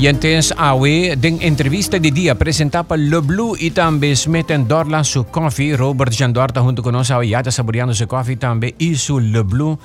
Oyentes, 0.00 0.54
awe, 0.56 1.14
den 1.14 1.36
entrevista 1.42 1.98
de 1.98 2.10
día 2.10 2.34
presentaba 2.34 2.96
Le 2.96 3.18
Blue 3.18 3.54
y 3.58 3.70
también 3.70 4.16
meten 4.28 4.66
Dorla 4.66 5.04
su 5.04 5.24
coffee. 5.24 5.76
Robert 5.76 6.14
Jandorta 6.16 6.62
junto 6.62 6.82
con 6.82 6.94
ya 7.02 7.40
está 7.40 7.50
saboreando 7.50 7.92
su 7.92 8.08
coffee 8.08 8.38
también 8.38 8.74
y 8.78 8.94
su 8.94 9.20
Le 9.20 9.42
Blue. 9.42 9.78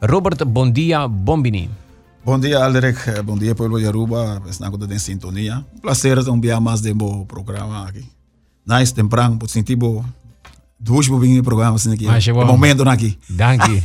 Robert, 0.00 0.44
bom 0.46 0.72
dia, 0.72 1.04
bombini. 1.04 1.68
Bom 2.24 2.40
dia, 2.40 2.64
Alderek. 2.64 3.22
Bom 3.22 3.38
dia, 3.38 3.54
pueblo 3.54 3.76
de 3.76 3.86
Aruba. 3.86 4.40
Estamos 4.48 4.80
em 4.90 4.98
sintonia. 4.98 5.62
Um 5.76 5.80
prazer 5.80 6.16
enviar 6.26 6.58
mais 6.58 6.80
de 6.80 6.92
um 6.92 7.26
programa 7.26 7.86
aqui. 7.86 8.08
Nice, 8.66 8.94
temprano, 8.94 9.36
por 9.36 9.50
sentir 9.50 9.76
duas 10.78 11.06
bobinhas 11.06 11.44
programas 11.44 11.86
aqui. 11.86 12.06
Mas 12.06 12.26
é 12.26 12.32
bom. 12.32 12.46
momento 12.46 12.88
aqui. 12.88 13.18
Danke. 13.28 13.82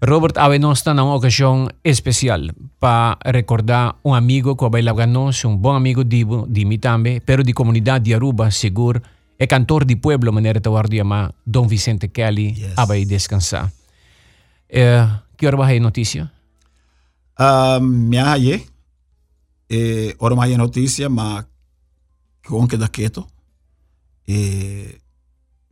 Robert 0.00 0.40
Avenosta 0.40 0.96
na 0.96 1.04
unha 1.04 1.12
ocasión 1.12 1.76
especial 1.84 2.56
para 2.80 3.20
recordar 3.20 4.00
un 4.00 4.16
amigo 4.16 4.56
que 4.56 4.64
abel 4.64 4.88
ganós, 4.96 5.44
un 5.44 5.60
bom 5.60 5.76
amigo 5.76 6.08
de, 6.08 6.24
de 6.24 6.62
mí 6.64 6.80
tamén, 6.80 7.20
pero 7.20 7.44
de 7.44 7.52
comunidade 7.52 8.08
de 8.08 8.16
Aruba, 8.16 8.48
seguro, 8.48 9.04
é 9.36 9.44
cantor 9.44 9.84
de 9.84 10.00
pueblo, 10.00 10.32
maneira 10.32 10.56
de 10.56 10.72
guardiamá, 10.72 11.36
Don 11.44 11.68
Vicente 11.68 12.08
Kelly, 12.08 12.56
yes. 12.56 12.80
abel 12.80 13.04
descansar. 13.04 13.68
Eh, 14.72 15.04
que 15.36 15.44
hora 15.44 15.60
vai 15.60 15.76
notícia? 15.84 16.32
Uh, 17.36 17.84
minha 17.84 18.32
aí, 18.32 18.64
eh, 19.68 20.16
hora 20.16 20.32
vai 20.32 20.56
notícia, 20.56 21.12
mas 21.12 21.44
gewoon 22.40 22.68
queda 22.68 22.88
quieto. 22.88 23.28
Eh, 24.24 24.96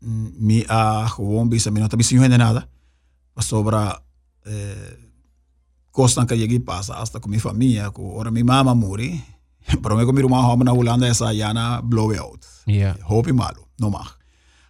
mi 0.00 0.68
ah, 0.68 1.04
a 1.04 1.08
gewoon 1.08 1.48
bisa 1.48 1.70
minota 1.70 1.96
bisa 1.96 2.14
yuhen 2.14 2.36
nada. 2.36 2.68
Sobra 3.38 4.02
eh, 4.48 4.98
costa 5.92 6.26
que 6.26 6.36
lleguei 6.36 6.60
passa 6.60 6.94
hasta 6.94 7.20
com 7.20 7.28
minha 7.28 7.40
família, 7.40 7.90
com 7.90 8.16
ora 8.16 8.30
minha 8.30 8.44
mama 8.44 8.74
muri, 8.74 9.22
pero 9.82 9.96
me 9.96 10.04
com 10.04 10.12
minha 10.12 10.24
irmã 10.24 10.56
na 10.64 10.72
Holanda 10.72 11.06
essa 11.06 11.32
yana 11.32 11.80
blowout. 11.82 12.46
Ja. 12.66 12.96
Hoop 13.08 13.32
malo, 13.32 13.68
no 13.78 13.90
mag. 13.90 14.08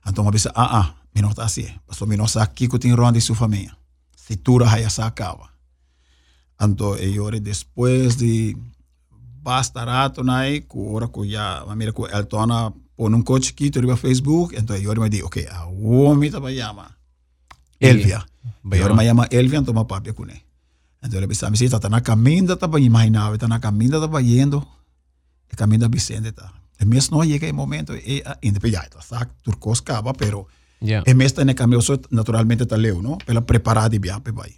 Então 0.07 0.25
uma 0.25 0.31
vez, 0.31 0.47
ah 0.47 0.81
ah, 0.81 0.95
mi 1.15 1.23
não 1.23 1.33
tá 1.33 1.45
assim, 1.45 1.69
passou 1.87 2.09
mi 2.09 2.17
não 2.17 2.27
sa 2.27 2.43
aqui 2.43 2.69
que 2.69 2.79
tem 2.79 2.95
ronda 2.95 3.21
sua 3.21 3.37
família. 3.37 3.77
Se 4.17 4.37
tura 4.37 4.71
aí 4.71 4.89
sa 4.91 5.07
acaba. 5.07 5.49
Então, 6.61 6.97
eu 6.97 7.31
depois 7.41 8.17
de 8.17 8.57
bastarato 9.43 10.25
nai, 10.25 10.61
ku 10.61 10.95
ora 10.95 11.07
ku 11.07 11.25
ya, 11.25 11.65
mamira 11.67 11.93
ku 11.93 12.07
eltona 12.07 12.73
pon 12.97 13.15
un 13.15 13.23
coach 13.23 13.47
chiquito 13.47 13.81
riba 13.81 13.97
Facebook, 13.97 14.57
então 14.57 14.77
eu 14.77 15.01
me 15.01 15.09
di, 15.09 15.23
ok, 15.23 15.47
a 15.47 15.67
uomi 15.67 16.31
ta 16.31 16.41
llama 16.51 16.99
Elvia. 17.81 18.19
Bem, 18.19 18.27
Bayarmayama 18.69 19.27
Elvian 19.31 19.65
toma 19.65 19.87
papia 19.87 20.13
con 20.13 20.31
él. 20.31 20.43
Entonces 21.01 21.21
le 21.21 21.29
pensaba, 21.29 21.57
si 21.57 21.65
está 21.65 21.89
na 21.89 22.03
caminda, 22.03 22.55
está 22.55 22.71
para 22.71 22.83
imaginar, 22.83 23.33
está 23.33 23.47
na 23.47 23.61
caminda, 23.61 23.99
está 23.99 24.11
para 24.11 24.25
yendo. 24.25 24.67
El 25.49 25.57
camino 25.57 25.85
de 25.85 25.89
Vicente 25.89 26.29
está. 26.31 26.53
El 26.79 26.87
mes 26.87 27.11
no 27.11 27.23
llega 27.25 27.47
el 27.47 27.55
momento, 27.55 27.95
eh, 27.95 28.23
ah, 28.25 28.39
independiente, 28.41 28.97
está 28.99 29.29
turcos 29.43 29.83
caba, 29.83 30.13
pero 30.13 30.47
el 30.81 31.15
mes 31.17 31.27
está 31.27 31.43
en 31.43 31.49
el 31.49 31.55
camino, 31.55 31.81
naturalmente 32.11 32.65
está 32.65 32.77
leo, 32.77 33.03
¿no? 33.03 33.19
Pero 33.27 33.45
preparada 33.45 33.95
y 33.95 33.99
bien, 33.99 34.21
pues 34.23 34.55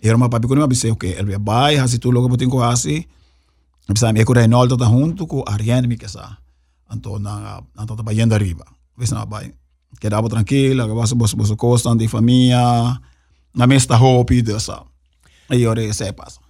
Y 0.00 0.08
ahora 0.08 0.28
papi 0.28 0.48
con 0.48 0.58
él 0.58 0.64
me 0.64 0.68
dice, 0.68 0.90
ok, 0.90 1.04
el 1.04 1.38
vaya, 1.38 1.84
así 1.84 1.98
tú 1.98 2.12
lo 2.12 2.22
que 2.22 2.28
pues, 2.28 2.38
tengo 2.38 2.64
así. 2.64 3.06
Me 3.86 3.92
Empezaba, 3.92 4.10
ah, 4.10 4.12
mi 4.12 4.20
hijo 4.20 4.34
Reinaldo 4.34 4.74
está 4.74 4.86
junto 4.86 5.26
con 5.26 5.42
Ariane, 5.46 5.86
mi 5.86 5.96
casa. 5.96 6.40
Entonces, 6.90 7.26
está 7.78 8.12
yendo 8.12 8.34
ah, 8.34 8.36
arriba. 8.36 8.64
Ves, 8.96 9.12
no, 9.12 9.24
vaya. 9.26 9.52
Quedaba 10.00 10.28
tranquila, 10.28 10.86
que 10.86 10.92
vas 10.92 11.12
a 11.12 11.46
su 11.46 11.56
cosa, 11.56 11.94
de 11.94 12.08
familia. 12.08 13.00
Na 13.52 13.66
mesta 13.66 13.96
hopi 13.96 14.42
dessa. 14.42 14.84
E 15.48 15.66
ora 15.66 15.92
se 15.92 16.12
passa. 16.12 16.40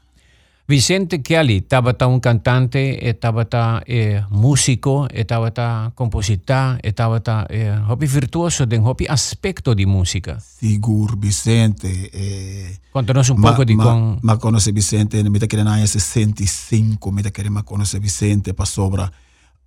Vicente 0.71 1.21
Kelly 1.21 1.56
estaba 1.56 1.97
un 2.06 2.21
cantante, 2.21 3.09
estaba 3.09 3.83
eh, 3.87 4.22
músico, 4.31 5.09
estaba 5.12 5.91
compositor, 5.97 6.78
estaba 6.84 7.21
eh, 7.49 7.77
hobby 7.88 8.06
virtuoso 8.06 8.66
de 8.66 8.78
un 8.78 8.84
hobby 8.84 9.06
aspecto 9.09 9.75
de 9.75 9.84
música. 9.84 10.38
Sigur 10.38 11.19
Vicente 11.19 12.11
eh 12.12 12.78
Contanos 12.93 13.31
un 13.31 13.41
ma, 13.41 13.50
poco 13.50 13.65
de 13.65 13.75
ma, 13.75 13.84
con... 13.84 14.19
ma 14.22 14.38
conoce 14.38 14.71
Vicente, 14.71 15.28
me 15.28 15.41
te 15.41 15.49
quieren 15.49 15.67
año 15.67 15.88
65, 15.88 17.11
me 17.11 17.25
te 17.25 17.32
quieren 17.32 17.53
ma 17.53 17.65
conoce 17.65 17.99
Vicente 17.99 18.55
pa 18.55 18.65
sobra 18.65 19.11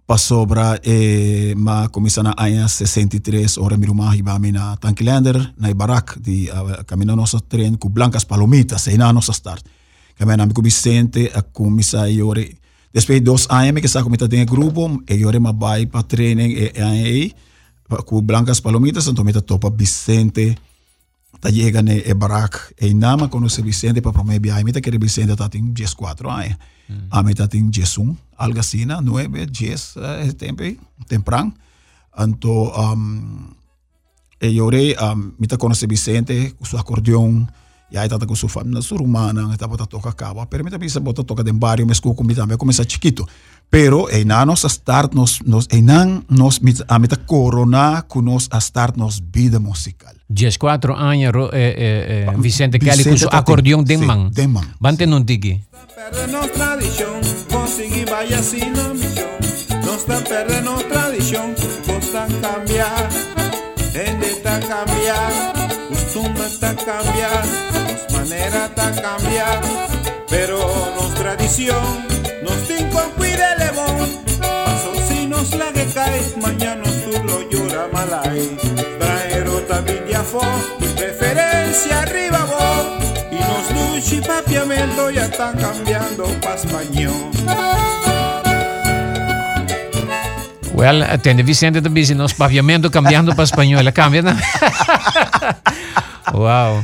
pa 0.06 0.18
sobra 0.18 0.80
eh 0.84 1.54
ma 1.56 1.88
comienza 1.88 2.22
na 2.24 2.36
año 2.36 2.68
63 2.68 3.58
ora 3.58 3.78
mi 3.78 3.88
rumah 3.88 4.16
iba 4.16 4.38
mina 4.40 4.76
Tankilander 4.76 5.56
na 5.58 5.70
Ibarak 5.70 6.20
di 6.20 6.52
uh, 6.52 6.84
camino 6.84 7.16
nosso 7.16 7.40
tren 7.48 7.78
com 7.78 7.90
blancas 7.90 8.26
palomitas 8.26 8.88
e 8.88 8.98
na 8.98 9.12
nossa 9.14 9.32
start. 9.32 9.64
Camino 10.16 10.44
amigo 10.44 10.62
Vicente 10.62 11.32
a 11.34 11.42
comienza 11.42 12.08
iore 12.10 12.60
Depois 12.94 13.18
de 13.18 13.26
dois 13.26 13.48
anos 13.50 13.82
que 13.82 13.88
está 13.88 14.04
comienza 14.04 14.28
tem 14.28 14.46
grupo 14.46 15.02
e 15.08 15.16
iore 15.16 15.40
ma 15.40 15.52
vai 15.52 15.88
pa 15.88 16.04
training 16.04 16.52
e 16.52 16.82
aí 16.82 17.34
com 18.06 18.22
blancas 18.22 18.60
palomitas 18.60 19.08
então 19.08 19.24
me 19.24 19.32
topa 19.34 19.70
Vicente 19.72 20.58
ta 21.40 21.50
llega 21.50 21.82
ne 21.82 22.04
e 22.06 22.14
barak 22.14 22.76
e 22.78 22.94
nama 22.94 23.30
conoce 23.30 23.62
Vicente 23.64 24.02
pa 24.02 24.12
prome 24.12 24.40
bia 24.40 24.62
mita 24.64 24.82
que 24.82 24.92
Vicente 25.00 25.36
ta 25.36 25.48
tem 25.48 25.74
14 25.74 26.28
anos 26.28 26.58
a 27.10 27.24
meta 27.24 27.48
tem 27.48 27.64
11 27.64 28.18
assim 28.60 28.86
9 28.86 29.46
10 29.46 29.96
uh, 29.96 30.34
tempo 30.34 30.64
temprano 31.08 31.54
anto 32.18 32.50
um, 32.50 33.50
e 34.42 34.48
yore 34.48 34.96
um, 35.00 35.32
mita 35.40 35.58
conoce 35.58 35.88
Vicente 35.88 36.56
com 36.58 36.66
seu 36.66 36.80
acordeão 36.80 37.48
e 37.92 37.98
aí 37.98 38.10
tata 38.10 38.26
com 38.26 38.36
sua 38.36 38.50
família 38.50 38.82
surumana 38.82 39.54
eta 39.54 39.68
bota 39.68 39.86
toca 39.86 40.12
cava 40.14 40.46
pero 40.46 40.64
mita 40.64 40.78
bisa 40.78 41.00
bota 41.00 41.24
toca 41.24 41.44
den 41.44 41.58
barrio 41.58 41.86
mes 41.86 42.00
com 42.00 42.24
mita 42.24 42.46
me 42.46 42.58
começa 42.58 42.84
chiquito 42.84 43.28
pero 43.70 44.10
e 44.10 44.26
na 44.26 44.46
nos 44.46 44.64
start 44.64 45.14
nos 45.14 45.40
nos 45.46 45.68
e 45.72 45.82
nos 46.30 46.60
mita 46.60 46.84
a 46.88 46.98
mita 47.00 47.18
corona 47.18 48.02
com 48.02 48.22
nos 48.22 48.48
a 48.52 48.58
start 48.60 48.98
nos 48.98 49.22
vida 49.32 49.60
musical 49.60 50.14
14 50.34 50.94
años, 50.98 51.32
ro- 51.32 51.52
eh, 51.54 51.76
eh, 51.78 52.26
eh, 52.28 52.36
Vicente 52.38 52.80
Kelly 52.80 53.04
con 53.04 53.14
Vicente 53.14 53.20
su 53.20 53.30
tá 53.30 53.38
tem- 53.38 53.40
acordeón 53.40 53.86
de 53.86 53.98
man. 53.98 54.32
Denman. 54.32 54.74
Vante 54.80 55.06
non 55.06 55.24
digi. 55.26 55.62
Tradición, 56.54 57.22
conseguir 57.22 57.53
sigue 57.74 57.90
sigui 57.90 58.06
balla 58.06 58.42
sinòmico, 58.44 59.28
no 59.84 59.96
estan 59.96 60.24
perdent 60.24 60.66
no 60.66 60.78
tradició, 60.90 61.42
costan 61.88 62.30
canviar, 62.42 63.10
hem 63.98 64.20
d'estar 64.22 64.60
canviar, 64.68 65.32
costum 65.90 66.38
està 66.46 66.74
canviar, 66.86 67.42
nos 67.88 68.06
manera 68.14 68.68
està 68.70 68.92
canviar, 69.02 69.58
però 70.30 70.62
nos 71.00 71.18
tradición, 71.18 72.06
nos 72.46 72.62
tinc 72.70 72.94
quan 72.94 73.10
cuida 73.18 73.50
el 73.58 73.66
bon, 73.74 74.06
pasó 74.38 74.94
si 75.10 75.26
nos 75.26 75.56
la 75.58 75.72
que 75.74 75.88
cae, 75.96 76.22
mañana 76.46 76.86
tu 77.04 77.18
lo 77.26 77.42
llora 77.50 77.88
malai, 77.92 78.50
traero 79.00 79.62
también 79.74 80.06
ya 80.08 80.24
preferencia 80.96 82.02
arriba 82.02 82.46
vos, 82.54 82.86
y 83.32 83.40
nos 83.42 83.66
luchi 83.78 84.22
papiamento 84.22 85.10
ya 85.10 85.26
están 85.26 85.58
cambiando 85.58 86.26
pa' 86.42 86.54
español. 86.54 87.33
Well, 90.84 91.02
atende 91.04 91.44
Vicente 91.44 91.80
de 91.80 91.88
busy 91.88 92.14
nos 92.14 92.34
paviamento 92.34 92.92
cambiando 92.92 93.32
para 93.32 93.46
español. 93.46 93.90
Cambia, 93.94 94.22
¿no? 94.22 94.32
wow. 96.34 96.84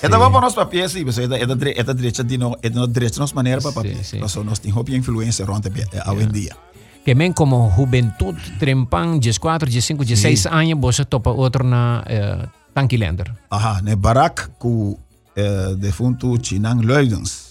Esta 0.00 0.18
va 0.18 0.30
para 0.30 0.42
nós 0.42 0.54
papel, 0.54 0.88
sim, 0.88 1.04
você 1.04 1.24
é 1.24 1.26
da 1.26 1.36
é 1.36 1.46
da 1.82 1.92
direita 1.92 2.22
de 2.22 2.38
no 2.38 2.56
é 2.62 2.70
da 2.70 2.86
direita 2.86 3.18
nossa 3.18 3.34
maneira 3.34 3.60
para 3.60 3.72
papel. 3.72 4.04
sim. 4.04 4.20
Nós 4.20 4.36
nós 4.36 4.60
tem 4.60 4.70
hobby 4.70 4.94
influência 4.94 5.44
a 5.44 6.12
hoje 6.12 6.26
em 6.26 6.28
dia. 6.30 6.56
Que 7.04 7.16
men 7.16 7.32
como 7.32 7.72
juventud, 7.76 8.38
trempan, 8.60 9.18
14, 9.18 9.66
15, 9.66 10.04
16 10.04 10.46
años, 10.46 10.78
vos 10.78 11.04
topa 11.08 11.30
otro 11.30 11.64
na 11.64 12.04
eh, 12.06 12.46
Tanquilander. 12.72 13.34
Aha, 13.50 13.80
ne 13.82 13.96
barak 13.96 14.52
ku 14.60 14.96
eh, 15.34 15.74
defunto 15.76 16.38
Chinang 16.38 16.86
Leudens. 16.86 17.50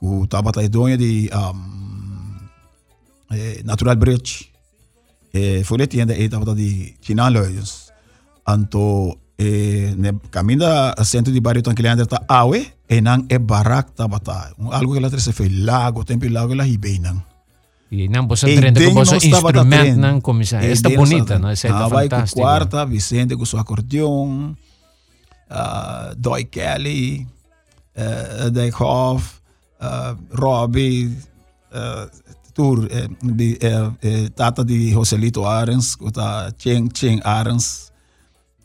Ku 0.00 0.26
tabata 0.26 0.60
idonha 0.60 0.96
de 0.96 1.30
um, 1.30 2.34
eh, 3.30 3.62
Natural 3.62 3.94
Bridge. 3.94 4.53
Eh, 5.34 5.62
foi 5.64 5.78
le 5.78 5.86
tienda 5.88 6.14
e 6.14 6.28
tabata 6.28 6.54
de 6.54 6.94
Chinang 7.02 7.32
Leudens. 7.34 7.90
Anto 8.46 9.18
eh, 9.36 9.92
ne 9.98 10.14
caminda 10.30 10.94
centro 11.04 11.32
de 11.32 11.40
barrio 11.40 11.62
Tanquilander 11.62 12.06
ta 12.06 12.22
awe 12.28 12.60
e 12.88 13.00
nang 13.00 13.26
e 13.28 13.38
barak 13.38 13.90
tabata. 13.98 14.54
Um, 14.58 14.70
algo 14.70 14.94
que 14.94 15.00
lá 15.00 15.10
se 15.10 15.32
foi 15.32 15.48
lago, 15.50 16.04
tempo 16.04 16.28
lago 16.30 16.54
nan 18.08 18.26
vos 18.26 18.42
E 18.44 18.48
não 18.54 19.02
estava 19.18 19.52
da 19.52 19.62
instrumento 19.62 19.82
trem. 19.82 19.96
nan 19.96 20.20
como 20.20 20.44
se 20.44 20.54
E 20.56 20.70
Está 20.70 20.88
bonita, 20.88 21.34
estava- 21.34 21.38
¿no? 21.40 21.48
Essa 21.50 21.68
Ah, 21.68 21.86
é 21.86 21.88
vai 21.88 22.08
com 22.08 22.24
quarta, 22.40 22.86
Vicente 22.86 23.36
com 23.36 23.44
seu 23.44 23.58
acordeão, 23.58 24.56
uh, 25.50 26.14
Doi 26.16 26.44
Kelly, 26.44 27.26
uh, 27.96 28.50
Dijk 28.50 28.82
Hoff, 28.82 29.40
uh, 29.80 30.16
Robbie, 30.32 31.06
uh, 31.72 32.06
tur, 32.54 32.86
eh, 32.90 33.08
de, 33.22 33.58
eh, 33.60 33.90
eh, 34.02 34.28
tata 34.30 34.64
de 34.64 34.90
Joselito 34.90 35.44
Arens, 35.44 35.96
tá 36.12 36.52
Cheng 36.56 36.88
Cheng 36.94 37.20
Arens. 37.24 37.92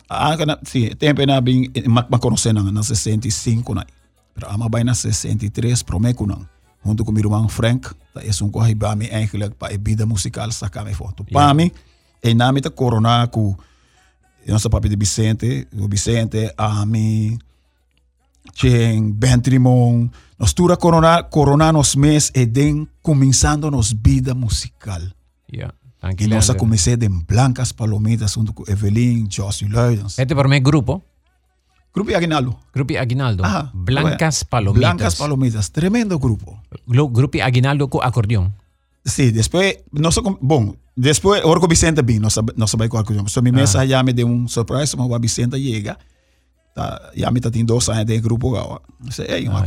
Ah, 0.08 0.38
kana, 0.38 0.58
sim, 0.64 0.90
tempo 0.96 1.26
na 1.26 1.42
bem, 1.42 1.72
mak 1.88 2.10
makonose 2.10 2.54
na 2.54 2.64
na 2.64 2.84
65 2.84 3.74
na. 3.74 3.86
Pero 4.34 4.48
ama 4.50 4.70
vai 4.70 4.84
na 4.84 4.94
63 4.94 5.84
promeco 5.84 6.26
na. 6.26 6.38
junto 6.86 7.04
com 7.04 7.12
meu 7.12 7.24
irmão 7.24 7.50
Frank. 7.50 7.90
Dat 8.14 8.24
is 8.24 8.42
um 8.42 8.50
corre 8.50 8.76
para 8.76 8.96
mim 8.96 9.08
eigenlijk 9.08 9.56
para 9.58 9.74
a 9.74 9.78
vida 9.78 10.06
musical 10.06 10.52
sacar 10.52 10.86
me 10.86 10.94
foto. 10.94 11.24
Para 11.24 11.54
mim, 11.54 11.72
em 12.24 12.36
nome 12.36 12.62
da 12.62 12.70
corona 12.70 13.28
com 13.28 13.56
nosso 14.48 14.70
papi 14.70 14.90
de 14.90 14.96
Vicente, 14.96 15.68
o 15.78 15.88
Vicente, 15.88 16.52
a 16.58 16.86
mim, 16.86 17.38
Chen, 18.54 19.12
Bentrimon, 19.12 20.08
nós 20.08 20.10
tura 20.54 20.78
corona, 20.78 21.24
corona 21.24 21.72
nos 21.72 21.96
mês 21.96 22.32
e 22.34 22.46
den 22.46 22.88
começando 23.02 23.70
nos 23.70 23.94
vida 23.94 24.34
musical. 24.34 25.02
E 25.52 25.64
Dank 26.02 26.22
je 26.24 26.30
nós 26.30 26.48
Leander. 26.48 26.58
comecei 26.58 26.96
de 26.96 27.10
Blancas 27.10 27.74
Palomitas 27.74 28.32
junto 28.32 28.54
com 28.54 28.64
Evelyn, 28.72 29.28
Josie 29.30 29.68
Luidens. 29.68 30.18
Este 30.18 30.34
para 30.34 30.48
mí 30.48 30.60
grupo. 30.62 31.04
Grupo 31.94 32.16
Aguinaldo. 32.16 32.58
Grupo 32.74 32.98
Aguinaldo. 32.98 33.44
Ah, 33.44 33.70
Blancas. 33.74 34.46
Palomitas. 34.46 34.80
Blancas 34.80 35.16
Palomitas, 35.16 35.72
tremendo 35.72 36.18
grupo. 36.18 36.62
Grupo 36.88 37.42
Aguinaldo 37.42 37.90
com 37.90 38.02
acordeão. 38.02 38.54
Sí, 39.06 39.32
después, 39.32 39.80
no 39.92 40.12
sé 40.12 40.22
bom, 40.42 40.76
después, 40.96 41.42
ahora 41.44 41.60
con 41.60 41.70
Vicente 41.70 42.02
vino, 42.02 42.24
no 42.24 42.30
sabe, 42.30 42.54
no 42.56 42.68
sabe 42.68 42.90
cuál 42.90 43.04
cosa. 43.06 43.24
So, 43.28 43.42
mi 43.42 43.52
mesa 43.52 43.84
ya 43.86 44.04
me 44.04 44.14
dio 44.14 44.28
un 44.28 44.48
surprise, 44.48 44.96
como 44.96 45.18
Vicente 45.20 45.60
llega, 45.60 45.98
tá, 46.76 47.10
ya 47.16 47.32
me 47.32 47.40
está 47.40 47.50
teniendo 47.50 47.74
dos 47.74 47.90
años 47.90 48.06
de 48.06 48.20
grupo 48.20 48.52
gawa. 48.52 48.82
Dice, 49.00 49.26
hey, 49.28 49.48
un 49.48 49.56
Ah, 49.56 49.66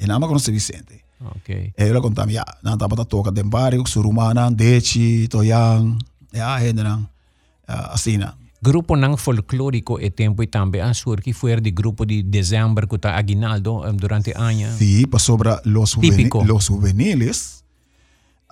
Inama 0.00 0.26
conoce 0.26 0.52
Vicente. 0.52 1.04
Okay. 1.36 1.72
Eh, 1.76 1.86
yo 1.86 1.94
le 1.94 2.00
contaba, 2.00 2.30
ya, 2.30 2.44
na 2.62 2.76
tapata 2.76 3.04
toca 3.04 3.30
de 3.30 3.42
barrio, 3.42 3.86
surumana, 3.86 4.50
dechi, 4.50 5.28
toyan, 5.28 5.98
ya, 6.32 6.38
eh, 6.38 6.42
ah, 6.42 6.58
generan, 6.58 7.00
uh, 7.02 7.72
eh, 7.72 7.86
así 7.92 8.18
na. 8.18 8.36
Grupo 8.60 8.94
nang 8.96 9.16
folclórico 9.16 9.98
e 9.98 10.10
tempo 10.10 10.42
e 10.42 10.46
también 10.46 10.84
a 10.84 10.90
ah, 10.90 10.94
surgir 10.94 11.34
fuera 11.34 11.60
de 11.60 11.72
grupo 11.72 12.06
de 12.06 12.22
diciembre 12.22 12.86
con 12.86 13.00
aguinaldo 13.02 13.82
um, 13.82 13.96
durante 13.96 14.32
año. 14.36 14.68
Sí, 14.78 15.04
pues 15.06 15.24
sobre 15.24 15.50
los, 15.64 15.94
juveni 15.94 16.30
los 16.44 16.68
juveniles, 16.68 17.64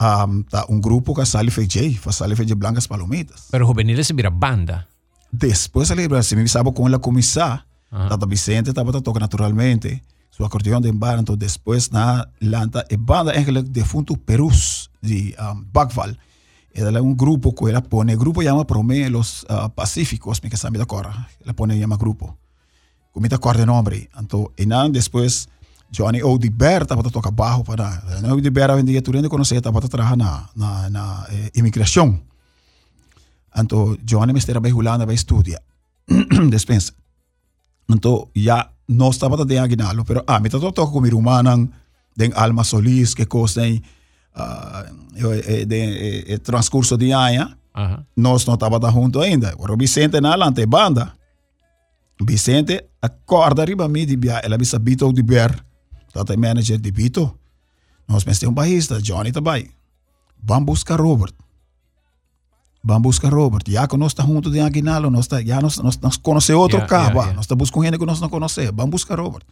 um, 0.00 0.42
ta 0.42 0.64
un 0.68 0.80
grupo 0.80 1.14
que 1.14 1.24
sale 1.24 1.50
feje, 1.50 1.96
sale 2.10 2.34
feje 2.34 2.54
blancas 2.54 2.88
palomitas. 2.88 3.46
Pero 3.52 3.66
juveniles 3.66 4.08
se 4.08 4.14
mira 4.14 4.30
banda. 4.30 4.88
Después 5.30 5.86
sale, 5.86 6.08
se 6.24 6.34
me 6.34 6.48
sabe 6.48 6.74
con 6.74 6.90
la 6.90 6.98
comisá, 6.98 7.64
uh 7.92 7.98
-huh. 7.98 8.08
Tata 8.08 8.26
Vicente, 8.26 8.72
Tata 8.72 9.20
naturalmente 9.20 10.02
zo 10.40 10.46
accordeon 10.46 10.82
den 10.82 10.98
baren 10.98 11.24
después 11.38 11.90
na 11.90 12.26
lanta 12.38 12.84
e 12.88 12.96
banda 12.98 13.32
eigenlijk 13.32 13.74
de 13.74 13.84
funtu 13.84 14.16
Perus 14.16 14.90
di 15.00 15.34
um, 15.38 15.66
Bakval. 15.72 16.16
Era 16.72 16.90
eh, 16.90 17.00
un 17.00 17.16
grupo 17.16 17.52
que 17.52 17.72
la 17.72 17.82
pone, 17.82 18.12
el 18.12 18.18
grupo 18.18 18.42
llama 18.42 18.64
Prome 18.64 19.10
los 19.10 19.44
uh, 19.50 19.68
Pacíficos, 19.74 20.42
me 20.42 20.48
que 20.48 20.56
sabe 20.56 20.78
de 20.78 20.86
corra, 20.86 21.28
la 21.44 21.52
pone 21.52 21.78
llama 21.78 21.96
grupo. 21.96 22.38
Comita 23.12 23.38
corre 23.38 23.66
nombre, 23.66 24.08
anto 24.14 24.52
enan 24.56 24.92
después 24.92 25.48
Johnny 25.92 26.22
Odiber 26.22 26.86
tá 26.86 26.94
para 26.94 27.02
pues, 27.02 27.12
tocar 27.12 27.32
barro 27.32 27.64
para 27.64 28.00
pues, 28.00 28.22
Johnny 28.22 28.32
Odiber 28.32 28.74
vendia 28.76 29.02
tudo 29.02 29.28
quando 29.28 29.44
você 29.44 29.60
pues, 29.60 29.62
tá 29.62 29.72
para 29.72 29.88
trabalhar 29.88 30.16
na 30.16 30.48
na 30.54 30.88
na 30.88 31.26
eh, 31.30 31.50
Johnny 34.04 34.32
me 34.32 34.38
estava 34.38 34.60
bem 34.60 34.72
hulando 34.72 35.04
bem 35.04 35.14
estudia. 35.16 35.60
Dispensa 36.50 36.92
então 37.90 38.28
já 38.34 38.70
não 38.90 39.10
estava 39.10 39.44
de 39.44 39.56
aguinaldo, 39.56 40.04
pero 40.04 40.24
ah, 40.26 40.40
me 40.40 40.48
estava 40.48 40.72
tocando 40.72 40.92
com 40.92 41.00
minha 41.00 41.14
irmã, 41.14 41.68
den 42.16 42.32
Alma 42.34 42.64
Solis, 42.64 43.14
que 43.14 43.24
costa 43.24 43.66
em 43.66 43.80
uh, 44.34 45.66
de 45.66 46.24
eh, 46.26 46.38
transcurso 46.38 46.96
de 46.96 47.12
ano, 47.12 47.54
Aham. 47.74 48.04
nós 48.16 48.44
não 48.44 48.54
estávamos 48.54 48.92
juntos 48.92 49.22
ainda. 49.22 49.54
O 49.56 49.76
Vicente 49.76 50.20
na 50.20 50.34
lante 50.34 50.66
banda. 50.66 51.12
Vicente 52.22 52.84
acorda 53.00 53.62
arriba 53.62 53.88
mim 53.88 54.04
de 54.04 54.16
bia, 54.16 54.40
ela 54.44 54.58
bisa 54.58 54.78
Bito 54.78 55.10
de 55.12 55.22
Ber, 55.22 55.56
tata 56.12 56.36
manager 56.36 56.78
de 56.78 56.90
Bito. 56.90 57.34
Nós 58.06 58.24
pensamos 58.24 58.52
um 58.52 58.54
bairrista, 58.54 59.00
Johnny 59.00 59.32
também. 59.32 59.70
Vamos 60.42 60.66
buscar 60.66 61.00
Robert. 61.00 61.32
Van 62.82 62.96
a 62.96 63.00
buscar 63.00 63.30
Robert. 63.30 63.66
Ya 63.68 63.86
que 63.86 63.96
no 63.98 64.06
está 64.06 64.22
junto 64.22 64.50
de 64.50 64.62
Aguinaldo, 64.62 65.10
no 65.10 65.20
está, 65.20 65.40
ya 65.40 65.60
nos, 65.60 65.82
nos, 65.82 66.00
nos 66.00 66.18
conoce 66.18 66.54
otro 66.54 66.78
yeah, 66.78 66.86
carro. 66.86 67.14
Yeah, 67.14 67.24
yeah. 67.24 67.34
No 67.34 67.40
está 67.40 67.54
buscando 67.54 67.84
gente 67.84 67.98
que 67.98 68.06
nos 68.06 68.20
no 68.20 68.30
conoce. 68.30 68.70
Van 68.70 68.88
a 68.88 68.90
buscar 68.90 69.18
Robert. 69.18 69.46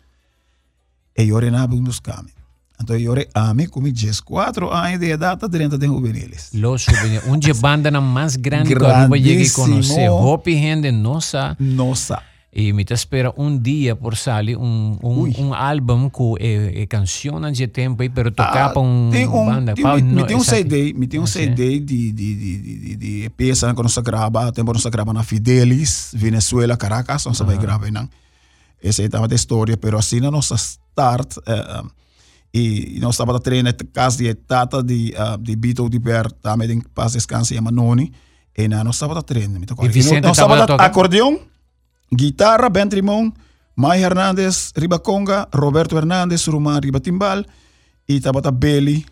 E 1.15 1.27
yo 1.27 1.39
era 1.39 1.67
buscarme. 1.67 2.33
Entonces 2.79 3.05
yo 3.05 3.13
a 3.35 3.55
mí 3.55 3.67
con 3.67 3.83
mis 3.83 4.23
14 4.23 4.73
años 4.73 5.01
de 5.01 5.11
edad 5.11 5.37
30 5.37 5.77
de 5.77 5.89
juveniles. 5.89 6.55
Los 6.55 6.87
juveniles. 6.87 7.25
Un 7.27 7.41
banda 7.61 7.91
más 8.01 8.41
grande 8.41 8.73
que 8.73 8.81
yo 8.81 9.17
llegué 9.17 9.49
a 9.49 9.53
conocer. 9.53 10.09
Hopi 10.11 10.57
gente 10.59 10.93
no 10.93 11.21
sabe. 11.21 11.57
No 11.59 11.95
sabe. 11.97 12.28
E 12.51 12.73
me 12.73 12.83
te 12.83 12.95
espera 12.95 13.33
um 13.37 13.59
dia 13.59 13.95
por 13.95 14.17
sair 14.17 14.57
um, 14.57 14.99
um, 15.03 15.31
um 15.39 15.55
álbum 15.55 16.09
com 16.09 16.35
e, 16.41 16.83
e 16.83 16.87
canções 16.87 17.57
de 17.57 17.69
tempo 17.69 18.03
aí, 18.03 18.09
pero 18.09 18.31
tocar 18.31 18.73
para 18.73 18.81
um 18.81 19.11
tem 19.13 19.29
um, 19.29 19.47
banda. 19.47 19.75
tem, 19.75 19.85
Pau, 19.85 19.97
me, 19.97 20.03
no, 20.03 20.15
me 20.15 20.27
tem 20.27 20.37
um. 20.37 20.43
CD, 20.43 20.95
me 20.95 21.07
tem 21.07 21.21
um 21.21 21.25
Ah, 21.25 21.27
sim. 21.27 21.41
CD 21.41 21.79
de, 21.79 22.11
de, 22.11 22.35
de, 22.35 22.59
de, 22.59 22.97
de, 22.97 23.31
peça 23.31 23.73
que 23.75 23.83
nós 23.83 23.99
grava, 23.99 24.51
tempo 24.51 24.73
nós 24.73 24.85
grava 24.87 25.13
na 25.13 25.23
Fidelis, 25.23 26.11
Venezuela, 26.15 26.77
Caracas, 26.77 27.27
nós 27.27 27.39
vai 27.39 27.59
gravar 27.59 27.93
não. 27.93 28.09
Essa 28.83 29.07
tava 29.09 29.29
da 29.29 29.35
história, 29.35 29.77
pero 29.77 29.99
assim 29.99 30.21
na 30.21 30.31
nossa 30.31 30.55
start, 30.55 31.37
eh, 31.47 31.83
um, 31.83 31.91
e, 32.55 32.97
e 32.97 33.01
nós 33.01 33.15
estava 33.15 33.39
treinando 33.39 33.85
casa 33.93 34.19
de 34.19 34.35
tata 34.35 34.83
de, 34.83 35.15
uh, 35.19 35.37
de 35.37 35.55
Bito 35.55 35.89
de 35.91 35.99
Ber, 35.99 36.31
também 36.33 36.67
tem 36.67 36.81
paz 36.81 37.13
descanso, 37.13 37.53
chama 37.53 37.71
Noni, 37.71 38.13
e 38.57 38.67
nós 38.69 38.95
estava 38.95 39.23
treinando. 39.23 39.67
E 39.83 39.89
Vicente 39.89 40.27
estava 40.27 40.65
acordeão, 40.83 41.41
Guitarra, 42.11 42.69
Ben 42.69 42.89
Trimón, 42.89 43.35
May 43.77 44.03
Hernández, 44.03 44.73
Ribaconga, 44.75 45.49
Roberto 45.53 45.97
Hernández, 45.97 46.49
Rumán 46.49 46.81
Ribatimbal 46.81 47.45
e 48.09 48.21
Tabata 48.21 48.51
Belli. 48.51 49.07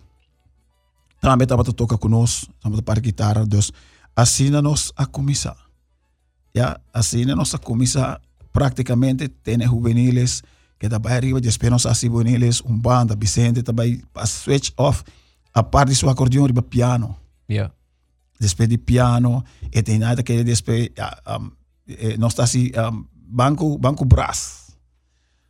Também 1.20 1.46
Tabata 1.46 1.72
toca 1.72 1.96
conosco, 1.98 2.52
Tabata 2.60 2.82
para 2.82 3.00
guitarra. 3.00 3.42
Então, 3.42 3.60
assina-nos 4.14 4.92
a 4.96 5.06
comissão. 5.06 5.54
Já, 6.54 6.80
assina-nos 6.92 7.54
a 7.54 7.58
comissão. 7.58 8.18
Praticamente, 8.52 9.28
tem 9.28 9.60
juveniles 9.62 10.42
que 10.78 10.88
trabalham 10.88 11.16
arriba, 11.16 11.40
esperamos 11.40 11.86
a 11.86 11.92
juveniles, 11.92 12.62
um 12.62 12.76
banda, 12.76 13.14
Vicente, 13.14 13.62
também 13.62 14.02
a 14.14 14.26
switch 14.26 14.70
off, 14.76 15.04
a 15.52 15.62
parte 15.62 15.90
do 15.90 15.94
seu 15.94 16.08
acordeão, 16.08 16.44
arriba 16.44 16.62
piano. 16.62 17.16
Yeah. 17.48 17.72
Depois 18.40 18.68
de 18.68 18.78
piano, 18.78 19.44
e 19.72 19.82
tem 19.82 19.98
nada 19.98 20.22
que 20.22 20.42
depois... 20.42 20.88
Ah, 20.98 21.38
um, 21.38 21.50
eh, 21.86 22.16
no 22.18 22.26
está 22.28 22.44
así, 22.44 22.72
um, 22.76 23.06
Banco, 23.12 23.78
Banco 23.78 24.04
Brass. 24.04 24.66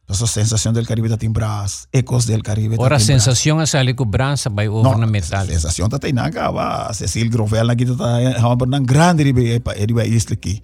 Entonces, 0.09 0.31
Sensación 0.31 0.73
del 0.73 0.87
Caribe 0.87 1.09
Tatín 1.09 1.33
Brass, 1.33 1.88
Ecos 1.90 2.26
del 2.26 2.45
Caribe 2.45 2.76
Ahora, 2.78 3.00
Sensación 3.00 3.61
es 3.61 3.75
algo 3.75 4.05
Brass, 4.07 4.47
va 4.47 4.62
a 4.62 5.47
Sensación 5.47 5.90
Tatainanga 5.90 6.50
va, 6.50 6.95
Cecil 6.95 7.28
Grovel, 7.28 7.71
aquí 7.71 7.83
está, 7.83 8.21
vamos 8.40 8.73
a 8.73 8.81
grande, 8.83 9.62
arriba 9.83 10.05
isla 10.05 10.35
aquí. 10.35 10.62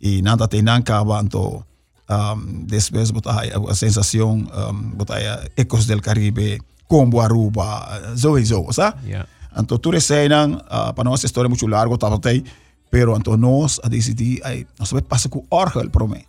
Y 0.00 0.22
nada, 0.22 0.38
Tatainanga 0.38 1.02
va, 1.02 1.20
entonces, 1.20 1.64
um, 2.08 2.66
después, 2.66 3.10
eh, 3.10 3.52
eh, 3.52 3.74
Sensación, 3.74 4.50
um, 4.70 4.96
eh, 5.16 5.50
Ecos 5.56 5.86
del 5.86 6.00
Caribe, 6.00 6.62
Combo 6.86 7.20
Aruba, 7.20 8.00
zo 8.16 8.38
y 8.38 8.46
zo, 8.46 8.72
¿sabes? 8.72 8.94
Entonces, 9.54 9.82
tú 9.82 9.90
receinan, 9.90 10.62
ah, 10.70 10.94
para 10.94 11.10
no 11.10 11.14
hacer 11.14 11.26
historia 11.26 11.50
mucho 11.50 11.68
largo, 11.68 11.98
tatatei, 11.98 12.42
pero 12.90 13.16
então 13.16 13.36
nós 13.36 13.80
a 13.82 13.88
decidir, 13.88 14.40
aí, 14.44 14.66
nós 14.78 14.90
vamos 14.90 15.06
passar 15.06 15.28
com 15.28 15.44
orgel 15.50 15.90
para 15.90 16.06
mim. 16.06 16.24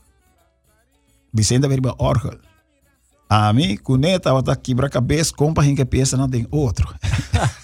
Vicente 1.34 1.68
vai 1.68 1.78
ir 1.78 1.82
orgel. 1.98 2.38
A 3.30 3.54
mim, 3.54 3.78
com 3.78 3.96
ele, 3.96 4.16
estava 4.16 4.40
a 4.40 4.56
quebrar 4.56 4.88
a 4.88 4.90
cabeça, 4.90 5.34
compra 5.36 5.64
a 5.64 5.86
peça, 5.86 6.18
não 6.18 6.28
tem 6.28 6.48
outro. 6.50 6.88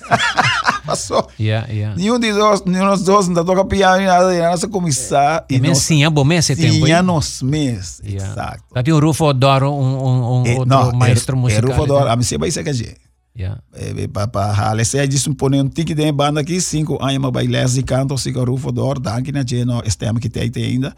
Passou. 0.85 1.27
Yeah, 1.39 1.67
yeah. 1.71 1.95
Nenhum 1.97 2.19
de 2.19 2.31
nós, 2.31 2.63
nenhum 2.63 2.89
dos 2.89 3.03
dois 3.03 3.27
não 3.27 3.43
toca 3.43 3.65
piano, 3.65 3.97
nem 3.97 4.05
nada, 4.05 4.33
e 4.33 4.39
nós 4.39 4.63
começar. 4.65 5.45
E 5.49 5.59
nós 5.59 5.79
sim, 5.79 6.03
é 6.03 6.09
bom 6.09 6.23
mês 6.23 6.49
esse 6.49 6.61
tempo. 6.61 6.85
aí. 6.85 7.01
nos 7.01 7.41
meses. 7.41 8.01
Yeah. 8.05 8.31
Exato. 8.31 8.83
Tem 8.83 8.93
o 8.93 8.99
Rufo 8.99 9.33
Doro, 9.33 9.71
um, 9.71 10.05
um, 10.05 10.41
um 10.41 10.45
Eh, 10.45 10.51
outro 10.51 10.65
não, 10.65 10.91
maestro 10.91 11.35
musical. 11.35 11.71
É 11.71 11.73
Rufo 11.73 11.87
Dor, 11.87 12.07
a 12.07 12.15
mim 12.15 12.23
sempre 12.23 12.49
vai 12.49 12.51
ser 12.51 12.63
que. 12.63 12.95
Yeah. 13.37 13.61
eh, 13.73 14.07
para 14.07 14.53
halecer 14.53 15.07
disso 15.09 15.33
pone 15.35 15.59
um 15.59 15.67
tique 15.67 15.93
de 15.93 16.09
banda 16.13 16.39
aqui 16.39 16.61
cinco 16.61 16.97
anos 17.03 17.17
mas 17.19 17.33
vai 17.33 17.47
les 17.47 17.73
de 17.73 17.83
canto 17.83 18.17
siga 18.17 18.41
rufo 18.45 18.71
dor 18.71 18.97
danke 18.97 19.31
na 19.33 19.43
geno 19.45 19.81
estem 19.85 20.15
que 20.15 20.29
tem 20.29 20.49
ainda 20.55 20.95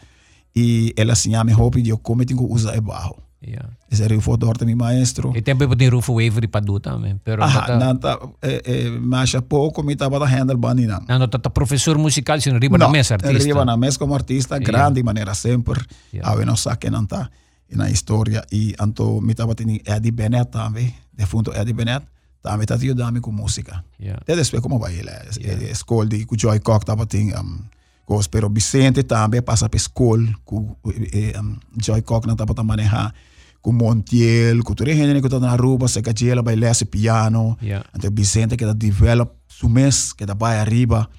e 0.56 0.94
ela 0.96 1.14
assim 1.14 1.34
a 1.34 1.44
me 1.44 1.52
hope 1.54 1.82
de 1.82 1.90
eu 1.90 1.98
como 1.98 2.24
tenho 2.24 2.40
que 2.48 2.54
usar 2.54 2.76
é 2.76 2.82
barro 2.82 3.18
Yeah. 3.40 3.70
esse 3.92 4.02
rufo 4.08 4.36
dor 4.36 4.58
também 4.58 4.74
maestro 4.76 5.32
E 5.36 5.42
tempo 5.44 5.76
tem 5.76 5.90
Rufo 5.90 6.14
Wavery 6.14 6.48
para 6.48 6.66
do 6.66 6.80
também. 6.80 7.22
Pero 7.24 7.44
ah 7.44 7.52
tata, 7.54 7.78
não 7.78 7.96
tá 7.96 8.20
eh, 8.42 8.62
eh, 8.66 8.90
mas 9.00 9.32
pouco 9.48 9.84
me 9.84 9.96
tava 9.96 10.18
da 10.20 10.26
handle 10.26 10.58
bandi 10.58 10.88
não 10.88 11.00
não, 11.08 11.28
tata 11.28 11.50
professor 11.52 11.98
musical, 12.00 12.42
sino 12.42 12.58
riba 12.60 12.80
na 12.80 12.90
mesa, 12.90 13.14
artista. 13.14 13.38
arriba 13.38 13.64
na 13.64 13.78
mesa 13.78 14.00
como 14.00 14.16
artista 14.16 14.58
grande 14.60 15.04
maneira 15.04 15.34
sempre 15.36 15.80
Yeah. 16.12 16.32
a 16.32 16.36
ver 16.36 16.46
não 16.48 16.56
sabe 16.56 16.90
não 16.90 17.06
tá 17.06 17.30
na 17.72 17.90
história 17.92 18.44
e 18.52 18.74
anto 18.80 19.22
me 19.22 19.36
tava 19.36 19.54
tendo 19.54 19.78
Eddie 19.86 20.12
Bennett 20.12 20.50
também 20.52 20.94
defunto 21.16 21.52
Eddie 21.54 21.74
Bennett 21.74 22.06
também 22.42 22.66
tá 22.66 22.76
ajudando 22.76 23.22
com 23.22 23.32
música 23.32 23.84
Yeah. 24.00 24.22
E 24.28 24.36
después 24.36 24.62
como 24.62 24.80
vai 24.80 24.94
ele, 24.94 25.10
Yeah. 25.10 25.40
yeah. 25.40 25.72
escola 25.72 26.08
de 26.08 26.26
com 26.26 26.38
Joy 26.38 26.60
Cock 26.60 26.86
tava 26.86 27.06
tem 27.06 27.36
um, 27.36 27.60
coisa, 28.06 28.30
pero 28.30 28.50
Vicente 28.50 29.04
também 29.04 29.42
passa 29.42 29.70
escola 29.74 30.28
com 30.46 30.76
eh, 31.14 31.34
um, 31.40 31.58
Joy 31.84 32.02
Cock 32.04 32.28
não 32.28 32.36
tava 32.36 32.54
a 32.56 32.64
manejar 32.64 33.14
com 33.62 33.72
Montiel, 33.72 34.64
com 34.64 34.74
toda 34.74 34.92
a 34.92 34.94
gente 34.94 35.20
que 35.20 35.28
está 35.28 35.40
na 35.40 35.52
Aruba, 35.52 35.88
se 35.88 36.02
que 36.02 36.30
ela 36.30 36.42
vai 36.42 36.56
ler 36.56 36.74
piano. 36.86 37.58
Yeah. 37.62 37.86
Então 37.96 38.10
Vicente 38.14 38.56
que 38.56 38.64
está 38.64 38.74
develop 38.74 39.32
su 39.48 39.68
mês, 39.68 40.14
que 40.14 40.24
está 40.24 40.34
vai 40.34 40.60
arriba. 40.60 41.10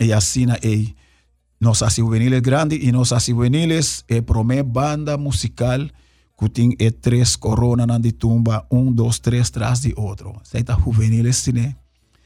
E 0.00 0.12
assim, 0.12 0.46
e 0.64 0.94
nós 1.60 1.82
assim 1.82 2.02
juveniles 2.02 2.40
grande 2.40 2.76
e 2.76 2.92
assim 3.12 3.32
juveniles 3.32 4.04
é 4.08 4.20
promé 4.20 4.62
banda 4.62 5.16
musical 5.16 5.86
Kuting 6.36 6.76
e 6.78 6.90
tres 6.90 7.34
corona 7.34 7.86
na 7.86 7.98
de 7.98 8.12
tumba, 8.12 8.66
um, 8.70 8.92
dois, 8.92 9.18
três, 9.18 9.48
tras 9.50 9.80
de 9.80 9.94
outro. 9.96 10.34
Você 10.44 10.62
tá 10.62 10.74
juvenil? 10.74 11.24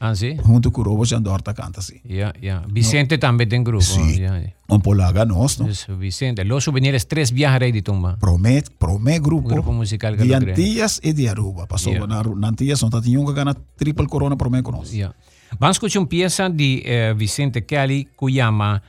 Ah, 0.01 0.15
sí. 0.15 0.35
Junto 0.43 0.71
con 0.71 0.83
Robo 0.83 1.05
Chandorta 1.05 1.53
canta 1.53 1.79
así. 1.79 2.01
Ya, 2.03 2.33
ya. 2.41 2.63
Vicente 2.67 3.15
no. 3.15 3.19
también 3.19 3.49
tiene 3.49 3.63
grupo. 3.63 3.83
Sí. 3.83 4.25
Un 4.67 4.81
polaga 4.81 5.25
nos, 5.25 5.59
¿no? 5.59 5.67
Es 5.67 5.85
Vicente. 5.97 6.43
Los 6.43 6.65
juveniles 6.65 7.07
tres 7.07 7.31
viajes 7.31 7.71
de 7.71 7.81
tumba. 7.83 8.17
Promet, 8.17 8.69
promet 8.77 9.21
grupo. 9.21 9.47
Grupo 9.47 9.71
musical 9.71 10.17
que 10.17 10.23
De 10.23 10.35
Antillas 10.35 10.99
y 11.03 11.13
de 11.13 11.29
Aruba. 11.29 11.67
Pasó 11.67 11.91
yeah. 11.91 12.07
na, 12.07 12.47
Antillas, 12.47 12.81
no 12.81 12.89
tatiñón 12.89 13.27
que 13.27 13.33
gana 13.33 13.53
triple 13.75 14.07
corona 14.07 14.35
promet 14.35 14.63
con 14.63 14.73
nosotros. 14.73 14.93
Yeah. 14.93 15.15
Vamos 15.59 15.75
a 15.75 15.77
escuchar 15.77 16.01
una 16.01 16.09
pieza 16.09 16.49
de 16.49 16.81
eh, 16.83 17.13
Vicente 17.15 17.65
Kelly 17.65 18.09
que 18.19 18.33
llama... 18.33 18.81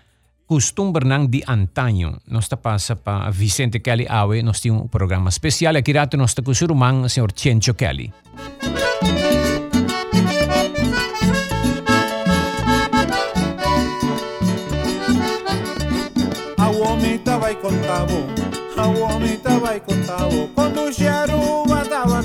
Costumbre 0.53 1.09
Nang 1.09 1.29
de 1.29 1.41
Antaño. 1.49 2.21
Nós 2.29 2.45
está 2.45 2.59
passa 2.59 2.95
para 2.95 3.31
Vicente 3.31 3.81
Kelly 3.81 4.05
Awe, 4.07 4.43
nós 4.43 4.61
temos 4.61 4.83
um 4.83 4.87
programa 4.87 5.31
especial 5.31 5.75
aqui 5.75 5.93
rato 5.93 6.15
nós 6.19 6.33
está 6.33 6.43
o 7.05 7.09
senhor 7.09 7.33
Chencho 7.35 7.73
Kelly. 7.73 8.13
A 16.59 16.69
homem 16.69 17.17
tava 17.17 17.47
aí 17.47 17.57
contavo, 17.57 18.27
a 18.77 18.87
homem 18.87 19.39
tava 19.39 19.71
aí 19.71 19.81
contavo, 19.81 20.49
quando 20.55 20.83
o 20.83 20.93
cheiro 20.93 21.65
tava 21.89 22.23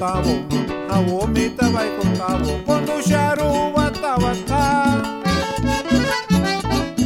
contavo, 0.00 0.46
a 0.88 1.00
vomita 1.02 1.68
vai 1.68 1.94
contavo, 1.96 2.58
quando 2.64 3.06
charua 3.06 3.90
tabatá. 3.90 5.02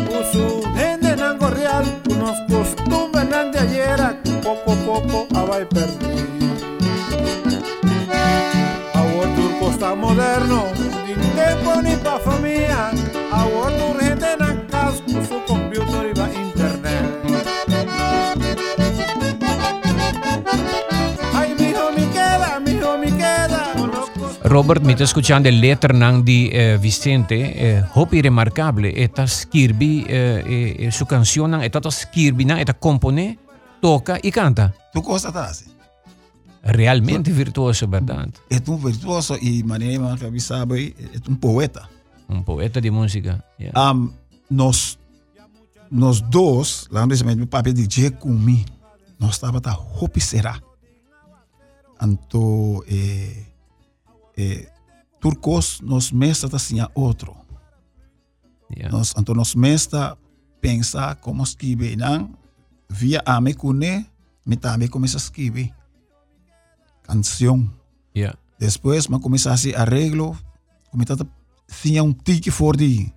O 0.08 0.32
sul 0.32 0.62
rende 0.74 1.16
nango 1.16 1.46
real, 1.46 1.82
unos 2.08 2.38
costumbres 2.48 3.50
de 3.50 3.58
ayer, 3.58 3.98
poco 4.44 4.72
a 4.72 4.76
poco 4.76 5.26
a 5.36 5.44
vai 5.44 5.64
perder. 5.64 6.24
A 8.94 9.02
turco 9.34 9.70
está 9.70 9.96
moderno, 9.96 10.68
ni 11.04 11.14
tempo 11.34 11.80
ni 11.82 11.96
Robert, 24.54 24.84
mi 24.84 24.92
está 24.92 25.02
escuchando 25.02 25.49
el 25.49 25.61
letra 25.61 25.92
nang 25.92 26.23
di 26.23 26.49
eh, 26.52 26.78
Vicente, 26.78 27.34
eh, 27.34 27.84
hopi 27.94 28.23
remarcable, 28.23 28.92
eta 29.02 29.26
skirbi, 29.26 30.06
eh, 30.06 30.78
eh, 30.78 30.92
su 30.92 31.06
canción 31.06 31.58
skirbi 31.90 32.44
nang 32.44 32.61
eta 32.61 32.73
compone, 32.75 33.37
toca 33.80 34.16
y 34.23 34.30
canta. 34.30 34.73
Gosta 34.94 35.32
tá 35.32 35.46
assim? 35.46 35.73
Realmente 36.62 37.32
virtuoso, 37.32 37.88
¿verdad? 37.88 38.28
É 38.49 38.62
um 38.70 38.76
virtuoso 38.76 39.37
e 39.42 39.64
maneira 39.64 40.16
que 40.16 40.38
sabe, 40.38 40.94
é 41.00 41.18
um 41.28 41.34
poeta. 41.34 41.88
Un 42.28 42.44
poeta 42.44 42.80
de 42.80 42.92
música. 42.92 43.44
Yeah. 43.58 43.92
Um, 43.92 44.12
nós, 44.49 44.96
nós 45.90 46.20
dois, 46.20 46.87
lá 46.92 47.04
no 47.04 47.34
meu 47.34 47.49
papi 47.49 47.73
DJ 47.73 48.12
comigo, 48.12 48.70
nós 49.18 49.34
estava 49.34 49.61
tá 49.61 49.76
hopi 49.76 50.20
será. 50.20 50.62
Então, 52.00 52.84
eh, 52.87 53.53
eh, 54.37 54.71
turcos, 55.21 55.81
nós 55.81 56.11
mestra 56.12 56.49
tá 56.49 56.57
assim 56.57 56.81
a 56.81 56.91
outro. 56.95 57.37
Yeah. 58.75 58.97
Nós, 58.97 59.14
então, 59.17 59.35
nós 59.35 59.55
mestra 59.55 60.17
pensa 60.61 61.14
como 61.17 61.43
escrever, 61.43 61.97
não? 61.97 62.33
Via 62.88 63.23
a 63.25 63.41
me 63.41 63.55
cune, 63.55 64.07
me 64.47 64.57
também 64.57 64.88
começa 64.88 65.17
a 65.17 65.19
escrever. 65.19 65.73
Canção. 67.03 67.71
Yeah. 68.17 68.38
Depois, 68.59 69.09
mas 69.09 69.21
começasse 69.21 69.75
arreglo, 69.75 70.37
começava 70.91 71.26
tinha 71.83 72.03
um 72.03 72.12
tique 72.12 72.50
for 72.50 72.76
de 72.76 73.12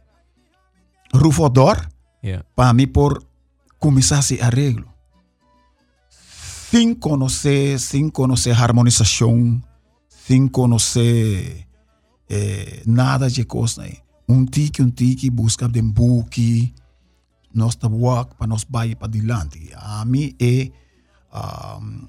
rufodor 1.14 1.88
Yeah. 2.24 2.44
para 2.56 2.74
mim 2.74 2.88
por 2.88 3.24
começasse 3.80 4.42
arreglo. 4.42 4.88
Sem 6.10 6.94
conhecer, 6.94 7.80
sem 7.80 8.10
conhecer 8.10 8.52
harmonização, 8.52 9.62
sem 10.28 10.48
conhecer 10.48 11.66
eh, 12.30 12.84
nada 12.86 13.30
de 13.30 13.46
coisa. 13.46 13.82
né? 13.82 13.94
Um 14.28 14.46
tique, 14.46 14.82
um 14.82 14.90
tique, 14.90 15.30
busca 15.30 15.70
de 15.70 15.82
book, 15.82 16.74
nós 17.54 17.78
walk 17.82 18.36
para 18.36 18.48
nós 18.48 18.66
vai 18.70 18.94
para 18.94 19.08
dilante. 19.08 19.70
A 19.74 20.04
mim 20.04 20.36
é 20.38 20.70
um, 21.80 22.08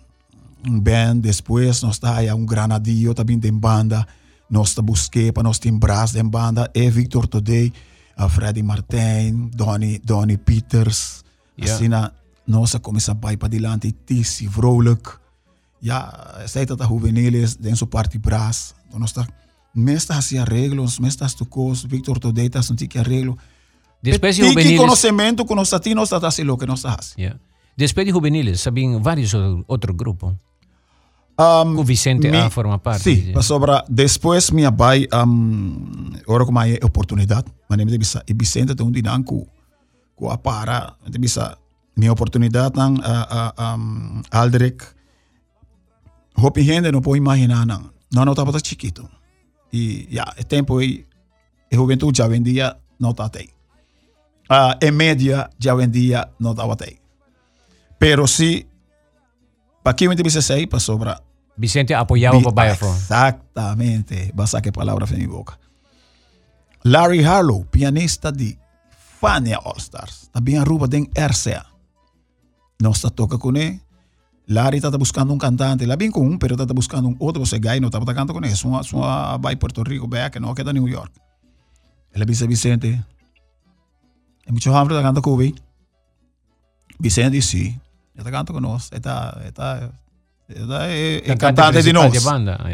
um 0.67 0.81
band, 0.81 1.21
depois 1.21 1.81
nós 1.83 1.99
tá 2.01 2.17
aí 2.17 2.33
um 2.33 2.45
granadillo 2.45 3.15
também 3.15 3.39
tem 3.39 3.53
banda, 3.53 4.05
nós 4.51 4.75
tá 4.75 4.83
busquei 4.83 5.31
para 5.31 5.45
nós 5.45 5.61
tem 5.61 5.73
braço 5.79 6.15
de 6.15 6.23
banda, 6.25 6.69
é 6.75 6.91
Victor 6.91 7.29
Today, 7.29 7.73
a 8.17 8.29
Freddy 8.29 8.65
Martin, 8.65 9.51
Donny, 9.55 10.01
Donny 10.01 10.37
Peters, 10.37 11.25
Yeah. 11.61 11.75
assim 11.75 11.89
na 11.89 12.13
nossa 12.47 12.79
começa 12.79 13.11
a 13.11 13.15
vai 13.15 13.37
para 13.37 13.49
dilante, 13.49 13.91
Tissi, 13.91 14.47
vrolijk, 14.47 15.11
zij 16.47 16.65
dat 16.65 16.83
juveniles, 16.89 17.57
den 17.57 17.77
su 17.77 17.87
parte 17.87 18.19
braço, 18.19 18.75
nós 18.99 19.13
tá 19.13 19.27
Mestas 19.75 20.17
assim 20.17 20.39
arreglos, 20.39 20.99
mestas 20.99 21.35
tocos, 21.35 21.85
Victor 21.85 22.19
Today 22.19 22.49
tá 22.49 22.61
um 22.71 22.75
tique 22.75 22.99
arreglo, 22.99 23.37
Después 24.03 24.35
de 24.37 24.43
juveniles. 24.43 24.81
que 24.81 24.87
nós 24.87 25.01
temos, 25.01 25.45
nós 25.95 26.09
tá 26.21 26.27
assim 26.27 26.43
lo 26.43 26.57
que 26.57 26.67
nós 26.67 26.81
faz. 26.81 27.15
Yeah. 27.19 27.39
Después 27.77 28.05
de 28.07 28.13
juveniles, 28.13 28.61
sabiam 28.61 29.01
vários 29.03 29.35
o- 29.35 29.65
outro 29.69 29.93
grupo. 29.95 30.35
Um, 31.39 31.79
O 31.79 31.85
Vicente 31.85 32.29
mi- 32.31 32.37
A 32.39 32.51
forma 32.51 32.79
parte. 32.79 33.03
Sim, 33.05 33.33
para 33.33 33.43
sobra. 33.43 33.85
Depois 33.89 34.51
minha 34.51 34.73
pai, 34.73 35.07
um, 35.15 36.11
agora 36.27 36.45
com 36.45 36.51
mais 36.53 36.77
oportunidade, 36.83 37.47
mas 37.69 37.79
nem 37.79 37.87
bisa, 37.99 38.25
e 38.27 38.35
Vicente 38.35 38.75
tem 38.75 38.85
um 38.87 38.91
dinâmico 38.91 39.47
com 40.17 40.29
a 40.31 40.37
para, 40.39 40.95
me 41.07 41.19
bisa, 41.19 41.57
minha 41.97 42.11
oportunidade 42.13 42.75
não, 42.77 42.95
a 43.03 43.53
a 43.57 43.77
um, 43.77 44.23
Aldrich, 44.33 44.79
hopi 46.43 46.63
gente 46.63 46.91
não 46.93 47.01
pode 47.01 47.19
imaginar 47.19 47.67
não, 47.67 47.91
não 48.13 48.25
não 48.25 48.33
estava 48.33 48.53
chiquito. 48.59 49.09
E 49.73 50.09
já, 50.11 50.25
o 50.41 50.45
tempo 50.45 50.79
aí, 50.79 51.07
a 51.73 51.77
juventude 51.77 52.19
já 52.19 52.29
vendia, 52.29 52.77
não 52.99 53.11
está 53.11 53.31
aí. 53.35 53.49
Uh, 54.51 54.75
em 54.81 54.91
média, 54.91 55.51
já 55.59 55.75
vendia, 55.75 56.29
não 56.41 56.53
estava. 56.53 56.77
Pero 57.99 58.27
se, 58.27 58.67
para 59.83 59.95
que 59.95 60.09
me 60.09 60.15
bisa 60.17 60.41
sei, 60.41 60.67
para 60.67 60.81
sobra, 60.81 61.21
Vicente 61.57 61.93
apoiava 61.93 62.39
Bi- 62.39 62.47
o 62.47 62.53
Bayafo. 62.53 62.87
Exactamente. 62.87 64.31
Vas 64.35 64.55
a 64.55 64.63
que 64.63 64.71
palabra 64.71 65.07
en 65.11 65.19
mi 65.19 65.27
boca. 65.27 65.59
Larry 66.85 67.25
Harlow, 67.25 67.65
pianista 67.67 68.31
de 68.31 68.57
Fania 69.21 69.59
All 69.59 69.77
Stars. 69.79 70.31
También 70.33 70.61
Aruba 70.61 70.87
den 70.87 71.11
RCA. 71.15 71.67
No 72.79 72.93
está 72.93 73.11
toca 73.11 73.39
con 73.39 73.57
él. 73.57 73.81
Larry 74.49 74.79
está 74.79 74.89
buscando 74.97 75.35
un 75.35 75.39
cantante, 75.39 75.87
la 75.87 75.97
bien 75.97 76.11
común, 76.11 76.39
pero 76.39 76.57
está 76.57 76.73
buscando 76.73 77.07
un 77.07 77.17
otro, 77.19 77.43
ese 77.43 77.59
guy 77.59 77.81
no 77.81 77.89
está 77.89 78.01
tocando 78.01 78.33
con 78.33 78.45
eso, 78.47 78.67
una, 78.67 78.81
una 78.93 79.37
va 79.37 79.51
a 79.51 79.59
Puerto 79.59 79.85
Rico, 79.85 80.09
vea 80.09 80.31
que 80.31 80.41
no 80.41 80.55
queda 80.55 80.73
New 80.73 80.89
York. 80.89 81.13
Él 82.13 82.25
dice 82.25 82.47
Vicente, 82.47 83.05
hay 84.47 84.53
muchos 84.53 84.75
hombres 84.75 84.99
que 84.99 85.03
cantan 85.03 85.23
Cuba. 85.23 85.45
Vicente 86.99 87.43
sí, 87.43 87.79
está 88.15 88.31
cantando 88.31 88.55
con 88.55 88.63
nosotros, 88.63 88.97
está, 88.97 89.39
está, 89.45 89.93
está 90.49 90.91
eh, 90.91 91.17
eh, 91.17 91.23
el 91.27 91.39
cantante 91.39 91.83
de 91.83 91.93
nosotros. 91.93 92.25
banda, 92.25 92.59
oh, 92.65 92.69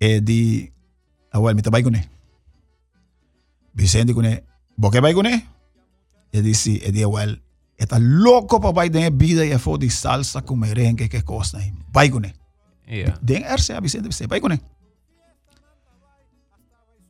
eh, 0.00 0.20
de, 0.20 0.72
ah, 1.30 1.40
me 1.40 1.52
está 1.60 1.70
con 1.70 1.94
él. 1.94 2.08
Vicente 3.72 4.12
con 4.12 4.24
él, 4.24 4.42
¿vos 4.74 4.90
qué 4.90 4.98
vais 4.98 5.14
con 5.14 5.26
él? 5.26 5.44
Él 6.32 6.42
dice, 6.42 6.80
él 6.84 6.92
dice, 6.92 7.06
Está 7.82 7.98
loco 7.98 8.60
para 8.60 8.72
vai 8.72 8.88
den 8.88 9.18
vida 9.18 9.44
y 9.44 9.58
fo 9.58 9.76
de 9.76 9.90
salsa 9.90 10.42
con 10.42 10.60
merengue 10.60 11.08
que 11.08 11.22
cosa. 11.24 11.58
Vai 11.92 12.10
con 12.10 12.22
yeah. 12.86 13.18
Den 13.20 13.42
erse 13.42 13.74
a 13.74 13.80
Vicente 13.80 14.08
Vicente. 14.08 14.28
Vai 14.28 14.40
con 14.40 14.60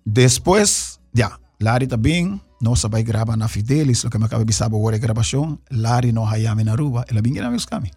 Después, 0.05 0.99
ya, 1.13 1.39
Lari 1.59 1.87
también 1.87 2.43
no 2.61 2.75
se 2.75 2.89
va 2.89 2.99
a 2.99 3.03
grabar 3.03 3.37
na 3.37 3.49
Fidelis, 3.49 4.03
lo 4.03 4.11
que 4.11 4.19
me 4.19 4.25
acaba 4.25 4.43
de 4.43 4.55
ahora 4.61 4.97
grabación. 4.97 5.61
Lari 5.69 6.13
no 6.13 6.27
hayame 6.27 6.65
na 6.65 6.73
Aruba. 6.73 7.05
Ela 7.09 7.21
bien 7.21 7.37
era 7.37 7.51
meus 7.51 7.67
caminhos. 7.67 7.97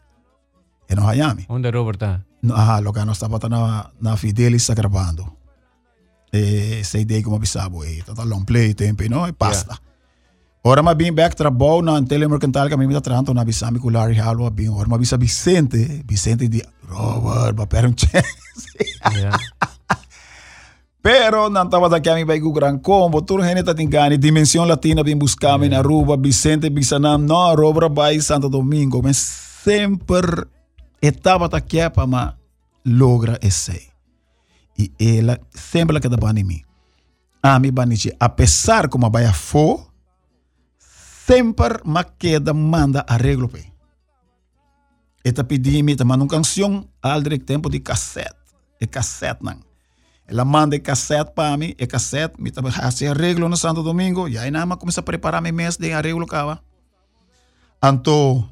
En 0.88 1.02
Miami. 1.02 1.46
¿Dónde 1.48 1.72
Robert 1.72 2.02
está? 2.02 2.26
No, 2.42 2.56
ajá, 2.56 2.82
lo 2.82 2.92
que 2.94 3.04
no 3.06 3.14
está 3.14 3.30
para 3.30 3.94
na 4.00 4.18
Fidelis 4.18 4.64
está 4.64 4.76
grabando. 4.76 5.38
Eh, 6.32 6.84
sei 6.84 7.06
dei 7.06 7.24
como 7.24 7.40
pisabo, 7.40 7.78
pues, 7.80 8.00
está 8.00 8.26
long 8.26 8.44
play, 8.44 8.74
tempo, 8.74 9.04
não? 9.10 9.26
E 9.26 9.32
pasta. 9.32 9.76
Yeah. 9.76 9.95
Ora 10.68 10.82
ma 10.82 10.96
bem 10.96 11.14
back 11.14 11.36
trabalho 11.36 11.84
na 11.84 12.02
telemercantil 12.02 12.68
que 12.68 12.76
me 12.76 12.88
está 12.88 13.00
tratando 13.00 13.36
na 13.36 13.46
bisami 13.46 13.78
com 13.78 13.92
Larry 13.92 14.20
Halo 14.20 14.50
bem. 14.50 14.68
Ora 14.68 14.88
ma 14.88 14.98
bisa 14.98 15.16
Vicente, 15.16 16.02
Vicente 16.08 16.48
di 16.48 16.60
Robert, 16.88 17.54
ba 17.54 17.68
per 17.68 17.86
un 17.86 17.94
chance. 17.94 18.26
Yeah. 19.16 19.38
Pero 21.04 21.50
não 21.52 21.66
estava 21.66 21.88
daqui 21.88 22.10
a 22.10 22.16
mim 22.16 22.26
com 22.42 22.52
gran 22.52 22.80
combo, 22.80 23.22
tudo 23.22 23.44
gente 23.44 23.64
tá 23.64 23.76
tingani, 23.76 24.18
dimensão 24.18 24.66
latina 24.66 25.04
bem 25.04 25.16
buscar 25.16 25.60
na 25.60 25.78
Aruba, 25.78 26.18
Vicente 26.18 26.68
Bisanam, 26.72 27.20
não, 27.20 27.54
Robra 27.54 27.88
vai 27.88 28.20
Santo 28.20 28.50
Domingo, 28.50 29.04
mas 29.04 29.18
sempre 29.18 30.48
estava 31.00 31.48
daqui 31.48 31.88
para 31.92 32.08
ma 32.08 32.34
logra 32.84 33.38
esse. 33.44 33.92
E 34.80 34.92
ela 35.00 35.40
sempre 35.54 36.00
que 36.00 36.10
dá 36.10 36.18
em 36.32 36.44
mim. 36.44 36.62
A 37.44 37.60
mim 37.60 37.72
banichi, 37.72 38.12
apesar 38.20 38.90
como 38.90 39.06
a 39.06 39.34
fo, 39.34 39.78
sempre 39.78 39.95
ma 41.84 42.04
queda 42.04 42.54
manda 42.54 43.04
arreglo 43.08 43.48
pe. 43.48 43.72
Eta 45.24 45.44
pedi 45.44 45.82
me 45.82 45.96
manda 46.04 46.24
uma 46.24 46.28
canção 46.28 46.88
al 47.02 47.24
tempo 47.46 47.70
de 47.70 47.80
cassete, 47.80 48.36
e 48.80 48.86
cassete 48.86 49.44
não. 49.44 49.60
Ela 50.28 50.46
manda 50.46 50.80
cassete 50.80 51.32
para 51.34 51.58
mim, 51.58 51.74
e 51.78 51.88
cassete, 51.88 52.40
me 52.40 52.52
também 52.52 52.72
fazer 52.72 53.08
arreglo 53.08 53.50
no 53.50 53.58
Santo 53.58 53.82
Domingo, 53.82 54.28
e 54.28 54.38
aí 54.38 54.52
nada 54.52 54.66
mais 54.66 54.80
começa 54.80 55.00
a 55.00 55.04
preparar 55.04 55.42
meu 55.42 55.54
mês 55.54 55.78
de 55.78 55.92
arreglo 55.92 56.28
cava. 56.28 56.62
Então, 57.84 58.48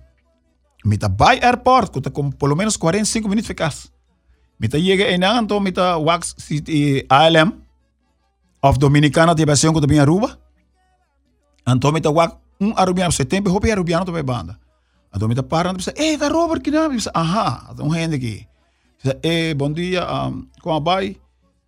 me 0.83 0.97
tá 0.97 1.07
vai 1.07 1.39
airport, 1.41 1.91
que 1.91 2.01
tá 2.01 2.09
com 2.09 2.31
pelo 2.31 2.55
menos 2.55 2.75
45 2.75 3.29
minutos 3.29 3.47
ficas. 3.47 3.91
Me 4.59 4.67
tá 4.67 4.77
chega 4.77 5.11
em 5.11 5.19
então 5.41 5.59
me 5.59 5.71
tá 5.71 5.97
wax 5.97 6.35
city 6.37 7.05
ALM 7.09 7.51
of 8.61 8.79
Dominicana 8.79 9.33
de 9.35 9.45
versão 9.45 9.73
que 9.73 9.81
também 9.81 9.99
Aruba. 9.99 10.39
Então 11.67 11.91
me 11.91 12.01
tá 12.01 12.09
wax 12.09 12.42
um 12.59 12.73
arubiano, 12.77 13.11
setembro, 13.11 13.53
hopi 13.53 13.71
arubiano 13.71 14.05
também 14.05 14.23
banda. 14.23 14.57
Me 15.27 15.35
tá 15.35 15.43
parando, 15.43 15.77
pensa, 15.77 15.93
eh, 15.95 16.17
tá 16.17 16.27
Robert 16.27 16.61
que 16.61 16.71
não, 16.71 16.89
pensa, 16.89 17.11
aha, 17.13 17.69
então 17.71 17.93
gente 17.93 18.15
aqui. 18.15 18.47
Pensa, 19.01 19.19
eh, 19.21 19.53
bom 19.53 19.71
dia, 19.71 20.03
um, 20.11 20.47
como 20.61 20.81
vai? 20.81 21.17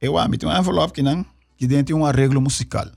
Eu 0.02 0.18
amo, 0.18 0.38
tem 0.38 0.50
um 0.50 0.52
envelope 0.52 0.94
que 0.94 1.04
não, 1.04 1.24
que 1.56 1.68
dentro 1.68 1.86
tem 1.86 1.96
um 1.96 2.06
arreglo 2.06 2.42
musical. 2.42 2.88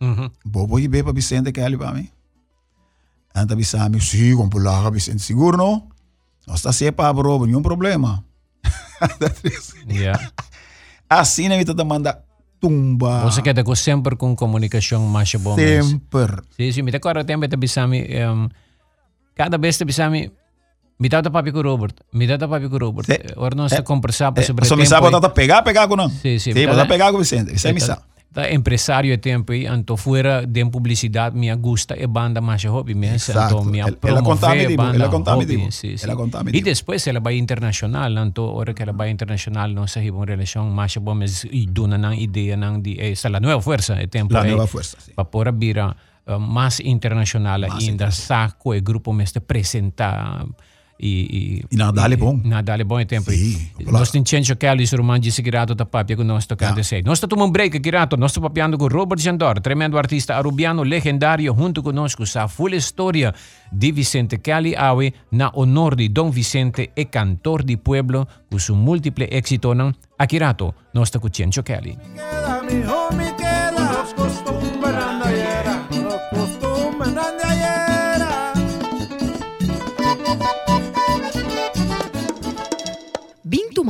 Mhm. 0.00 0.30
Bobo 0.44 0.78
e 0.78 0.88
beba 0.88 1.12
Vicente 1.12 1.52
que 1.52 1.60
ali 1.60 1.76
para 1.76 1.92
mim. 1.92 2.08
Anta 3.34 3.54
bisami, 3.54 4.00
sim, 4.00 4.34
com 4.36 4.48
pulaga 4.48 4.90
Vicente, 4.90 5.22
seguro 5.22 5.56
não? 5.56 5.88
Nós 6.46 6.56
está 6.56 6.72
sepa, 6.72 7.12
bro, 7.12 7.46
nenhum 7.46 7.62
problema. 7.62 8.24
Yeah. 9.88 10.30
assim 11.08 11.48
na 11.48 11.56
vida 11.56 11.84
manda 11.84 12.22
tumba. 12.60 13.22
Você 13.24 13.40
quer 13.42 13.62
com 13.64 13.74
sempre 13.74 14.14
com 14.16 14.36
comunicação 14.36 15.06
mais 15.06 15.34
bom. 15.34 15.56
mas- 15.56 15.86
Sempre. 15.86 16.42
Sim, 16.56 16.72
sim. 16.72 16.82
Me 16.82 16.90
recordo 16.90 17.24
tempo 17.24 17.48
que 17.48 17.56
bisami, 17.56 18.06
um, 18.28 18.48
cada 19.34 19.56
vez 19.58 19.76
que 19.78 19.84
bisami, 19.84 20.30
me 20.98 21.08
dá 21.08 21.22
papi 21.22 21.50
com 21.50 21.62
Robert, 21.62 21.94
me 22.12 22.26
dá 22.26 22.36
papi 22.46 22.68
com 22.68 22.76
Robert. 22.76 23.06
Sim. 23.06 23.18
Ora 23.36 23.54
nós 23.54 23.72
Eh, 23.72 23.82
conversamos 23.82 24.38
Eh, 24.40 24.42
sobre 24.44 24.66
Só 24.66 24.76
me 24.76 24.84
sabe 24.86 25.10
tá 25.20 25.30
pegar, 25.30 25.62
pegar 25.62 25.88
com 25.88 25.96
não. 25.96 26.10
Sim, 26.10 26.38
sim. 26.38 26.52
Sim, 26.52 26.66
você 26.66 26.84
pegar 26.86 27.10
com 27.10 27.18
Vicente. 27.18 27.54
Isso 27.54 27.66
é 27.66 27.72
missa. 27.72 27.98
Da 28.32 28.46
empresário 28.46 29.18
tempo 29.18 29.52
e 29.52 29.66
anto 29.66 29.96
fora 29.96 30.46
de 30.46 30.64
publicidade 30.70 31.36
minha 31.36 31.56
gusta 31.56 31.96
e 31.98 32.06
banda 32.06 32.40
mais 32.40 32.62
hobby 32.64 32.94
Exato. 32.94 33.56
então 33.56 33.64
minha 33.64 33.90
promover 33.90 34.76
banda 34.76 35.04
ela 35.04 35.08
hobby. 35.08 35.58
Ela 36.00 36.14
e 36.52 36.62
depois 36.62 37.04
ela 37.08 37.18
vai 37.18 37.36
internacional 37.38 38.16
anto 38.16 38.42
ora 38.42 38.72
que 38.72 38.84
ela 38.84 38.92
vai 38.92 39.10
internacional 39.10 39.68
não 39.70 39.88
sei 39.88 40.10
uma 40.10 40.24
relação 40.24 40.70
mais 40.70 40.96
bom 40.96 41.16
mas 41.16 41.42
e 41.50 41.66
dona 41.66 41.98
não 41.98 42.14
ideia 42.14 42.56
não 42.56 42.80
de 42.80 43.00
essa 43.00 43.28
la 43.28 43.40
nueva 43.40 43.60
fuerza 43.60 43.94
é 43.94 44.06
tempo 44.06 44.32
La 44.32 44.46
é, 44.46 44.50
nueva 44.50 44.68
fuerza, 44.68 44.96
sí. 45.00 45.12
para 45.12 45.24
pôr 45.24 45.52
vira 45.52 45.96
uh, 46.28 46.38
mais 46.38 46.78
internacional 46.78 47.64
ainda 47.64 48.12
saco 48.12 48.72
e 48.76 48.80
grupo 48.80 49.12
mesmo 49.12 49.38
apresentar 49.38 50.46
e, 51.02 51.64
E 51.70 51.76
nada 51.76 51.92
dale 52.02 52.16
bom. 52.16 52.40
Nada 52.44 52.62
dale 52.72 52.84
bom 52.84 52.98
é 52.98 53.04
tempo. 53.04 53.30
Sì, 53.30 53.70
E 53.78 53.84
claro. 53.84 53.98
Nós 53.98 54.10
temos 54.10 54.52
que 54.58 54.66
ali 54.66 54.86
sur 54.86 55.02
mangi 55.02 55.30
si 55.30 55.42
girato 55.42 55.74
da 55.74 55.86
papia 55.86 56.16
con 56.16 56.26
nostro 56.26 56.56
cante 56.56 56.82
sei. 56.82 57.02
Nós 57.02 57.20
tomamos 57.20 57.46
un 57.46 57.52
break 57.52 57.80
girato, 57.82 58.16
nós 58.16 58.36
papiando 58.38 58.76
con 58.76 58.88
Robert 58.88 59.20
Jandor, 59.20 59.60
tremendo 59.60 59.96
artista 59.96 60.36
arubiano 60.36 60.82
legendario 60.82 61.54
junto 61.54 61.82
conosco 61.82 62.24
sa 62.24 62.46
full 62.46 62.76
storia 62.76 63.32
di 63.70 63.92
Vicente 63.92 64.40
Cali 64.40 64.74
Awe 64.74 65.12
na 65.30 65.50
honor 65.54 65.94
di 65.94 66.12
Don 66.12 66.30
Vicente 66.30 66.90
e 66.94 67.08
cantor 67.08 67.62
di 67.62 67.78
pueblo 67.78 68.28
con 68.48 68.58
su 68.58 68.74
multiple 68.74 69.28
éxito 69.28 69.72
nan 69.72 69.94
Akirato, 70.16 70.74
nostro 70.92 71.18
cuciencio 71.18 71.62
Cali. 71.62 71.96
queda, 72.14 73.08
mi 73.16 73.34
queda. 73.36 73.59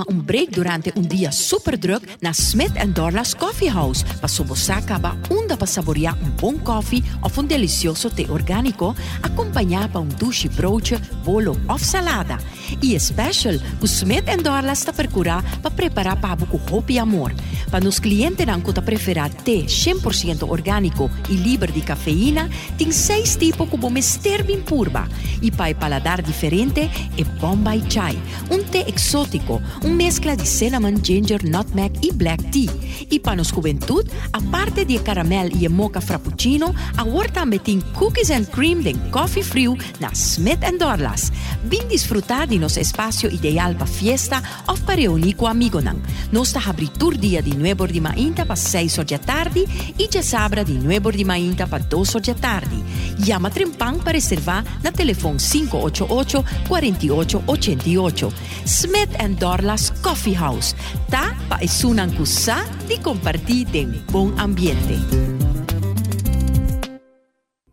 Toma 0.04 0.22
break 0.22 0.52
durante 0.52 0.92
um 0.96 1.02
dia 1.02 1.30
super 1.32 1.76
druk 1.76 2.06
na 2.20 2.30
Smith 2.30 2.72
Dorlas 2.94 3.34
Coffee 3.34 3.68
House 3.68 4.02
para 4.02 4.28
sobosacaba 4.28 5.16
onda 5.30 5.56
para 5.56 5.66
saborear 5.66 6.16
um 6.22 6.30
bom 6.30 6.58
coffee 6.58 7.04
ou 7.22 7.42
um 7.42 7.46
delicioso 7.46 8.10
té 8.10 8.26
orgânico 8.28 8.94
acompanhado 9.22 9.92
por 9.92 10.00
um 10.00 10.08
douche 10.08 10.48
broodje, 10.48 10.96
bolo 11.24 11.60
ou 11.68 11.78
salada. 11.78 12.38
E 12.82 12.98
special, 12.98 13.54
o 13.80 13.84
Smith 13.86 14.24
Dorlas 14.42 14.78
está 14.78 14.92
procurar 14.92 15.42
para 15.60 15.70
preparar 15.70 16.16
para 16.20 16.36
buco 16.36 16.60
hopi 16.70 16.98
amor. 16.98 17.32
Para 17.70 17.84
nos 17.84 17.98
clientes 17.98 18.46
que 18.64 18.80
preferir 18.80 19.32
té 19.44 19.64
100% 19.64 20.48
orgânico 20.48 21.10
e 21.28 21.34
livre 21.34 21.72
de 21.72 21.80
cafeína, 21.80 22.48
tem 22.76 22.90
seis 22.90 23.36
tipos 23.36 23.68
como 23.68 23.90
mister 23.90 24.44
bem 24.44 24.60
purba. 24.60 25.08
E 25.40 25.50
para 25.50 25.74
paladar 25.74 26.22
diferente, 26.22 26.90
é 27.16 27.24
Bombay 27.40 27.82
Chai, 27.88 28.18
um 28.50 28.62
té 28.62 28.86
exótico, 28.88 29.62
uma 29.84 29.94
mescla 29.94 30.36
de 30.36 30.46
cinnamon, 30.46 30.94
ginger, 31.02 31.40
nutmeg 31.44 31.92
e 32.02 32.12
black 32.12 32.42
tea. 32.50 32.70
E 33.10 33.18
para 33.18 33.36
nos 33.36 33.50
a 34.32 34.40
parte 34.50 34.84
de 34.84 34.98
caramel 34.98 35.48
e 35.54 35.68
mocha 35.68 36.00
frappuccino, 36.00 36.74
agora 36.96 37.28
também 37.28 37.58
tem 37.58 37.80
cookies 37.94 38.30
and 38.30 38.44
cream 38.46 38.80
de 38.80 38.94
coffee 39.10 39.42
frio 39.42 39.76
na 39.98 40.10
Smith 40.12 40.60
Dorlas. 40.78 41.32
Bem 41.64 41.86
desfrutar 41.88 42.46
de 42.46 42.58
nos 42.60 42.76
espacio 42.76 43.30
ideal 43.30 43.74
para 43.74 43.90
fiesta 43.90 44.42
o 44.66 44.74
para 44.74 44.96
reunir 44.96 45.36
con 45.36 45.50
amigos. 45.50 45.82
Nuestra 46.30 46.62
abritura 46.62 47.16
día 47.16 47.42
de 47.42 47.54
9 47.56 47.86
de 47.88 48.00
mañana 48.00 48.44
para 48.44 48.56
6 48.56 49.00
de 49.06 49.18
tarde 49.18 49.64
y 49.96 50.08
ya 50.08 50.22
sabra 50.22 50.64
de 50.64 50.74
9 50.74 51.12
de 51.12 51.24
mañana 51.24 51.66
para 51.66 51.84
2 51.84 52.22
de 52.22 52.34
tarde. 52.34 52.76
Llama 53.18 53.48
a 53.48 53.50
Trempan 53.50 53.98
para 53.98 54.12
reservar 54.12 54.64
na 54.82 54.92
teléfono 54.92 55.38
588 55.38 56.44
4888. 56.68 58.32
Smith 58.64 59.10
and 59.18 59.38
Dorlas 59.38 59.92
Coffee 60.02 60.36
House. 60.36 60.74
Ta 61.08 61.34
pa 61.48 61.56
es 61.60 61.84
una 61.84 62.02
ancusa 62.04 62.64
de 62.88 62.98
compartir 62.98 63.66
de 63.68 63.86
un 64.12 64.38
ambiente. 64.38 65.49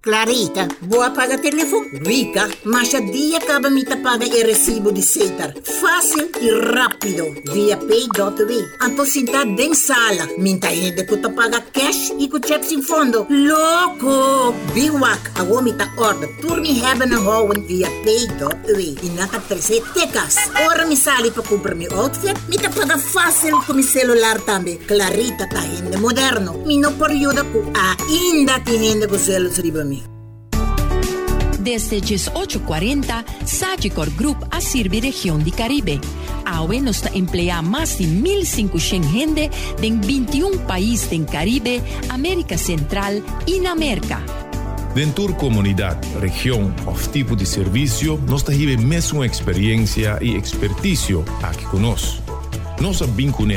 Clarita, 0.08 0.70
boa 0.88 1.10
paga 1.12 1.38
telefone. 1.38 2.00
Rica, 2.00 2.48
mas 2.64 2.94
a 2.96 3.02
dia 3.02 3.40
acaba 3.40 3.70
me 3.70 3.84
paga 3.84 4.26
e 4.26 4.42
recibo 4.42 4.90
de 4.90 5.02
Cetar. 5.04 5.54
Fácil 5.82 6.30
e 6.40 6.50
rápido. 6.50 7.36
Via 7.52 7.76
Pay.me. 7.76 8.60
Anto 8.80 9.06
sinta 9.06 9.44
den 9.44 9.76
sala. 9.76 10.26
Minta 10.38 10.70
gente 10.70 11.04
que 11.04 11.18
ta 11.18 11.30
paga 11.30 11.60
cash 11.74 12.14
e 12.18 12.30
com 12.30 12.40
cheque 12.40 12.66
sem 12.66 12.82
fundo. 12.82 13.28
Louco! 13.30 14.54
Biwak, 14.74 15.32
a 15.40 15.44
womi 15.44 15.74
ta 15.74 15.92
order. 15.98 16.30
Turmi 16.40 16.80
hebben 16.80 17.12
een 17.12 17.26
houden 17.26 17.66
via 17.68 17.90
Pay.me. 18.06 18.96
E 19.02 19.10
naka 19.14 19.42
trece 19.42 19.82
tecas. 19.94 20.38
Ora 20.70 20.86
mi 20.86 20.96
sali 20.96 21.32
pa 21.32 21.42
comprar 21.42 21.76
mi 21.76 21.86
outfit. 21.92 22.38
Mi 22.48 22.56
ta 22.56 22.70
paga 22.70 22.98
fácil 22.98 23.60
com 23.68 23.76
mi 23.76 23.84
celular 23.84 24.40
também. 24.46 24.80
Clarita 24.88 25.48
ta 25.50 25.60
gente 25.60 25.98
moderno. 25.98 26.54
Mi 26.66 26.78
no 26.78 26.92
período 26.92 27.44
ku 27.52 27.60
ainda 27.76 28.58
ti 28.64 28.78
gente 28.78 29.06
com 29.06 29.18
riba 29.62 29.84
mi. 29.84 29.97
Desde 31.68 32.00
1840, 32.00 33.26
Sagicor 33.44 34.10
Group 34.16 34.38
a 34.52 34.62
servir 34.62 35.04
región 35.04 35.44
de 35.44 35.52
Caribe. 35.52 36.00
Aue 36.46 36.80
nos 36.80 37.06
emplea 37.14 37.62
más 37.62 37.98
de 37.98 38.06
1.500 38.06 39.04
gente 39.12 39.52
en 39.82 40.00
21 40.00 40.60
países 40.66 41.10
del 41.10 41.26
Caribe, 41.26 41.82
América 42.08 42.58
Central 42.58 43.22
y 43.46 43.66
América. 43.66 44.24
Dentro 44.96 45.36
comunidad, 45.36 46.02
região 46.22 46.74
ou 46.86 46.96
tipo 47.12 47.36
de 47.36 47.46
serviço, 47.46 48.18
nós 48.30 48.44
temos 48.44 48.82
mesmo 48.82 49.26
experiência 49.26 50.20
e 50.22 50.38
expertício 50.38 51.26
aqui 51.44 51.66
conosco. 51.66 52.27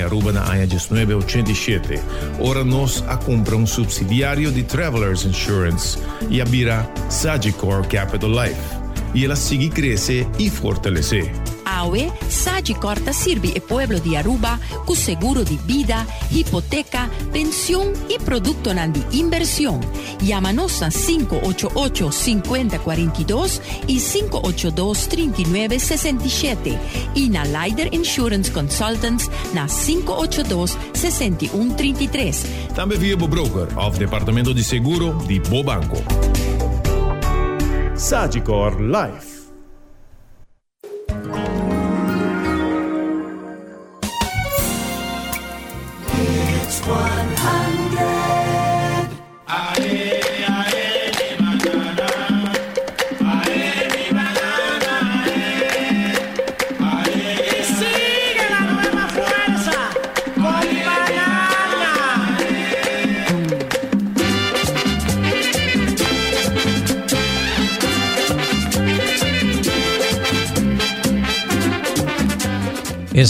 Aruba 0.01 0.33
na 0.33 0.49
AIA 0.51 0.67
1987. 0.67 2.01
Ora 2.39 2.65
nós 2.65 3.05
a 3.07 3.17
compra 3.17 3.57
um 3.57 3.67
subsidiário 3.67 4.51
de 4.51 4.63
Travelers 4.63 5.25
Insurance 5.25 5.99
e 6.29 6.41
a 6.41 6.45
vira 6.45 6.91
Sagicor 7.09 7.87
Capital 7.87 8.31
Life. 8.31 8.81
E 9.15 9.25
ela 9.25 9.37
sigue 9.37 9.69
crescer 9.69 10.27
e 10.39 10.49
fortalecer. 10.49 11.33
Aue, 11.79 12.11
Sagi 12.29 12.75
Corta 12.75 13.13
sirve 13.13 13.53
el 13.55 13.63
pueblo 13.63 14.01
de 14.01 14.19
Aruba 14.19 14.59
con 14.85 14.97
seguro 14.97 15.45
de 15.45 15.57
vida, 15.67 16.05
hipoteca, 16.31 17.09
pensión 17.33 17.93
y 18.09 18.19
producto 18.19 18.75
de 18.75 18.91
inversión. 19.13 19.81
Llámanos 20.21 20.83
a 20.83 20.89
588-5042 20.89 23.61
y 23.87 24.01
582-3967 24.01 26.77
y 27.15 27.29
na 27.29 27.45
Lider 27.45 27.95
Insurance 27.95 28.51
Consultants 28.53 29.31
na 29.55 29.67
582-6133. 29.67 32.47
Também 32.75 32.99
via 32.99 33.17
broker 33.17 33.69
of 33.79 33.97
Departamento 33.99 34.53
de 34.53 34.65
Seguro 34.65 35.13
de 35.27 35.39
Bobanco. 35.41 36.03
Sagicor 37.95 38.81
Life. 38.81 39.40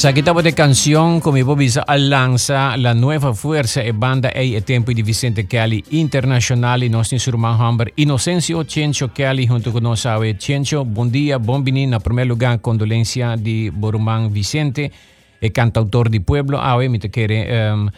Sachettavo 0.00 0.40
di 0.40 0.54
canzone 0.54 1.20
come 1.20 1.44
Bobby 1.44 1.70
Allanza, 1.84 2.74
la 2.76 2.94
nuova 2.94 3.34
forza 3.34 3.82
e 3.82 3.92
banda 3.92 4.32
ai 4.32 4.64
tempi 4.64 4.94
di 4.94 5.02
Vicente 5.02 5.46
Cali 5.46 5.84
internazionale, 5.88 6.88
nostri 6.88 7.18
surman 7.18 7.60
Hamber 7.60 7.92
Innocencio 7.96 8.64
Ciencio 8.64 9.10
Kelly 9.12 9.46
junto 9.46 9.70
con 9.70 9.82
noi 9.82 9.96
sabe 9.96 10.38
Ciencio, 10.38 10.86
buon 10.86 11.10
dia, 11.10 11.38
buon 11.38 11.62
bini, 11.62 11.82
in 11.82 11.98
primo 12.02 12.24
luogo 12.24 12.60
condolenza 12.62 13.36
di 13.36 13.70
Borumán 13.70 14.30
Vicente 14.30 14.90
e 15.38 15.50
cantautore 15.50 16.08
di 16.08 16.22
Pueblo, 16.22 16.58
ave, 16.58 16.88
mi 16.88 16.96
te 16.96 17.10
chiede, 17.10 17.68
um, 17.68 17.90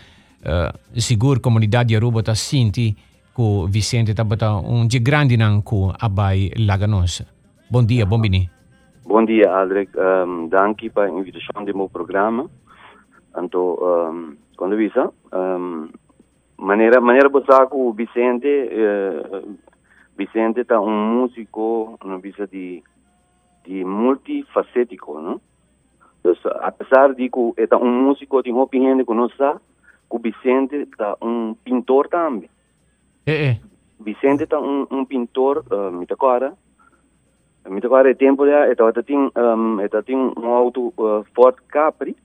uh, 0.42 0.48
eh, 0.48 0.72
sicur 0.94 1.38
comunità 1.38 1.84
di 1.84 1.94
Aruba 1.94 2.20
ta 2.20 2.34
Sinti, 2.34 2.96
con 3.30 3.70
Vicente 3.70 4.12
Tabata, 4.12 4.54
un 4.54 4.88
grande 4.88 5.36
nanco 5.36 5.94
abai 5.96 6.50
laganos. 6.56 7.24
Buon 7.68 7.84
dia, 7.84 8.04
buon 8.06 8.20
bini. 8.22 8.61
Bom 9.04 9.24
dia, 9.24 9.50
Aldrich. 9.50 9.90
Um, 9.96 10.48
dank 10.48 10.88
para 10.90 11.04
a 11.04 11.10
invitação 11.10 11.64
do 11.64 11.76
meu 11.76 11.88
programa. 11.88 12.48
Então, 13.36 13.76
um, 13.80 14.36
quando 14.56 14.76
visa, 14.76 15.12
um, 15.32 15.88
maneira 16.56 17.00
maneira 17.00 17.28
botar 17.28 17.66
com 17.66 17.88
o 17.88 17.92
Vicente, 17.92 18.46
eh, 18.46 19.42
Vicente 20.16 20.60
está 20.60 20.80
um 20.80 20.90
músico, 20.90 21.98
uma 22.04 22.18
visa 22.18 22.46
de 22.46 22.82
de 23.64 23.84
multifacético, 23.84 25.20
não? 25.20 25.40
Então, 26.20 26.34
apesar 26.60 27.14
de 27.14 27.28
que 27.28 27.54
é 27.56 27.76
um 27.76 28.02
músico 28.04 28.42
de 28.42 28.50
uma 28.50 28.62
opinião 28.62 29.04
que 29.04 29.14
nós 29.14 29.34
sabe, 29.36 29.60
o 30.10 30.18
Vicente 30.18 30.76
está 30.76 31.16
um 31.22 31.54
pintor 31.54 32.08
também. 32.08 32.50
eh 33.26 33.50
eh 33.50 33.56
Vicente 34.00 34.42
está 34.44 34.60
um, 34.60 34.86
um 34.90 35.04
pintor, 35.04 35.64
uh, 35.70 35.92
me 35.92 36.06
agora, 36.10 36.54
me 37.68 37.80
agora 37.82 38.10
é 38.10 38.14
tempo 38.14 38.46
já, 38.46 38.70
então 38.70 38.92
tenho, 38.92 39.32
um, 39.36 39.80
eu 39.80 40.02
tenho 40.02 40.32
um 40.36 40.46
auto 40.46 40.92
uh, 40.96 41.24
Ford 41.34 41.56
Capri, 41.68 42.16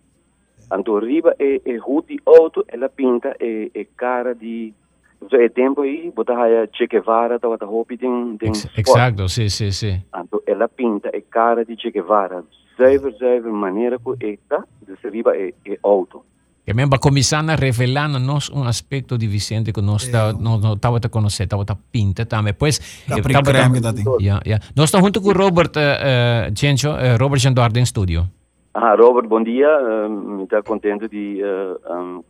então 0.71 0.99
riba 0.99 1.35
é, 1.39 1.61
é 1.65 1.77
rude 1.77 2.19
auto, 2.25 2.65
ela 2.67 2.89
pinta 2.89 3.35
é, 3.39 3.69
é 3.73 3.85
cara 3.95 4.33
de, 4.33 4.73
então 5.21 5.39
é 5.39 5.47
tempo 5.49 5.81
aí, 5.81 6.11
botar 6.11 6.41
aí 6.41 6.67
Che 6.73 6.87
Guevara, 6.87 7.35
então 7.35 7.55
eu 7.59 7.73
hope 7.73 7.97
tem, 7.97 8.37
tem 8.37 8.49
Ex- 8.49 8.69
exacto 8.77 9.27
sí 9.29 9.49
sí 9.49 9.71
sí 9.71 10.01
então 10.15 10.41
ela 10.45 10.67
pinta 10.67 11.09
é 11.13 11.21
cara 11.21 11.63
de 11.63 11.75
Che 11.79 11.91
Guevara, 11.91 12.43
zuiver, 12.77 13.11
zuiver 13.13 13.51
maneira 13.51 13.97
que 13.99 14.25
é, 14.25 14.37
tá? 14.47 14.63
Desse 14.81 15.09
riba 15.09 15.35
é, 15.35 15.53
é 15.65 15.77
auto. 15.83 16.23
Que 16.67 16.73
mesmo 16.73 16.99
começando 16.99 17.51
a 17.51 17.55
revelar-nos 17.55 18.49
um 18.49 18.65
aspecto 18.67 19.17
de 19.17 19.25
Vicente 19.25 19.71
que 19.71 19.81
nós 19.81 20.05
tá, 20.09 20.33
estava 20.75 20.97
a 20.97 21.09
conhecer, 21.09 21.43
estava 21.43 21.63
a 21.63 21.75
pinta 21.93 22.25
também. 22.25 22.53
Pois, 22.53 22.77
Capri 23.07 23.31
tava- 23.31 23.51
creme 23.53 23.75
que 23.75 23.81
tá 23.81 23.93
tem. 23.93 24.03
Yeah, 24.19 24.41
yeah. 24.45 24.65
Nós 24.75 24.89
estamos 24.89 25.07
junto 25.07 25.21
com 25.21 25.29
o 25.29 25.31
Robert 25.31 25.71
uh, 25.77 26.51
uh, 26.89 27.17
Robert 27.17 27.39
Janduardo 27.39 27.79
em 27.79 27.83
estúdio. 27.83 28.27
Ah, 28.73 28.95
Robert, 28.95 29.29
bom 29.29 29.41
dia. 29.41 29.69
Um, 30.09 30.43
Estou 30.43 30.61
contente 30.61 31.07
de 31.07 31.41
uh, 31.41 31.93
um, 31.93 32.21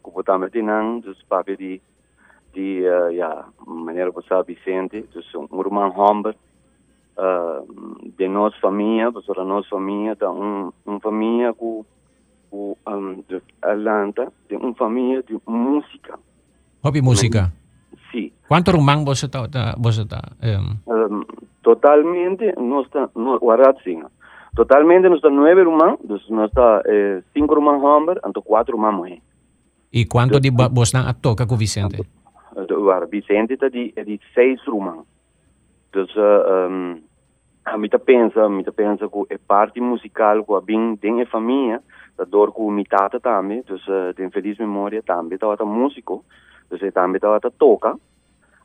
dos 0.99 1.17
papel 1.23 1.57
de 1.57 1.81
de 2.53 2.83
uh, 2.85 3.11
ja, 3.11 3.43
maneira 3.65 4.11
que 4.13 4.21
sabe 4.27 4.53
Vicente, 4.53 5.03
dus 5.11 5.25
um 5.33 5.59
irmão 5.59 5.89
Humber, 5.89 6.35
uh, 7.17 8.11
de 8.15 8.27
nossa 8.27 8.55
família, 8.59 9.11
da 9.11 9.43
nossa 9.43 9.67
família, 9.67 10.15
tá 10.15 10.29
um, 10.29 10.71
uma 10.85 10.99
família 10.99 11.55
com 11.55 11.83
com 12.49 12.75
um, 12.87 13.23
de 13.27 13.41
Atlanta, 13.61 14.31
de 14.49 14.55
uma 14.55 14.73
família 14.73 15.23
de 15.23 15.37
música. 15.47 16.17
Hobby 16.83 17.01
música. 17.01 17.51
Sim. 18.11 18.31
Quanto 18.47 18.71
rumang 18.71 19.03
você 19.03 19.25
está, 19.25 19.47
tá, 19.47 19.75
você 19.77 20.05
tá, 20.05 20.21
um, 20.41 20.77
Um, 20.87 21.25
totalmente, 21.61 22.53
nós 22.57 22.85
está, 22.85 23.09
no. 23.15 23.39
Totalmente, 24.55 25.09
nós 25.09 25.17
está 25.17 25.29
nove 25.29 25.63
dus 26.03 26.27
nós 26.29 26.49
está 26.49 26.81
eh, 26.85 27.21
cinco 27.33 27.53
irmãos 27.53 27.83
Humber, 27.83 28.19
então 28.25 28.41
quatro 28.41 28.75
irmãos 28.75 28.95
mulheres. 28.95 29.21
e 29.93 30.05
quanto 30.05 30.39
de 30.39 30.49
você 30.51 30.97
a 30.97 31.13
toca 31.13 31.45
com 31.45 31.55
Vicente? 31.57 32.01
Waar 32.55 33.07
Vicente 33.07 33.53
está 33.53 33.69
de, 33.69 33.93
é 33.95 34.03
de 34.03 34.19
seis 34.33 34.59
irmãos. 34.67 35.05
Dus 35.93 36.09
uh, 36.15 36.69
um, 36.69 37.01
a 37.65 37.77
mim 37.77 37.89
tá 37.89 37.99
pensa, 37.99 38.43
a 38.43 38.49
mim 38.49 38.63
tá 38.63 38.71
pensa 38.71 39.07
que 39.07 39.33
é 39.33 39.37
parte 39.37 39.79
musical 39.79 40.43
que 40.43 40.65
bem 40.65 40.95
tem 40.97 41.21
a 41.21 41.25
família, 41.27 41.81
dorgu 42.25 42.71
mi 42.71 42.83
tata 42.83 43.19
también, 43.19 43.59
entonces 43.59 44.15
de 44.15 44.23
eh, 44.23 44.25
infeliz 44.25 44.59
memoria 44.59 45.01
también 45.01 45.33
estaba 45.33 45.55
músico, 45.65 46.23
entonces 46.63 46.93
también 46.93 47.17
estaba 47.17 47.39
toca, 47.39 47.95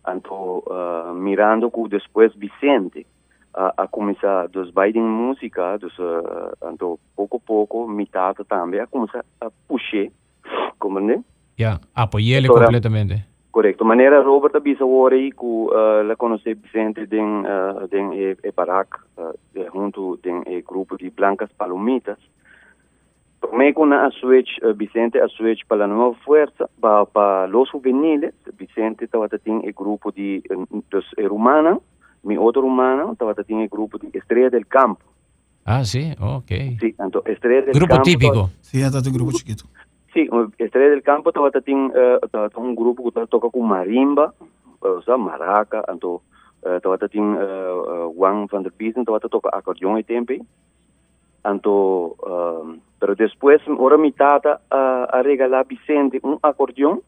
anto 0.04 0.34
uh, 0.34 1.10
eh, 1.10 1.12
mirando 1.14 1.70
que 1.70 1.82
después 1.88 2.36
Vicente 2.36 3.00
eh, 3.00 3.06
uh, 3.56 3.70
a 3.76 3.86
comenzar 3.86 4.50
dos 4.50 4.72
Biden 4.74 5.08
música, 5.08 5.78
dos, 5.78 5.96
uh, 5.98 6.66
anto 6.66 6.98
poco 7.14 7.36
a 7.36 7.40
poco 7.40 7.86
mi 7.86 8.06
también 8.06 8.84
a 8.84 8.86
comenzar 8.86 9.24
a 9.40 9.48
puxar, 9.66 10.10
compreende? 10.78 11.22
Ya, 11.56 11.78
yeah, 12.18 12.48
completamente. 12.48 13.32
Correcto. 13.52 13.84
Manera 13.84 14.22
Robert 14.22 14.56
avisa 14.56 14.82
ahora 14.82 15.14
y 15.14 15.30
que 15.30 15.44
uh, 15.44 16.02
la 16.02 16.16
conoce 16.16 16.54
Vicente 16.54 17.06
den, 17.06 17.44
uh, 17.44 17.86
den 17.86 18.10
e, 18.14 18.34
e 18.42 18.50
Barak, 18.50 18.98
uh, 19.18 19.34
junto 19.70 20.16
den 20.22 20.42
e 20.46 20.62
grupo 20.62 20.96
de 20.96 21.10
Blancas 21.10 21.52
Palomitas, 21.52 22.18
Tomé 23.42 23.74
con 23.74 23.92
Azuech, 23.92 24.46
eh, 24.62 24.72
Vicente 24.72 25.20
Azuech 25.20 25.66
para 25.66 25.80
la 25.80 25.86
nueva 25.88 26.14
fuerza, 26.24 26.70
para, 26.78 27.04
para 27.04 27.48
los 27.48 27.68
juveniles. 27.70 28.32
Vicente 28.56 29.04
estaba 29.04 29.26
en 29.44 29.64
el 29.64 29.72
grupo 29.72 30.12
de, 30.12 30.36
eh, 30.36 30.42
de 30.48 31.02
eh, 31.16 31.26
rumana, 31.26 31.76
mi 32.22 32.36
otro 32.36 32.62
rumano 32.62 33.12
estaba 33.12 33.34
en 33.48 33.60
el 33.60 33.68
grupo 33.68 33.98
de 33.98 34.16
Estrella 34.16 34.48
del 34.48 34.66
Campo. 34.68 35.02
Ah, 35.64 35.84
sí, 35.84 36.12
ok. 36.20 36.50
Sí, 36.80 36.94
entonces 36.98 37.34
Estrella 37.34 37.62
del 37.62 37.74
grupo 37.74 37.94
Campo. 37.94 38.04
Grupo 38.04 38.20
típico. 38.20 38.50
Sí, 38.60 38.80
hasta 38.80 38.98
un 38.98 39.14
grupo 39.14 39.32
chiquito. 39.32 39.64
Sí, 40.14 40.28
Estrella 40.58 40.90
del 40.90 41.02
Campo 41.02 41.30
estaba 41.30 41.50
en 41.66 41.90
uh, 41.90 42.60
un 42.60 42.76
grupo 42.76 43.10
que 43.10 43.26
toca 43.26 43.50
con 43.50 43.66
marimba, 43.66 44.32
o 44.78 45.02
sea, 45.02 45.16
maraca, 45.16 45.82
entonces 45.88 46.28
estaba 46.62 46.96
en 47.10 47.36
Juan 48.14 48.46
van 48.46 48.62
der 48.62 48.72
Biesen, 48.78 49.00
estaba 49.02 49.18
toca 49.18 49.50
acordeón 49.52 49.98
y 49.98 50.04
tempe. 50.04 50.40
Entonces, 51.44 52.80
pero 53.02 53.16
depois, 53.16 53.60
ora 53.80 53.98
mi 53.98 54.12
tata 54.12 54.60
uh, 54.70 55.10
a 55.10 55.22
regalar 55.22 55.66
Vicente 55.66 56.20
um 56.22 56.38
acordeão. 56.40 57.02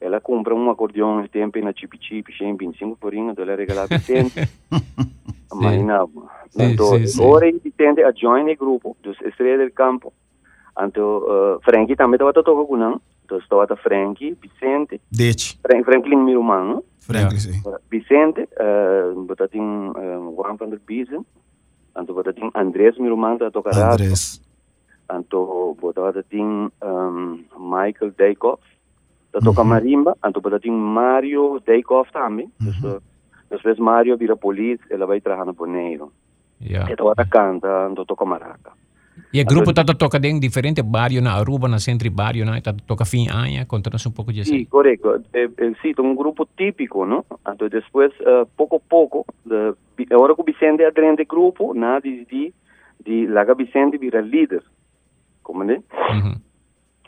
Ela 0.00 0.20
compra 0.20 0.52
um 0.52 0.68
acordeão 0.68 1.24
e 1.24 1.28
tempo 1.28 1.60
na 1.60 1.72
Chip 1.72 1.96
Chip, 2.02 2.32
125 2.36 2.96
por 2.96 3.14
ano, 3.14 3.30
então 3.30 3.44
ela 3.44 3.54
regala 3.54 3.86
Vicente. 3.86 4.48
Imagina. 5.52 6.06
Sim, 6.50 6.72
Então, 6.72 6.86
sim, 6.98 7.06
sim. 7.06 7.22
ora 7.22 7.46
Vicente 7.52 8.02
a 8.02 8.10
join 8.10 8.50
o 8.50 8.56
grupo 8.56 8.96
dos 9.00 9.16
Estrela 9.22 9.58
del 9.58 9.70
Campo. 9.72 10.12
Então, 10.76 11.18
uh, 11.18 11.60
Frankie 11.62 11.94
também 11.94 12.14
estava 12.16 12.32
tocando 12.32 12.66
com 12.66 12.76
não. 12.76 13.00
Então, 13.24 13.38
estava 13.38 13.76
Frankie, 13.76 14.36
Vicente, 14.42 15.00
Dete. 15.08 15.56
Fran- 15.62 15.84
Franklin, 15.84 16.28
irmão, 16.28 16.82
Franklin, 16.98 17.38
sim. 17.38 17.62
Vicente, 17.88 18.40
uh, 18.58 19.22
botar 19.22 19.46
tem 19.46 19.62
uh, 19.62 20.34
Juan 20.34 20.56
van 20.56 20.68
der 20.70 20.80
Biesen, 20.80 21.24
então 21.96 22.12
botar 22.12 22.32
tem 22.32 22.50
Andrés, 22.56 22.96
está 22.96 23.50
tocando 23.52 23.78
Andrés. 23.78 24.47
anto 25.08 25.76
bodada 25.80 26.22
ting 26.22 26.70
um, 26.82 27.44
Michael 27.58 28.12
Dijkhoff. 28.16 28.62
Dat 29.30 29.44
toca 29.44 29.62
mm 29.62 29.70
-hmm. 29.70 29.74
marimba, 29.74 30.14
anto 30.20 30.40
bodada 30.40 30.62
ting 30.62 30.76
Mario 30.76 31.60
Dijkhoff 31.64 32.10
também. 32.12 32.50
Mm 32.60 32.72
-hmm. 32.72 33.00
Dus 33.48 33.78
Mario 33.78 34.16
vira 34.16 34.36
polícia, 34.36 34.84
ela 34.90 35.06
vai 35.06 35.20
trabalhar 35.20 35.52
no 35.52 35.66
Neiro. 35.66 36.12
Yeah. 36.60 36.92
Então 36.92 37.06
ela 37.06 37.26
canta, 37.26 37.86
anto 37.86 38.04
toca 38.04 38.24
maraca. 38.24 38.72
E 39.32 39.40
o 39.40 39.44
grupo 39.44 39.70
está 39.70 39.84
toca 39.84 40.18
em 40.26 40.38
diferente 40.38 40.82
barrio 40.82 41.20
na 41.20 41.34
Aruba, 41.34 41.68
na 41.68 41.78
centro 41.78 42.10
barrio, 42.10 42.44
né? 42.44 42.60
Tá 42.60 42.74
toca 42.86 43.04
fim 43.04 43.28
anha, 43.28 43.66
contanos 43.66 44.06
um 44.06 44.10
pouco 44.10 44.32
disso. 44.32 44.50
Sim, 44.50 44.64
correto. 44.64 45.22
É, 45.32 45.44
eh, 45.44 45.50
é, 45.58 45.66
eh, 45.66 45.72
sim, 45.82 45.92
um 45.98 46.14
grupo 46.14 46.48
típico, 46.56 47.04
não? 47.04 47.24
Então 47.46 47.68
depois, 47.68 48.12
uh, 48.20 48.42
eh, 48.42 48.46
pouco 48.56 48.76
a 48.76 48.80
pouco, 48.80 49.26
de, 49.44 49.74
agora 50.10 50.34
que 50.34 50.40
o 50.40 50.44
Vicente 50.44 50.82
é 50.82 50.90
grande 50.90 51.24
grupo, 51.24 51.74
na 51.74 52.00
de, 52.00 52.24
de, 52.24 52.54
de 53.04 53.26
Laga 53.26 53.54
Vicente 53.54 53.98
vira 53.98 54.20
líder. 54.20 54.62
Né? 55.64 55.82
Uhum. 56.10 56.40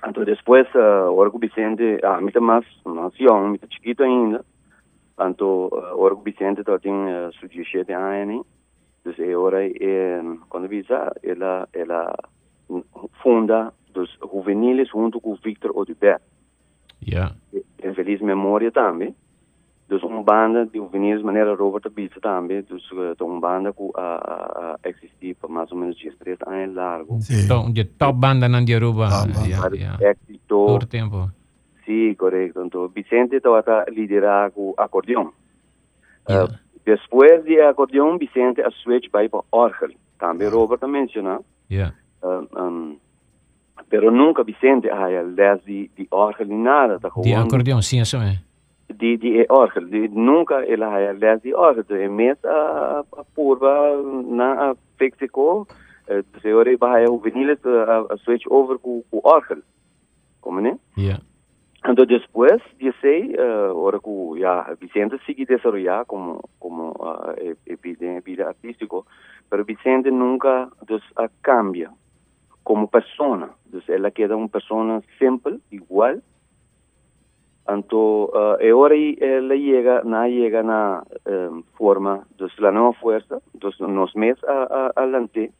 Então 0.07 0.24
depois, 0.24 0.66
uh, 0.74 1.09
ahora 1.09 1.31
que 1.31 1.38
Vicente, 1.38 1.98
ah, 2.03 2.20
mita 2.20 2.40
mais, 2.40 2.64
mais 2.85 3.14
young, 3.18 3.50
mita 3.50 3.66
chiquito 3.70 4.03
ainda, 4.03 4.44
então, 5.20 5.66
uh, 5.66 5.76
ahora 5.92 6.16
que 6.16 6.24
Vicente 6.24 6.64
tá 6.64 6.79
tem 6.79 6.92
uh, 6.92 7.33
su 7.38 7.46
17 7.46 7.92
anos, 7.92 8.46
é 9.18 9.37
hora, 9.37 9.66
é, 9.66 10.22
quando 10.48 10.68
visa, 10.68 11.12
ela, 11.22 11.68
ela 11.72 12.14
funda 13.22 13.72
dos 13.92 14.11
juveniles 14.33 14.88
junto 14.88 15.20
com 15.20 15.35
Victor 15.37 15.72
Odubert. 15.76 16.20
Yeah. 17.03 17.35
em 17.83 17.94
feliz 17.94 18.20
memória 18.20 18.70
também. 18.70 19.14
Dus 19.90 20.05
uma 20.05 20.22
banda 20.22 20.66
de 20.66 20.79
juvenis 20.79 21.20
maneira 21.20 21.53
Robert 21.57 21.85
Abitsa 21.85 22.20
também, 22.20 22.62
dus 22.62 22.88
uh, 22.92 23.24
uma 23.24 23.40
banda 23.40 23.72
que 23.72 23.83
a, 23.96 24.00
a, 24.00 24.76
a 24.85 24.88
existir 24.88 25.35
por 25.35 25.50
mais 25.50 25.72
ou 25.72 25.79
menos 25.79 25.96
13 25.98 26.38
anos 26.46 26.76
largo. 26.76 27.20
Sim. 27.20 27.44
Então, 27.44 27.72
de 27.72 27.85
top 27.85 28.16
banda 28.16 28.48
na 28.48 28.61
de 28.61 28.72
Aruba. 28.72 29.09
Yeah, 29.44 29.74
yeah. 29.74 30.14
Todo 30.46 30.87
tempo. 30.87 31.29
sim, 31.85 32.14
correto. 32.14 32.62
Então, 32.64 32.87
Vicente 32.88 33.35
estava 33.35 33.59
a 33.66 33.90
liderar 33.90 34.53
com 34.53 34.74
acordeão. 34.76 35.33
Yeah. 36.29 36.53
Uh, 36.53 36.59
depois 36.85 37.42
de 37.44 37.61
acordeão, 37.61 38.16
Vicente 38.16 38.62
a 38.62 38.70
switch 38.70 39.11
para 39.11 39.29
para 39.29 39.42
orgel. 39.50 39.90
Também 40.20 40.48
Robert 40.48 40.87
mencionou. 40.87 41.44
Yeah. 41.68 41.94
Uh, 42.22 42.46
um, 42.57 42.96
pero 43.88 44.12
nunca 44.12 44.44
Vicente 44.44 44.88
ah, 44.88 45.09
les 45.09 45.64
de, 45.64 45.90
de 45.96 46.07
orgel 46.12 46.46
nem 46.46 46.59
nada. 46.59 47.00
Tá 47.00 47.11
De 47.20 47.35
acordeão, 47.35 47.83
sim, 47.83 48.00
isso 48.00 48.16
é. 48.18 48.38
دي 49.01 49.17
دي 49.17 49.47
ارخل 49.51 49.91
دي 49.91 50.09
nunca 50.09 50.57
el 50.73 50.83
hayaldas 50.83 51.43
di 51.43 51.53
orde 51.53 52.09
mes 52.09 52.39
a 52.45 53.03
purva 53.35 53.75
na 54.39 54.75
Mexico 55.01 55.67
teori 56.43 56.77
bahaya 56.77 57.07
juveniles 57.07 57.61
a 58.13 58.17
switch 58.25 58.47
over 58.59 58.77
cu 58.85 58.93
cu 59.11 59.17
orde 59.37 59.63
como 60.41 60.61
né 60.61 60.73
yeah 60.97 61.21
Então, 61.83 62.05
depois, 62.05 62.61
eu 62.79 62.93
sei, 63.01 63.35
uh, 63.35 64.01
que 64.05 64.41
já 64.41 64.77
Vicente 64.79 65.19
segui 65.25 65.47
desenvolver 65.47 66.05
como 66.07 66.43
como 66.59 66.83
uh, 66.91 68.23
vida 68.27 68.49
artístico, 68.53 69.07
mas 69.51 69.67
Vicente 69.67 70.11
nunca 70.11 70.53
dos 70.87 71.03
uh, 71.13 71.31
cambia. 71.43 71.91
Como 72.63 72.87
persona. 72.87 73.49
Então, 73.67 73.81
ela 73.89 74.11
queda 74.11 74.37
uma 74.37 74.49
pessoa 74.49 75.03
sempre 75.19 75.59
igual, 75.73 76.17
tanto 77.64 78.31
uh, 78.33 78.37
ah, 78.37 78.57
Eori 78.59 79.14
eh, 79.14 79.37
eh, 79.37 79.40
le 79.40 79.57
llega, 79.59 80.03
na 80.05 80.27
llega 80.27 80.62
na 80.62 81.03
eh, 81.25 81.46
em, 81.46 81.62
forma, 81.77 82.27
dos 82.37 82.53
la 82.59 82.70
nueva 82.73 82.92
fuerza, 82.94 83.38
dos 83.53 83.81
nos 83.81 84.16
mes 84.16 84.37
a, 84.44 84.64
a, 84.64 84.92
adelante, 84.96 85.53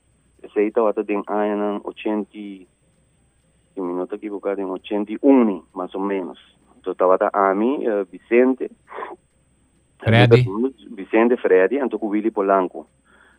se 0.52 0.64
ita 0.64 0.82
wata 0.82 1.02
den 1.02 1.22
ayan 1.26 1.80
80, 1.84 2.32
si 2.32 2.66
me 3.76 3.92
nota 3.92 4.16
equivocado, 4.16 4.60
en 4.60 4.70
81 4.70 5.66
más 5.74 5.94
o 5.94 6.00
menos. 6.00 6.38
Entonces 6.76 6.92
estaba 6.92 7.30
a 7.32 7.54
mí, 7.54 7.84
eh, 7.86 8.04
Vicente, 8.10 8.70
Freddy. 9.98 10.46
Vicente 10.90 11.36
Freddy, 11.36 11.78
anto 11.78 11.98
con 11.98 12.10
Polanco. 12.32 12.86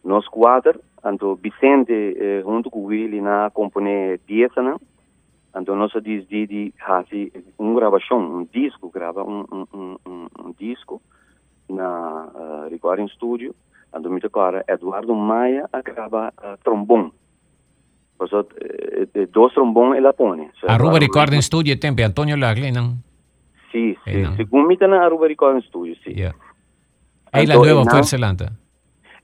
Nos 0.03 0.27
cuatro, 0.29 0.79
anto 1.03 1.35
Vicente 1.35 1.93
eh, 1.93 2.41
junto 2.43 2.69
con 2.69 2.85
Willy 2.85 3.21
na 3.21 3.49
compone 3.51 4.19
pieza, 4.25 4.61
¿no? 4.61 4.79
Andonosa 5.53 5.99
Dizdidi 5.99 6.73
Hasi, 6.79 7.31
um 7.59 7.73
gravação, 7.73 8.19
um 8.19 8.47
disco, 8.51 8.89
grava 8.89 9.23
um, 9.23 9.45
um, 9.51 9.97
um, 10.05 10.27
um 10.39 10.53
disco 10.57 11.01
na 11.69 12.29
uh, 12.33 12.65
eh, 12.65 12.69
recording 12.69 13.07
studio, 13.09 13.53
Andomita 13.91 14.29
Clara, 14.29 14.63
Eduardo 14.67 15.13
Maia 15.13 15.67
grava 15.83 16.33
uh, 16.37 16.57
trombone. 16.63 17.11
Pasó 18.17 18.45
eh, 18.61 19.09
eh, 19.13 19.27
dos 19.27 19.51
trombón 19.53 19.99
la 19.99 20.13
pone. 20.13 20.51
Cioè, 20.53 20.69
so, 20.69 20.73
Aruba 20.75 20.99
Recording 20.99 21.41
Studio 21.41 21.75
tempi 21.77 22.03
Antonio 22.03 22.35
Laglenan. 22.35 23.01
Sì, 23.71 23.97
sì, 24.03 24.11
eh, 24.11 24.21
no. 24.21 24.35
según 24.35 24.65
mi 24.65 24.77
tana 24.77 25.03
Aruba 25.03 25.25
Recording 25.25 25.63
Studio, 25.63 25.95
sì. 26.03 26.11
Yeah. 26.11 26.35
È 27.29 27.45
la 27.45 27.55
nuova 27.55 27.83
Forza 27.83 28.17
Lanta. 28.17 28.51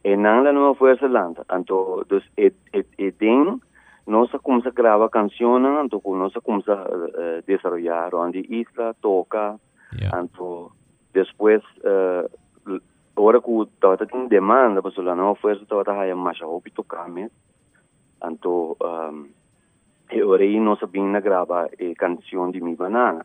È 0.00 0.14
la 0.14 0.50
nuova 0.50 0.74
Forza 0.74 1.06
Lanta. 1.06 1.44
Anto, 1.46 2.04
dus, 2.08 2.24
ed, 2.34 2.54
nossa 4.08 4.38
começa 4.38 4.70
a 4.70 4.72
gravar 4.72 5.08
canção, 5.10 5.84
então 5.84 6.00
nossa 6.16 6.40
começa 6.40 6.72
a 6.72 7.38
eh, 7.38 7.42
desenvolver 7.46 8.14
onde 8.14 8.40
isla 8.48 8.94
toca, 9.00 9.60
yeah. 9.94 10.20
então 10.22 10.70
depois 11.12 11.62
uh, 11.84 12.28
eh, 12.66 12.80
hora 13.16 13.40
que 13.40 13.50
estava 13.62 14.06
com 14.06 14.26
demanda 14.26 14.82
para 14.82 15.02
lá 15.02 15.14
não 15.14 15.34
foi 15.34 15.52
estava 15.52 15.82
a 15.82 15.84
fazer 15.84 16.14
mais 16.14 16.40
roupa 16.40 16.70
tocar 16.74 17.08
me, 17.08 17.30
então 18.24 18.76
um, 18.82 19.28
eu 20.10 20.32
aí 20.32 20.58
nossa 20.58 20.86
bem 20.86 21.04
na 21.04 21.20
grava 21.20 21.68
de 21.70 22.60
mi 22.60 22.74
banana. 22.74 23.24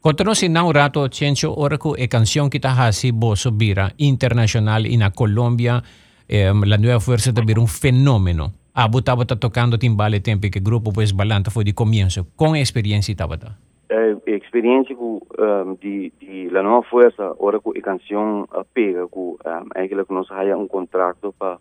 Contanos 0.00 0.38
si 0.38 0.46
un 0.46 0.74
rato, 0.74 1.06
Chencho, 1.08 1.54
ahora 1.54 1.78
que 1.78 1.92
la 1.96 2.08
canción 2.08 2.50
que 2.50 2.56
estás 2.56 2.76
así, 2.80 3.12
vos 3.12 3.48
vira 3.56 3.92
internacional 3.98 4.84
y 4.84 4.94
en 4.94 5.08
Colombia, 5.12 5.80
eh, 6.26 6.52
la 6.52 6.76
nueva 6.76 6.98
fuerza 6.98 7.30
de 7.30 7.60
un 7.60 7.68
fenómeno. 7.68 8.52
Abu 8.74 8.98
estaba 8.98 9.24
tocando 9.26 9.78
timbale 9.78 10.20
tempo 10.20 10.50
que 10.50 10.60
grupo 10.60 10.92
pues 10.92 11.12
balanta 11.12 11.50
foi 11.50 11.64
de 11.64 11.74
comienzo. 11.74 12.26
Com 12.36 12.56
experiencia 12.56 13.12
estaba 13.12 13.36
ta. 13.36 13.58
eh, 13.92 14.16
experiência 14.26 14.96
um, 14.96 15.74
de 15.80 16.12
de 16.20 16.48
la 16.50 16.62
nova 16.62 16.86
força 16.88 17.34
ora 17.38 17.60
com 17.60 17.70
a 17.70 17.80
canção 17.80 18.48
pega 18.72 19.06
com 19.08 19.32
um, 19.32 19.68
eigenlijk 19.74 20.12
nós 20.12 20.30
haya 20.30 20.56
um 20.56 20.66
contrato 20.66 21.34
para 21.38 21.58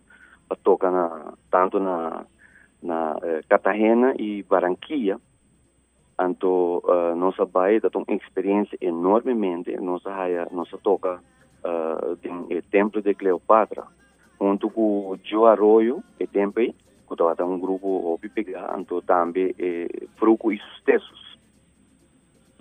tocar 0.63 0.91
na 0.91 1.33
tanto 1.49 1.79
na 1.79 2.25
na 2.81 3.17
eh, 3.21 3.41
Cartagena 3.49 4.13
e 4.17 4.43
Barranquilla 4.43 5.19
então 6.19 6.81
uh, 6.85 7.15
nossa 7.15 7.45
baía 7.45 7.81
tem 7.81 8.03
uma 8.07 8.15
experiência 8.15 8.77
enormemente 8.81 9.75
nossa 9.77 10.09
haya 10.09 10.47
nossa 10.51 10.77
toca 10.77 11.19
uh, 11.65 12.15
tem 12.17 12.31
o 12.31 12.61
templo 12.71 13.01
de 13.01 13.13
Cleopatra 13.13 13.83
junto 14.39 14.69
com 14.69 15.17
Joe 15.23 15.49
Arroyo 15.51 16.03
e 16.19 16.25
tempo 16.25 16.59
que 16.59 16.73
um 17.45 17.59
grupo 17.59 17.99
hobby 17.99 18.29
pegar 18.29 18.75
então 18.79 19.01
também 19.01 19.53
eh, 19.57 20.07
Fruco 20.17 20.51
e 20.51 20.57
Sucessos 20.57 21.31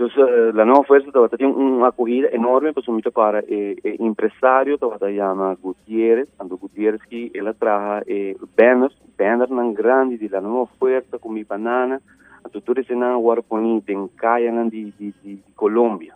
Entonces, 0.00 0.16
eh, 0.16 0.52
la 0.54 0.64
nueva 0.64 0.82
fuerza 0.84 1.12
todavía 1.12 1.36
tiene 1.36 1.52
una 1.52 1.88
acogida 1.88 2.30
enorme, 2.32 2.72
pues 2.72 2.88
un 2.88 3.02
para 3.02 3.40
eh, 3.40 3.76
eh, 3.84 3.96
empresario, 3.98 4.78
todavía 4.78 5.26
llama 5.26 5.54
Gutiérrez, 5.60 6.26
Ando 6.38 6.56
Gutiérrez 6.56 7.02
que 7.02 7.30
él 7.34 7.54
trabaja 7.58 8.02
eh, 8.06 8.34
banners, 8.56 8.96
banners 9.18 9.50
tan 9.50 9.74
grandes 9.74 10.18
de 10.18 10.30
la 10.30 10.40
nueva 10.40 10.64
fuerza 10.78 11.18
con 11.18 11.34
mi 11.34 11.44
banana, 11.44 12.00
Ando 12.42 12.62
tú 12.62 12.72
dices 12.72 12.96
na 12.96 13.14
Guarponi, 13.14 13.82
en 13.86 14.08
calle 14.08 14.50
de, 14.50 14.70
de, 14.70 14.92
de, 14.98 15.12
de 15.22 15.38
Colombia. 15.54 16.14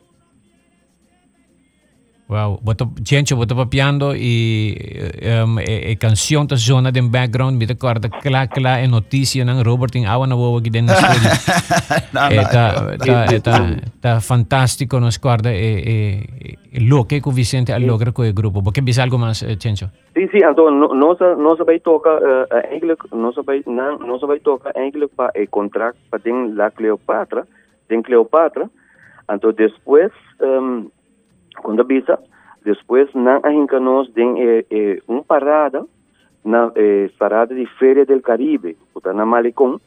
Wow, 2.26 2.58
boto, 2.62 2.88
gente, 3.02 3.34
boto 3.34 3.54
papiando 3.54 4.14
y 4.16 4.74
um, 5.44 5.58
e, 5.58 5.92
e 5.92 5.96
canción 5.98 6.48
ta 6.48 6.56
zona 6.56 6.90
den 6.90 7.10
background, 7.10 7.58
mi 7.58 7.66
recorda 7.66 8.08
kla 8.08 8.46
kla 8.46 8.80
en 8.80 8.92
noticia 8.92 9.44
nan 9.44 9.62
Robert 9.62 9.94
in 9.94 10.06
awa 10.06 10.26
na 10.26 10.34
wo 10.34 10.58
ki 10.58 10.70
den 10.70 10.88
studio. 10.88 11.28
no, 12.16 12.28
e 12.30 12.37
ta, 12.48 12.96
ta, 12.96 13.40
ta, 13.40 13.76
ta 14.00 14.20
fantastico 14.20 14.98
no 14.98 15.08
e, 15.08 15.52
e, 15.52 16.56
e 16.72 16.80
lo 16.88 17.04
che 17.04 17.20
co 17.20 17.30
Vicente 17.30 17.74
al 17.74 17.84
logra 17.84 18.10
co 18.10 18.24
gruppo, 18.32 18.62
perché 18.62 18.80
bis 18.80 18.98
algo 18.98 19.18
mas 19.18 19.42
eh, 19.42 19.58
Cencio. 19.58 19.90
Sì 20.14 20.26
sì, 20.32 20.38
alto 20.38 20.70
no 20.70 20.94
no 20.94 21.14
no 21.18 21.56
sabai 21.56 21.82
toca 21.82 22.16
eh, 22.16 22.46
eh, 22.48 22.56
uh, 22.56 22.72
eigenlijk 22.72 23.04
no 23.12 23.32
sabai 23.32 23.62
nan 23.66 23.98
no 24.00 24.16
sabai 24.16 24.40
toca 24.40 24.70
eigenlijk 24.72 25.12
pa 25.14 25.28
e 25.34 25.46
contract 25.50 25.98
pa 26.08 26.18
la 26.54 26.70
Cleopatra, 26.70 27.44
den 27.87 28.02
Cleopatra. 28.02 28.66
Entonces 29.28 29.56
después 29.56 30.10
um, 30.40 30.90
quando 31.62 31.80
avisa, 31.80 32.18
depois 32.64 33.12
não 33.14 33.40
a 33.42 33.80
nós 33.80 34.08
tem 34.10 34.42
eh, 34.42 34.64
eh, 34.70 35.02
uma 35.06 35.22
parada 35.22 35.84
na 36.44 36.72
eh, 36.74 37.10
parada 37.18 37.54
de 37.54 37.66
Feira 37.78 38.04
del 38.04 38.22
Caribe, 38.22 38.76
que 39.02 39.12
na 39.12 39.26
Malecon. 39.26 39.78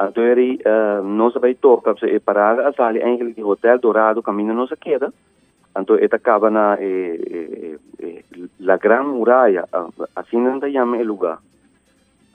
Então 0.00 0.24
ele 0.24 0.58
uh, 0.66 1.04
nós 1.04 1.34
vai 1.34 1.54
tocar, 1.54 1.94
parada 2.24 2.68
a 2.68 2.72
sala 2.72 2.98
eigenlijk 2.98 3.36
de 3.36 3.44
Hotel 3.44 3.78
Dourado, 3.78 4.22
caminho 4.22 4.54
nossa 4.54 4.76
queda. 4.76 5.12
Então 5.78 5.96
ele 5.96 6.08
acaba 6.10 6.50
na 6.50 6.76
eh, 6.80 7.20
eh, 7.30 7.78
eh, 8.00 8.24
la 8.60 8.78
Gran 8.78 9.04
Muralla, 9.04 9.68
uh, 9.72 10.08
assim 10.16 10.38
não 10.38 10.60
chama 10.60 10.96
o 10.96 11.04
lugar. 11.04 11.38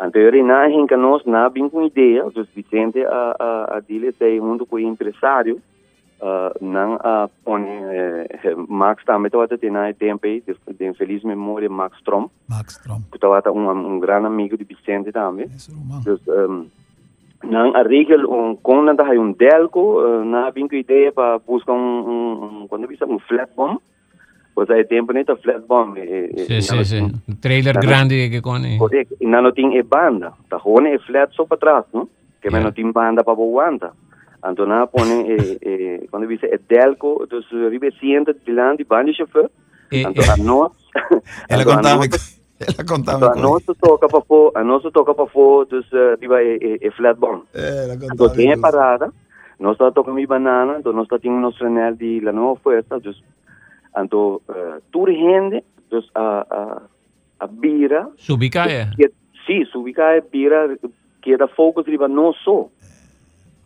Então 0.02 0.22
ele 0.22 0.44
não 0.44 0.56
a 0.56 0.98
nós 0.98 1.26
não 1.26 1.50
vem 1.50 1.68
com 1.68 1.84
ideia, 1.84 2.24
dos 2.30 2.48
Vicente 2.56 3.04
a 3.04 3.36
a 3.38 3.78
a 3.78 3.80
dele 3.80 4.14
junto 4.38 4.66
com 4.66 4.78
o 4.78 4.80
empresário 4.80 5.60
uh, 6.22 6.54
não 6.62 6.96
uh, 6.96 7.30
põe 7.44 7.64
uh, 7.64 8.66
Max 8.68 9.04
também 9.06 9.32
aí 9.76 9.94
tempo 9.94 10.26
aí 10.26 10.42
de, 10.46 10.56
de 10.74 10.94
feliz 10.94 11.24
memória 11.24 11.70
Max 11.70 11.98
Strom 11.98 12.28
Max 12.50 12.78
Trump. 12.80 13.04
que 13.12 13.18
estava 13.18 13.52
um, 13.52 13.70
um 13.96 14.00
grande 14.00 14.28
amigo 14.28 14.58
de 14.58 14.64
Vicente 14.64 15.12
também 15.12 15.48
dus 16.04 16.22
um, 16.28 16.68
não 17.44 17.76
a 17.76 17.84
regra 17.84 18.28
um 18.28 18.56
com 18.56 18.82
nada 18.82 19.04
aí 19.04 19.18
um 19.20 19.32
delco 19.32 20.00
uh, 20.02 20.24
na 20.26 20.50
vim 20.50 20.68
com 20.68 20.76
ideia 20.76 21.12
para 21.12 21.40
buscar 21.40 21.74
um, 21.74 22.66
quando 22.68 22.88
visa 22.88 23.06
um 23.06 23.20
flat 23.20 23.50
bomb 23.56 23.80
pois 24.56 24.70
aí 24.72 24.84
tempo 24.86 25.14
nem 25.14 25.24
tá 25.24 25.36
flat 25.36 25.62
bomb 25.68 25.98
e, 26.00 26.32
e, 26.36 26.62
sì. 26.62 26.84
tinha- 26.84 27.12
Un 27.28 27.40
trailer 27.40 27.78
grande 27.78 28.28
che 28.30 28.42
con... 28.42 28.64
Correto. 28.80 29.16
E 29.22 29.28
não 29.28 29.52
tinha 29.52 29.84
banda. 29.84 30.34
Tá 30.50 30.58
rone 30.58 30.90
é 30.96 30.98
flat 30.98 31.32
só 31.36 31.46
para 31.46 31.58
trás, 31.58 31.86
não? 31.94 32.08
Que 32.42 32.48
Yeah. 32.50 32.64
não 32.64 32.72
tinha 32.72 32.92
banda 32.92 33.24
para 33.24 33.36
boanda. 33.36 33.88
Então 33.88 34.07
Antonella 34.48 34.88
pone, 34.88 35.26
eh, 35.26 35.58
eh, 35.62 36.08
quando 36.10 36.26
dice 36.26 36.62
Delco, 36.66 37.26
dus 37.28 37.50
ribe 37.50 37.92
siente 38.00 38.38
dilandi 38.44 38.86
bandi 38.86 39.14
chauffeur. 39.14 39.50
Eh, 39.90 40.06
Antonella 40.06 40.36
eh. 40.36 40.42
no. 40.42 40.76
Ela 41.48 41.66
contava. 41.66 42.04
Ela 42.60 42.84
contava. 42.86 43.26
Então, 43.28 43.42
nós 43.42 43.64
toca 43.80 44.08
para 44.08 44.22
fora, 44.22 44.60
a 44.60 44.64
nós 44.64 44.84
toca 44.94 45.14
para 45.14 45.28
fora, 45.28 45.68
eh, 45.68 45.70
dus 45.70 45.86
riba 46.20 46.42
e 46.42 46.80
e 46.82 46.92
flatbon. 46.92 47.44
Ela 47.54 47.98
contava. 47.98 48.14
Então, 48.14 48.30
tem 48.30 48.60
parada. 48.60 49.14
Nós 49.60 49.74
está 49.74 49.92
tocando 49.92 50.16
mi 50.16 50.26
banana, 50.26 50.78
então 50.80 50.94
nós 50.94 51.04
está 51.04 51.20
tendo 51.20 51.40
nosso 51.40 51.64
renel 51.64 51.96
de 51.96 52.22
la 52.22 52.32
nova 52.32 52.52
oferta, 52.52 53.00
dus 53.00 53.22
então 53.98 54.40
uh, 54.48 54.80
tour 54.92 55.10
gente, 55.10 55.64
dus 55.90 56.10
a 56.14 56.46
a 56.50 56.82
a 57.40 57.48
bira. 57.48 58.08
Subicaia. 58.18 58.92
Sim, 59.46 59.66
subicaia 59.66 60.22
bira 60.22 60.78
que 61.22 61.34
era 61.34 61.48
foco 61.48 61.82
riba 61.82 62.08
não 62.08 62.32
só. 62.34 62.70
So. 62.70 62.72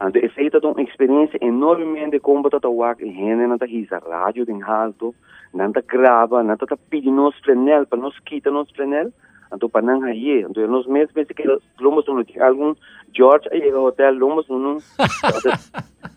Ante 0.02 0.20
è 0.20 0.32
stata 0.34 0.66
un'esperienza 0.66 1.38
enormemente 1.40 2.20
combattuta 2.20 2.68
a 2.68 2.96
in 3.02 3.16
hene 3.16 3.46
nata 3.46 3.66
hisa 3.66 4.00
radio 4.00 4.44
din 4.44 4.64
alto, 4.64 5.14
nanta 5.52 5.82
grava, 5.86 6.42
nanta 6.42 6.66
ta 6.66 6.76
pidi 6.76 7.12
nos 7.12 7.36
frenel, 7.40 7.86
pa 7.86 7.98
nos 7.98 8.18
kita 8.24 8.50
nos 8.50 8.68
frenel, 8.72 9.12
anto 9.50 9.70
pa 9.70 9.80
nang 9.80 10.02
haye, 10.02 10.44
anto 10.44 10.66
nos 10.66 10.88
mes 10.88 11.08
mes 11.14 11.28
que 11.28 11.44
lomos 11.78 12.08
no 12.08 12.24
ti 12.24 12.40
algun 12.40 12.76
George 13.14 13.48
ay 13.52 13.70
hotel 13.70 14.18
lomos 14.18 14.50
no 14.50 14.80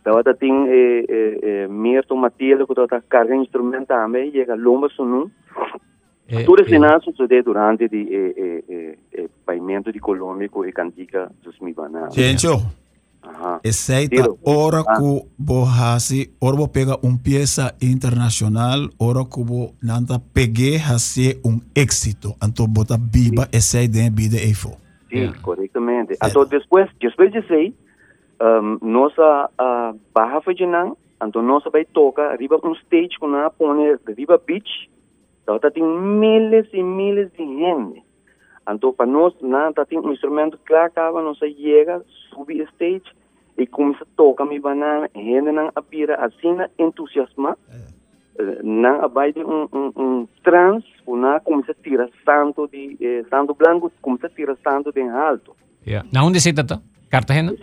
Tava 0.03 0.23
ta 0.23 0.33
ting 0.33 0.67
eh 0.67 1.05
eh 1.07 1.39
eh 1.43 1.67
Mirto 1.69 2.17
Matilde 2.17 2.65
ko 2.65 2.73
ta 2.75 3.03
carga 3.07 3.35
instrumenta 3.35 4.03
ame 4.03 4.31
llega 4.31 4.55
lomos 4.57 4.97
no 4.99 5.31
E- 6.27 6.45
tudo 6.45 6.63
isso 6.63 6.79
não 6.79 6.99
sucedeu 7.03 7.43
durante 7.43 7.85
o 7.85 7.89
eh, 7.93 8.35
eh, 8.35 8.65
eh, 8.67 8.99
eh, 9.13 9.29
paimento 9.45 9.93
de 9.93 10.01
Colômbia 10.01 10.49
e 10.67 10.73
Cantica 10.73 11.31
dos 11.43 11.59
Mibana. 11.61 12.09
Chencho, 12.11 12.63
Excepto 13.63 14.39
Oraku 14.43 15.29
Bohasi, 15.37 16.35
Orbo 16.39 16.69
pega 16.69 16.99
un 17.03 17.19
pieza 17.19 17.75
internacional, 17.81 18.91
Oraku 18.99 19.75
Nanta 19.83 20.19
pegué 20.19 20.77
hace 20.77 21.41
un 21.43 21.63
éxito. 21.75 22.37
Anto 22.41 22.67
bota 22.67 22.97
viva 22.99 23.49
ese 23.53 23.89
de 23.89 24.11
vida 24.11 24.39
efo. 24.39 24.77
Sí, 25.11 25.27
correctamente. 25.43 26.15
Entonces 26.23 26.51
después, 26.51 26.91
después 27.01 27.33
de 27.33 27.39
ese, 27.39 27.75
um, 28.41 28.79
nossa 28.83 29.51
uh, 29.61 29.99
barra 30.13 30.41
foi 30.41 30.55
de 30.55 30.67
não, 30.67 30.97
então 31.23 31.43
nossa 31.43 31.71
vai 31.71 31.85
tocar 31.85 32.33
arriba 32.33 32.59
um 32.63 32.73
stage 32.75 33.19
com 33.19 33.35
a 33.35 33.51
pone 33.51 33.97
arriba 34.07 34.41
beach, 34.45 34.91
então 35.43 35.59
tá 35.59 35.71
tem 35.71 35.83
milhas 35.83 36.67
e 36.73 36.83
milhas 36.83 37.31
de 37.33 37.45
gente. 37.45 38.04
Então, 38.69 38.93
para 38.93 39.07
nós, 39.07 39.35
não, 39.41 39.73
tá 39.73 39.85
tem 39.85 39.99
um 39.99 40.13
instrumento 40.13 40.59
que 40.59 40.75
acaba, 40.75 41.23
nós 41.23 41.39
chega, 41.39 42.03
subir 42.31 42.63
o 42.63 42.65
stage, 42.65 43.05
e 43.57 43.67
começa 43.67 44.03
a 44.03 44.07
tocar 44.17 44.45
mi 44.47 44.59
banana, 44.59 45.09
gente 45.15 45.53
não 45.53 45.71
abira 45.75 46.17
assim, 46.17 46.57
entusiasma, 46.79 47.57
Eh, 48.39 48.61
não 48.65 49.05
abai 49.05 49.33
de 49.33 49.41
um, 49.45 49.69
um, 49.73 49.93
um 49.97 50.29
trans, 50.43 50.85
não 51.07 51.39
começa 51.41 51.71
a 51.71 51.75
tirar 51.75 52.09
santo 52.25 52.69
de, 52.69 52.97
eh, 53.01 53.25
santo 53.31 53.55
branco, 53.55 53.93
começa 54.03 54.27
a 54.27 54.31
tirar 54.31 54.57
santo 54.57 54.93
de 54.93 55.03
alto. 55.03 55.55
Yeah. 55.87 56.09
Na 56.13 56.25
onde 56.25 56.41
você 56.41 56.53
tá? 56.53 56.81
Cartagena? 57.11 57.55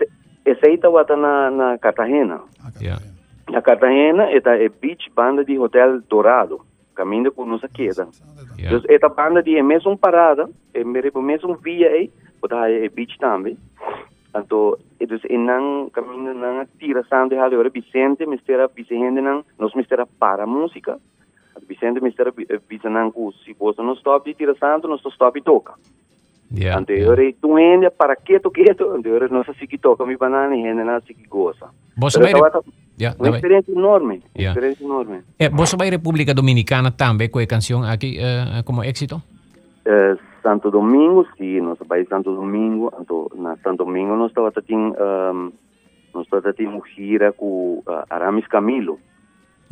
Esse 0.45 0.65
aí 0.65 0.75
estava 0.75 1.03
na, 1.17 1.51
na 1.51 1.77
Cartagena. 1.77 2.41
Yeah. 2.79 3.03
Na 3.49 3.61
Cartagena, 3.61 4.31
esta 4.31 4.55
é 4.55 4.69
beach 4.69 5.11
banda 5.13 5.43
de 5.43 5.59
Hotel 5.59 6.01
Dourado, 6.09 6.61
caminho 6.95 7.32
com 7.32 7.45
nossa 7.45 7.67
queda. 7.67 8.08
Yeah. 8.58 8.77
Então, 8.77 8.82
esta 8.89 9.10
banda 9.10 9.41
de 9.41 9.58
é 9.58 9.63
mesmo 9.63 9.97
parada, 9.97 10.49
é 10.73 10.84
mesmo 10.84 11.56
via 11.56 11.89
aí, 11.89 12.12
botar 12.41 12.69
é 12.69 12.88
beach 12.89 13.17
também. 13.19 13.58
Então, 14.36 14.77
então, 14.99 15.19
e 15.30 15.38
não 15.38 15.89
caminho 15.89 16.34
não 16.34 16.65
tira 16.80 17.04
santo 17.04 17.30
de 17.30 17.38
agora 17.38 17.69
Vicente, 17.69 18.25
mistera 18.25 18.67
Vicente 18.67 19.19
não, 19.21 19.43
nós 19.60 19.73
mistera 19.75 20.06
para 20.06 20.45
música. 20.45 20.99
Vicente 21.67 22.01
mistera 22.01 22.32
Vicente 22.32 22.89
não, 22.89 23.12
se 23.43 23.54
você 23.54 23.82
não 23.82 23.93
stop 23.93 24.30
de 24.30 24.38
tira 24.38 24.56
santo, 24.56 24.88
nós 24.88 25.01
stop 25.06 25.38
e 25.38 25.41
toca. 25.41 25.73
Yeah. 26.53 26.77
Anteriore 26.77 27.35
tu 27.39 27.57
ende 27.57 27.89
para 27.91 28.15
quieto 28.17 28.51
quieto, 28.51 28.91
anteriore 28.91 29.27
non 29.29 29.43
sa 29.43 29.53
si 29.57 29.67
chi 29.67 29.79
tocca 29.79 30.03
mi 30.05 30.17
banana 30.17 30.53
e 30.53 30.59
ende 30.59 30.83
na 30.83 31.01
si 31.05 31.15
chi 31.15 31.25
goza. 31.27 31.71
Vai... 31.95 32.09
estava 32.09 32.61
Yeah, 32.97 33.15
uma 33.17 33.29
vai. 33.29 33.39
experiência 33.39 33.71
enorme, 33.71 34.21
Yeah. 34.35 34.51
experiência 34.51 34.83
enorme. 34.83 35.23
Eh, 35.39 35.49
você 35.49 35.75
vai 35.75 35.89
República 35.89 36.33
Dominicana 36.33 36.91
também 36.91 37.29
com 37.29 37.39
a 37.39 37.45
canção 37.47 37.83
aqui 37.83 38.19
eh, 38.19 38.61
como 38.63 38.83
éxito? 38.83 39.21
Eh, 39.85 40.17
Santo 40.43 40.69
Domingo, 40.69 41.25
sì, 41.37 41.59
non 41.61 41.75
so, 41.77 41.85
vai 41.87 42.05
Santo 42.05 42.33
Domingo, 42.33 42.91
anto, 42.95 43.31
na 43.35 43.57
Santo 43.63 43.85
Domingo 43.85 44.15
non 44.15 44.29
stava 44.29 44.51
tatin, 44.51 44.93
um, 44.97 45.51
non 46.13 46.23
stava 46.25 46.41
tatin 46.41 46.79
gira 46.95 47.31
con 47.31 47.81
uh, 47.85 48.03
Aramis 48.07 48.47
Camilo. 48.47 48.97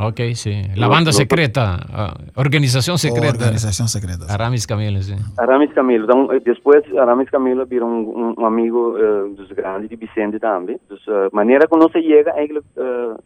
Ok, 0.02 0.20
sí. 0.34 0.62
La 0.76 0.88
banda 0.88 1.12
secreta, 1.12 1.78
ah, 1.92 2.14
organización 2.36 2.98
secreta. 2.98 3.44
Organização 3.44 3.88
secreta. 3.88 4.34
Aramis 4.34 4.66
Camilo, 4.66 5.02
sí. 5.02 5.14
Aramis 5.38 5.74
Camilo, 5.74 6.06
então, 6.06 6.32
eh, 6.32 6.40
depois 6.40 6.84
Aramis 6.98 7.30
Camilo 7.30 7.66
virou 7.66 7.90
um, 7.90 8.34
um 8.38 8.46
amigo 8.46 8.96
uh, 8.96 9.36
dos 9.36 9.52
grandes 9.52 9.90
de 9.90 9.98
Vicente 9.98 10.40
também. 10.40 10.80
Dus, 10.88 11.06
uh, 11.08 11.30
maneira 11.34 11.68
como 11.68 11.84
não 11.84 11.90
se 11.90 12.02
chega, 12.02 12.32
eigenlijk, 12.32 12.66
uh, 12.78 13.20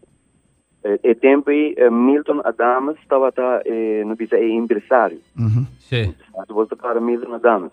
é, 0.83 0.99
é 1.12 1.13
tempo 1.15 1.49
aí, 1.49 1.73
eh, 1.77 1.89
Milton 1.89 2.41
Adamas 2.43 2.97
estava 2.99 3.31
tá, 3.31 3.62
eh, 3.65 4.03
no 4.05 4.15
bisa 4.15 4.36
é 4.36 4.49
empresário. 4.49 5.19
Uhum. 5.38 5.65
Sí. 5.79 6.13
Então, 6.36 6.67
para 6.77 6.99
Milton 6.99 7.33
Adamas. 7.36 7.71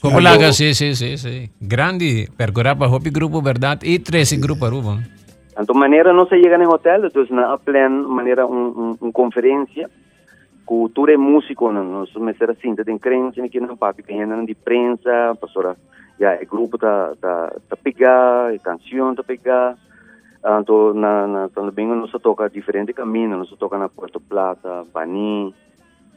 Como 0.00 0.20
laga, 0.20 0.52
sí, 0.52 0.74
sí, 0.74 0.94
sí, 0.94 1.18
sí. 1.18 1.50
Grande, 1.60 2.28
percorrer 2.36 2.76
para 2.76 2.90
Hopi 2.90 3.10
Grupo, 3.10 3.42
¿verdad? 3.42 3.78
Y 3.82 3.98
13 3.98 4.36
Grupo 4.38 4.66
Aruba. 4.66 4.98
Então, 5.58 5.74
maneira 5.74 6.12
não 6.12 6.26
se 6.26 6.40
chega 6.40 6.58
no 6.58 6.70
hotel, 6.70 7.06
então, 7.06 7.24
na 7.30 7.56
plan, 7.56 7.88
maneira 7.88 8.46
um, 8.46 8.96
um, 9.00 9.06
um 9.06 9.12
conferência, 9.12 9.88
é 11.08 11.16
músico, 11.16 11.70
não, 11.70 11.84
nós 11.84 12.08
somos 12.10 12.34
assim, 12.42 12.74
tem 12.74 12.98
crente 12.98 13.40
aqui 13.40 13.60
no 13.60 13.76
papi, 13.76 14.02
que 14.02 14.12
ainda 14.12 14.44
de 14.44 14.54
prensa, 14.54 15.36
pastora, 15.40 15.76
já, 16.18 16.34
o 16.34 16.46
grupo 16.46 16.78
tá, 16.78 17.12
tá, 17.20 17.52
tá 17.68 17.76
pegar, 17.76 18.52
a 18.52 18.58
canção 18.58 19.14
tá 19.14 19.22
pegar, 19.22 19.76
então, 20.60 20.92
na, 20.92 21.26
na, 21.26 21.46
Domingo, 21.46 21.94
nós 21.94 22.10
toca 22.10 22.50
diferente 22.50 22.92
caminho, 22.92 23.36
nós 23.36 23.50
toca 23.50 23.78
na 23.78 23.88
Puerto 23.88 24.20
Plata, 24.20 24.84
Bani, 24.92 25.54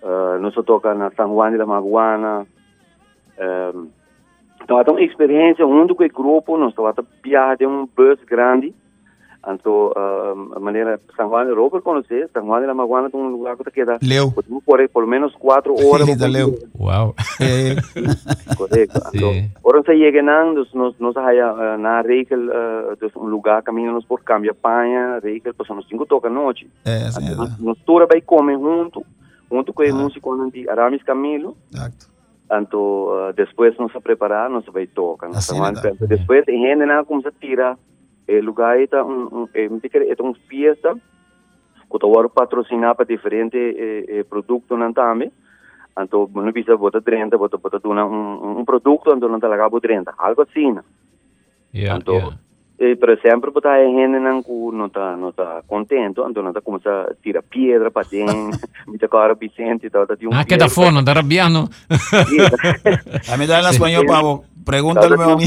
uh, 0.01 0.39
nós 0.39 0.53
toca 0.65 0.93
na 0.93 1.11
San 1.11 1.27
Juan 1.27 1.51
de 1.51 1.57
la 1.57 1.65
Maguana, 1.65 2.47
um, 3.37 3.87
então, 4.63 4.81
então, 4.81 4.99
experiência 4.99 5.65
junto 5.65 5.95
com 5.95 6.03
o 6.03 6.09
grupo, 6.09 6.57
nós 6.57 6.69
estamos 6.69 7.05
viajar 7.23 7.55
de 7.55 7.65
um 7.65 7.85
bus 7.85 8.19
grande, 8.25 8.73
En 9.47 9.59
zo, 9.59 9.93
uh, 9.95 10.33
um, 10.33 10.61
manera, 10.61 10.99
San 11.15 11.29
Juan, 11.29 11.47
yo 11.47 11.69
conocí, 11.81 12.15
San 12.33 12.45
Juan 12.45 12.61
de 12.61 12.67
la 12.67 12.73
Maguana 12.73 13.07
es 13.07 13.13
un 13.13 13.31
lugar 13.31 13.55
que 13.57 13.63
te 13.63 13.71
queda. 13.71 13.97
Leo. 14.01 14.31
Pues, 14.31 14.45
por, 14.65 14.89
por 14.89 15.03
lo 15.03 15.07
menos 15.07 15.33
cuatro 15.39 15.73
horas. 15.73 16.17
de 16.19 16.27
Leo. 16.27 16.51
Wow. 16.73 17.15
Eh. 17.39 17.77
Correcto. 18.57 18.99
Sí. 19.13 19.49
Ahora 19.63 19.81
se 19.85 19.93
llegan, 19.93 20.27
entonces 20.27 20.75
nos, 20.75 20.99
nos 20.99 21.15
haya 21.15 21.49
eh, 21.51 21.77
nada 21.77 22.01
regel, 22.01 22.49
eh, 22.53 22.81
entonces 22.91 23.15
un 23.15 23.31
lugar 23.31 23.63
caminamos 23.63 24.05
por 24.05 24.21
cambio, 24.23 24.53
paña, 24.53 25.21
regel, 25.21 25.53
pues 25.53 25.65
son 25.65 25.77
los 25.77 25.87
cinco 25.87 26.05
noche. 26.29 26.67
Eh, 26.83 27.09
sí, 27.11 27.23
nos 27.59 27.77
tura 27.85 28.05
para 28.05 28.19
comer 28.21 28.57
junto, 28.57 29.01
junto 29.47 29.71
con 29.71 29.85
el 29.85 29.93
músico 29.93 30.35
Aramis 30.69 31.03
Camilo. 31.05 31.55
Exacto. 31.71 32.07
Anto, 32.49 32.79
uh, 32.79 33.33
después 33.35 33.77
nos 33.79 33.91
preparamos, 34.03 34.65
nos 34.65 34.75
va 34.75 34.81
a 34.81 34.87
tocar. 34.93 35.31
Después, 35.99 36.47
en 36.47 36.59
general, 36.59 37.05
como 37.05 37.21
se 37.21 37.31
tira 37.31 37.77
eh, 38.27 38.41
lugar 38.41 38.77
está 38.77 39.03
un, 39.03 39.27
un, 39.31 39.49
eh, 39.53 39.69
está 39.81 40.23
una 40.23 40.37
fiesta 40.47 40.93
que 40.93 41.97
ahora 42.05 42.27
patrocina 42.27 42.93
para 42.93 43.07
diferentes 43.07 43.75
eh, 43.77 44.05
eh, 44.07 44.23
productos 44.29 44.77
también 44.93 45.31
entonces 45.95 46.35
no 46.35 46.53
pisa 46.53 46.75
bota 46.75 47.01
30 47.01 47.37
bota 47.37 47.57
bota 47.57 47.79
un, 47.87 47.97
un, 47.97 48.57
un 48.57 48.65
producto 48.65 49.13
entonces 49.13 49.31
no 49.31 49.39
te 49.39 49.47
la 49.47 49.69
30 49.69 50.13
algo 50.17 50.41
así 50.43 50.67
¿no? 50.67 50.83
Yeah, 51.71 51.95
entonces 51.95 52.29
yeah. 52.29 52.39
Eh, 52.79 52.95
pero 52.95 53.17
siempre 53.17 53.51
pues, 53.51 53.65
hay 53.65 53.91
gente 53.91 54.19
que 54.19 54.71
no 54.71 54.85
está, 54.85 55.15
no 55.15 55.29
está 55.29 55.63
contento, 55.65 56.27
entonces 56.27 56.49
está 56.49 56.61
como 56.61 56.77
a 56.77 57.07
tirar 57.23 57.43
piedra 57.43 57.89
para 57.89 58.07
ti, 58.07 58.23
mira 58.85 59.07
cara 59.07 59.33
Vicente 59.33 59.87
y 59.87 59.89
tal. 59.89 60.05
Ah, 60.31 60.45
que 60.45 60.53
está 60.53 60.69
fono, 60.69 60.99
está 60.99 61.15
rabiando. 61.15 61.69
a 61.89 63.37
mí 63.37 63.47
dale 63.47 63.67
en 63.67 63.73
español, 63.73 64.05
pavo, 64.05 64.43
pregúntale 64.63 65.15
a 65.15 65.17
pues. 65.17 65.37
mí. 65.37 65.45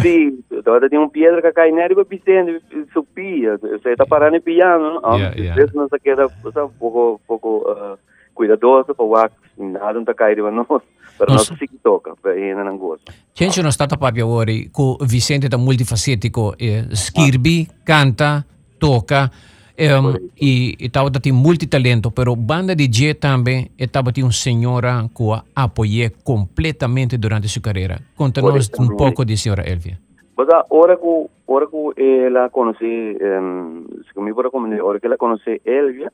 Sí, 0.00 0.43
Então, 0.64 0.88
tem 0.88 0.98
um 0.98 1.10
pedra 1.10 1.42
que 1.42 1.52
cai 1.52 1.70
nele 1.70 1.94
para 1.94 2.04
Vicente, 2.04 2.62
subia. 2.94 3.58
Você 3.58 3.90
está 3.90 4.06
parando 4.06 4.36
em 4.36 4.40
piano, 4.40 4.98
não? 4.98 5.14
Yeah, 5.18 5.36
yeah. 5.36 5.54
Vezes 5.54 5.74
não 5.74 5.86
se 5.88 5.98
queda 6.00 6.26
um 6.26 6.68
pouco, 6.78 7.20
pouco 7.26 7.70
uh, 7.70 7.98
cuidadoso 8.32 8.94
para 8.94 9.04
o 9.04 9.14
ar, 9.14 9.30
nada 9.58 9.92
não 9.92 10.00
está 10.00 10.14
caindo 10.14 10.40
para 10.48 10.50
nós. 10.52 10.82
Para 11.18 11.34
Nós- 11.34 11.46
se 11.46 11.68
que 11.68 11.76
toca, 11.82 12.16
para 12.20 12.32
ainda 12.32 12.64
não 12.64 12.78
gosta. 12.78 13.12
Gente 13.34 13.60
non 13.62 13.70
stata 13.70 13.96
proprio 13.96 14.26
ora 14.26 14.52
con 14.72 14.96
Vicente 15.06 15.48
da 15.48 15.58
multifacetico, 15.58 16.54
eh, 16.58 16.86
scrive, 16.92 17.68
canta, 17.84 18.44
toca, 18.78 19.30
ehm, 19.76 20.30
e 20.34 20.74
estava 20.78 21.10
dati 21.10 21.30
multitalento, 21.30 22.10
però 22.10 22.34
banda 22.34 22.74
di 22.74 22.88
G 22.88 23.16
também 23.18 23.70
estava 23.76 24.10
di 24.10 24.22
un 24.22 24.32
signora 24.32 25.06
che 25.14 25.42
apoiou 25.52 26.10
completamente 26.24 27.16
durante 27.16 27.46
sua 27.48 27.60
carreira. 27.60 28.00
Conta-nos 28.16 28.70
um 28.78 28.96
pouco 28.96 29.24
di 29.24 29.36
signora 29.36 29.62
Elvia. 29.62 29.96
Baka, 30.36 30.66
ahora 30.70 30.96
que, 30.96 31.26
ahora 31.48 31.66
que 31.66 32.26
eh, 32.26 32.30
la 32.30 32.48
conocí, 32.48 32.84
em, 32.84 33.78
um, 33.78 33.86
si 34.02 34.20
me 34.20 34.34
puedo 34.34 34.50
comentar, 34.50 34.80
ahora 34.80 34.98
que 34.98 35.08
la 35.08 35.16
conocí 35.16 35.60
Elvia, 35.64 36.10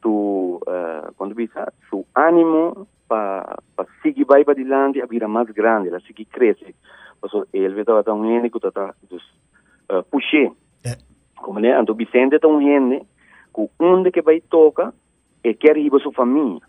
tu, 0.00 0.60
eh, 0.66 1.00
uh, 1.08 1.12
cuando 1.16 1.34
visa, 1.34 1.72
su 1.88 2.04
ánimo 2.14 2.86
para 3.08 3.56
pa 3.74 3.86
seguir 4.02 4.26
para 4.26 4.40
adelante, 4.52 5.00
a 5.00 5.06
vida 5.06 5.26
más 5.26 5.46
grande, 5.54 5.90
la 5.90 6.00
seguir 6.00 6.26
crece. 6.28 6.74
Pasó 7.20 7.46
Elvia 7.52 7.80
estaba 7.80 8.02
tan 8.02 8.20
bien, 8.20 8.42
que 8.50 8.58
estaba, 8.58 8.94
pues, 9.08 9.22
uh, 9.90 10.02
puxé. 10.10 10.52
Yeah. 10.84 10.98
Como 11.40 11.60
le, 11.60 11.72
Anto 11.72 11.94
Vicente 11.94 12.36
está 12.36 12.48
un 12.48 12.58
bien, 12.58 13.06
que 13.54 13.70
donde 13.78 14.12
que 14.12 14.20
va 14.20 14.34
y 14.34 14.42
toca, 14.42 14.92
e 15.42 15.54
quer 15.54 15.78
ir 15.78 15.90
para 15.90 16.02
su 16.02 16.12
familia. 16.12 16.60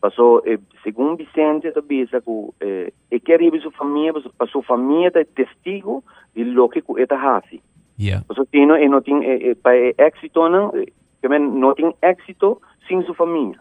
Passou, 0.00 0.42
eh, 0.46 0.58
segundo 0.82 1.16
Vicente, 1.16 1.68
está 1.68 1.82
bisa 1.82 2.20
que 2.22 2.30
eh, 2.60 2.92
e 3.10 3.20
quer 3.20 3.42
ir 3.42 3.60
sua 3.60 3.70
família, 3.72 4.14
sua 4.50 4.62
família 4.62 5.12
é 5.14 5.24
testigo 5.24 6.02
de 6.34 6.44
lo 6.44 6.68
que 6.70 6.82
está 6.96 7.18
fazendo. 7.18 7.62
Yeah. 7.98 8.24
Passou, 8.26 8.46
tino, 8.46 8.76
e 8.76 8.88
não 8.88 9.02
tem, 9.02 9.22
eh, 9.24 9.50
eh, 9.50 9.54
para 9.54 9.76
êxito, 9.98 10.48
não, 10.48 10.72
eh, 10.74 10.86
também 11.20 11.40
não 11.40 11.74
tem 11.74 11.94
êxito 12.00 12.62
sem 12.88 13.02
sua 13.02 13.14
família. 13.14 13.60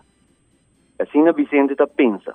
Assim 0.97 1.27
a 1.27 1.33
Vicente 1.33 1.73
está 1.73 1.87
pensa. 1.87 2.33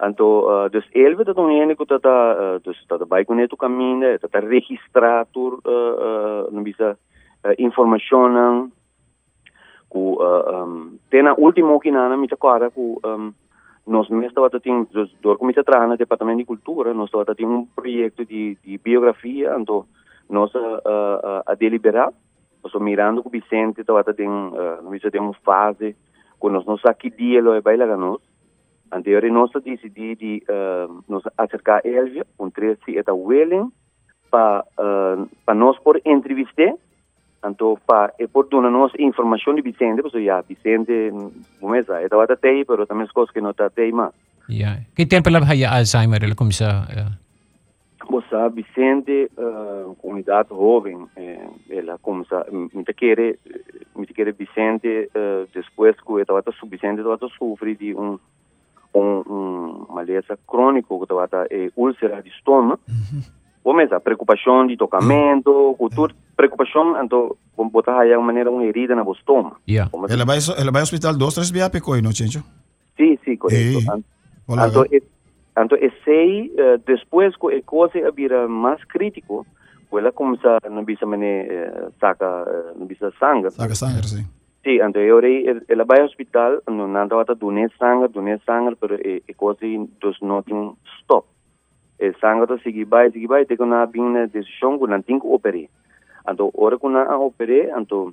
Então, 0.00 0.44
uh, 0.46 0.68
dus 0.68 0.84
ele 0.92 1.14
está 1.14 1.32
tão 1.32 1.48
gente 1.48 1.76
que 1.76 1.82
está, 1.82 2.56
uh, 2.56 2.60
dus 2.60 2.76
está 2.78 2.96
vai 3.04 3.24
com 3.24 3.38
ele 3.38 3.48
caminho, 3.56 4.04
está 4.14 4.40
registrado, 4.40 5.60
uh, 5.64 6.48
uh, 6.48 6.50
não 6.50 6.62
bisa, 6.64 6.98
uh, 7.44 7.54
informação, 7.58 8.70
que 9.92 9.98
uh, 9.98 10.64
um, 10.64 10.98
tem 11.10 11.26
a 11.26 11.34
última 11.34 11.78
que 11.78 11.90
nada 11.90 12.16
me 12.16 12.26
agora 12.32 12.70
que 12.70 12.80
um, 12.80 13.34
nós 13.86 14.08
mesmo 14.08 14.26
estava 14.26 14.48
tendo 14.58 14.88
do 15.20 15.36
comité 15.36 15.60
atrás 15.60 15.86
no 15.86 15.98
departamento 15.98 16.38
de 16.38 16.46
cultura 16.46 16.94
nós 16.94 17.08
estava 17.08 17.34
tendo 17.34 17.52
um 17.52 17.66
projeto 17.66 18.24
de, 18.24 18.56
biografia 18.82 19.54
então 19.58 19.84
nós 20.30 20.54
uh, 20.54 20.58
uh, 20.58 21.42
a 21.44 21.54
deliberar 21.54 22.10
nós 22.64 22.72
mirando 22.80 23.20
o 23.22 23.28
Vicente 23.28 23.82
estava 23.82 24.02
tendo 24.14 24.54
uh, 24.54 24.82
não 24.82 24.98
tem 24.98 25.20
uma 25.20 25.34
fase 25.44 25.94
que 26.40 26.48
nós 26.48 26.64
não 26.64 26.78
que 26.94 27.10
dia 27.10 27.38
ele 27.38 27.60
vai 27.60 27.76
lá 27.76 27.94
nós 27.94 28.22
anterior 28.90 29.22
nós 29.30 29.50
decidimos 29.62 30.18
de 30.18 30.42
uh, 30.48 31.04
nos 31.06 31.22
acercar 31.36 31.82
a 31.84 31.88
Elvia 31.88 32.26
um 32.40 32.48
trecho 32.48 32.90
eta 32.90 33.12
willing 33.12 33.70
para 34.30 34.64
uh, 34.78 35.28
para 35.44 35.54
nós 35.54 35.78
por 35.80 36.00
entrevistar 36.02 36.76
tanto 37.42 37.76
fa 37.84 38.14
e 38.14 38.28
portano 38.28 38.70
nos 38.70 38.92
informazioni 38.94 39.60
vicende, 39.62 40.00
perché 40.00 40.18
ah, 40.18 40.20
ya 40.20 40.44
vicende 40.46 41.10
mm, 41.10 41.26
mumesa 41.58 41.98
e 41.98 42.06
tavata 42.06 42.36
tei, 42.36 42.64
però 42.64 42.84
è 42.86 43.06
scos 43.06 43.32
che 43.32 43.40
nota 43.40 43.68
tei 43.68 43.90
ma. 43.90 44.10
Ya. 44.46 44.78
Che 44.94 45.06
tempo 45.06 45.28
la 45.28 45.38
ha 45.38 45.70
Alzheimer 45.70 46.26
la 46.26 46.34
come 46.34 46.50
eh? 46.50 46.54
boh, 46.54 46.60
sa? 46.60 47.18
Bossa 48.08 48.48
vicende 48.48 49.28
uh, 49.34 49.96
comunità 50.00 50.44
joven 50.48 51.08
e 51.14 51.82
la 51.82 51.98
come 52.00 52.24
mm, 52.30 52.66
mi 52.72 52.82
te 52.84 52.94
chiede 52.94 53.38
eh, 53.42 53.64
mi 53.94 54.06
te 54.06 54.12
chiede 54.12 54.32
vicende 54.32 55.08
uh, 55.12 55.46
después 55.52 55.96
que 56.04 56.24
tavata 56.24 56.50
su 56.50 56.68
vicende 56.68 57.02
tavata 57.02 57.26
soffre 57.28 57.74
di 57.74 57.92
un 57.92 58.18
un, 58.92 59.22
un 59.26 59.86
malezza 59.88 60.36
cronico 60.44 60.98
che 60.98 61.06
tavata 61.06 61.46
e 61.46 61.70
ulcera 61.74 62.20
di 62.20 62.30
stomaco. 62.38 62.80
Mm 62.90 62.94
-hmm. 62.94 63.40
A 63.92 64.00
preocupação 64.00 64.66
de 64.66 64.76
tocamento, 64.76 65.74
cultura, 65.78 66.14
preocupação, 66.36 67.02
então, 67.02 67.36
vamos 67.56 67.72
botar 67.72 68.00
aí 68.00 68.14
uma 68.16 68.26
maneira 68.26 68.50
uma 68.50 68.64
herida 68.64 68.94
na 68.94 69.02
estômago. 69.02 69.56
Yeah. 69.68 69.90
Ela 70.08 70.24
vai, 70.24 70.38
ela 70.58 70.72
vai 70.72 70.80
ao 70.80 70.84
hospital 70.84 71.14
dois, 71.16 71.34
três 71.34 71.50
vezes 71.50 71.68
pecoi, 71.68 72.02
não, 72.02 72.12
Chencho? 72.12 72.42
Sim, 72.96 73.18
sim, 73.24 73.36
correto. 73.36 73.78
Então, 74.48 74.84
então 75.56 75.78
esse 75.78 76.10
aí, 76.10 76.52
eh, 76.56 76.78
depois 76.84 77.36
que 77.36 77.54
a 77.54 77.62
coisa 77.62 78.10
vira 78.10 78.48
mais 78.48 78.82
crítico, 78.84 79.46
ela 79.92 80.10
começa 80.10 80.58
a 80.62 80.70
não 80.70 80.84
bisa 80.84 81.04
mane 81.06 81.26
eh, 81.26 81.88
saca, 82.00 82.44
eh, 82.46 82.72
não 82.76 82.86
bisa 82.86 83.12
sangue. 83.18 83.50
Saca 83.50 83.74
sangue, 83.74 84.08
sim. 84.08 84.26
Sim, 84.64 84.80
então 84.80 85.02
eu 85.02 85.20
ela 85.68 85.84
vai 85.84 86.00
ao 86.00 86.06
hospital, 86.06 86.62
não 86.68 86.86
nada 86.88 87.16
vai 87.16 87.24
donar 87.34 87.68
sangue, 87.78 88.08
donar 88.08 88.40
sangue, 88.46 88.76
pero 88.76 88.94
a 88.94 89.34
coisa 89.34 89.60
does 90.00 90.20
not 90.22 90.48
stop. 91.00 91.26
sangato 92.18 92.58
si 92.58 92.84
bai 92.84 93.10
sigi 93.10 93.26
bai 93.26 93.46
te 93.46 93.56
kuna 93.56 93.86
bin 93.86 94.12
decision 94.32 94.78
kuna 94.78 95.00
ting 95.02 95.20
opere. 95.24 95.68
Anto 96.24 96.50
ora 96.54 96.76
kuna 96.76 97.06
opere 97.18 97.70
anto 97.70 98.12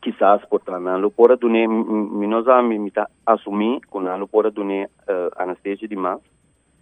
chissà 0.00 0.38
sportana 0.42 0.96
lo 0.96 1.10
pora 1.10 1.36
dune 1.36 1.66
minosa 1.66 2.60
mi 2.60 2.78
mita 2.78 3.08
assumi 3.24 3.80
kuna 3.88 4.16
lo 4.16 4.26
pora 4.26 4.50
dune 4.50 4.90
eh, 5.06 5.12
uh, 5.12 5.28
anestesia 5.36 5.86
di 5.86 5.96
ma. 5.96 6.18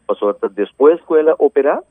Pasorta 0.05 0.49
después 0.49 1.01
quella 1.07 1.35
opera 1.39 1.83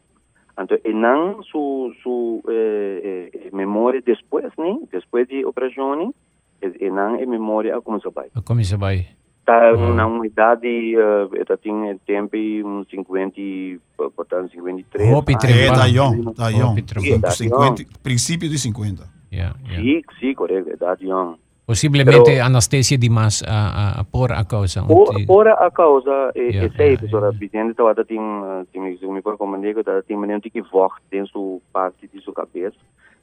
anto 0.56 0.78
enan 0.84 1.42
su 1.42 1.92
su 2.02 2.42
eh, 2.48 2.52
eh, 2.54 3.30
eh 3.34 3.50
memoria 3.52 4.02
después 4.02 4.52
ni 4.58 4.80
después 4.92 5.28
di 5.28 5.44
operazioni 5.44 6.12
enan 6.60 7.20
e 7.20 7.26
memoria 7.26 7.82
come 7.82 8.00
so 8.00 8.12
bai 8.12 8.30
come 8.44 8.64
so 8.64 8.78
bai 8.78 9.06
Está 9.44 9.72
Ah. 9.72 9.94
na 9.94 10.08
uma 10.08 10.26
idade, 10.26 10.96
uh, 10.96 11.36
está 11.36 11.58
tem 11.58 12.00
tempo 12.06 12.38
uns 12.66 12.88
50, 12.90 13.34
e, 13.42 13.78
portanto 14.16 14.50
53. 14.54 15.12
Hope 15.14 15.34
Ah, 15.36 15.38
trem- 15.38 15.54
É, 15.54 15.58
Trembala. 15.68 15.88
young, 15.90 16.34
young. 16.50 16.82
Trembala. 16.84 17.22
Tá 17.24 17.32
50, 17.32 17.84
princípio 18.02 18.48
de 18.50 18.58
50. 18.58 19.04
Yeah, 19.34 19.54
yeah. 19.68 19.84
Sim, 19.84 20.02
sim, 20.20 20.34
correto, 20.34 20.70
idade 20.70 21.06
young. 21.06 21.36
Possivelmente 21.66 22.24
Pero- 22.24 22.46
anestesia 22.46 22.98
demais 22.98 23.44
a, 23.46 24.00
a, 24.00 24.04
por 24.06 24.32
a 24.32 24.46
causa. 24.46 24.82
Por, 24.84 25.26
por 25.26 25.48
a 25.50 25.70
causa, 25.72 26.32
é, 26.36 26.40
Yeah, 26.40 26.66
é 26.66 26.70
sei, 26.78 26.86
yeah, 26.86 26.98
professora, 27.00 27.26
yeah. 27.28 27.38
Vicente 27.40 27.76
tem, 28.08 28.20
uh, 28.20 28.66
tem, 28.72 28.82
me 28.82 29.22
por 29.22 29.38
comandar, 29.38 29.74
que 29.74 29.84
tem 30.08 30.16
maneira 30.16 30.40
que 30.42 30.62
voz 30.62 30.94
dentro 31.12 31.62
parte 31.74 32.08
de 32.08 32.22
sua 32.22 32.34
cabeça. 32.34 32.78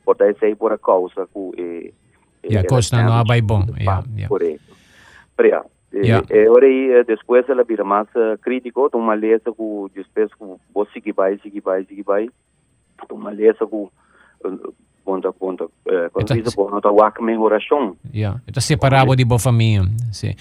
Portanto, 0.05 0.37
sei 0.39 0.55
por 0.55 0.71
a 0.73 0.77
causa 0.79 1.27
que 1.33 1.61
é, 1.62 1.62
é, 1.62 2.47
Yeah, 2.47 2.61
ela 2.61 2.64
coisa 2.68 2.91
tem 2.91 3.05
não 3.07 3.25
vai 3.25 3.41
bom. 3.41 3.61
parte, 3.64 3.81
Yeah, 3.83 4.05
yeah. 4.16 4.29
Correto. 4.29 4.61
Prea. 5.37 5.62
Yeah. 5.93 6.24
E 6.30 6.49
ora 6.49 6.66
eh, 6.66 7.05
depois 7.05 7.49
ela 7.49 7.64
vira 7.64 7.82
mais 7.82 8.07
eh, 8.14 8.36
crítico, 8.41 8.88
tem 8.88 9.01
uma 9.01 9.14
lesa 9.14 9.51
que 9.53 9.91
depois 9.95 10.32
que 10.32 10.45
você 10.72 10.93
seguir 10.93 11.12
vai, 11.12 11.36
seguir 11.38 11.61
vai, 11.61 11.84
seguir 11.84 12.05
vai, 12.05 12.28
tem 13.09 13.18
uma 13.18 13.30
lesa 13.30 13.66
que 13.66 13.88
eh, 14.45 14.70
ponta, 15.05 15.32
ponta, 15.32 15.64
eh, 15.88 16.09
quando 16.12 16.30
Então, 16.30 16.43
diz, 16.43 16.55
ponta, 16.55 16.93
wak 16.93 17.20
melhoração. 17.20 17.97
Yeah. 18.14 18.41
Está 18.47 18.61
separado 18.61 19.16
de 19.16 19.24
boa 19.24 19.41
família. 19.41 19.88
Sim. 20.12 20.36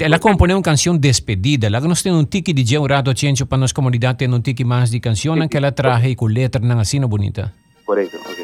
Ela 0.00 0.18
compõe 0.18 0.52
uma 0.52 0.62
canção 0.62 0.98
despedida. 0.98 1.68
Ela 1.68 1.80
nós 1.80 2.02
temos 2.02 2.20
um 2.20 2.24
tique 2.24 2.52
de 2.52 2.76
rato 2.76 3.16
chencho 3.16 3.46
para 3.46 3.58
nossa 3.58 3.74
comunidade 3.74 4.18
ter 4.18 4.28
um 4.28 4.40
tique 4.40 4.64
mais 4.64 4.90
de 4.90 4.98
canção 4.98 5.36
que 5.48 5.56
ela 5.56 5.70
traje 5.70 6.16
com 6.16 6.26
letra 6.26 6.60
não 6.60 6.80
assim 6.80 7.00
bonita. 7.06 7.52
Correto, 7.86 8.16
ok. 8.16 8.39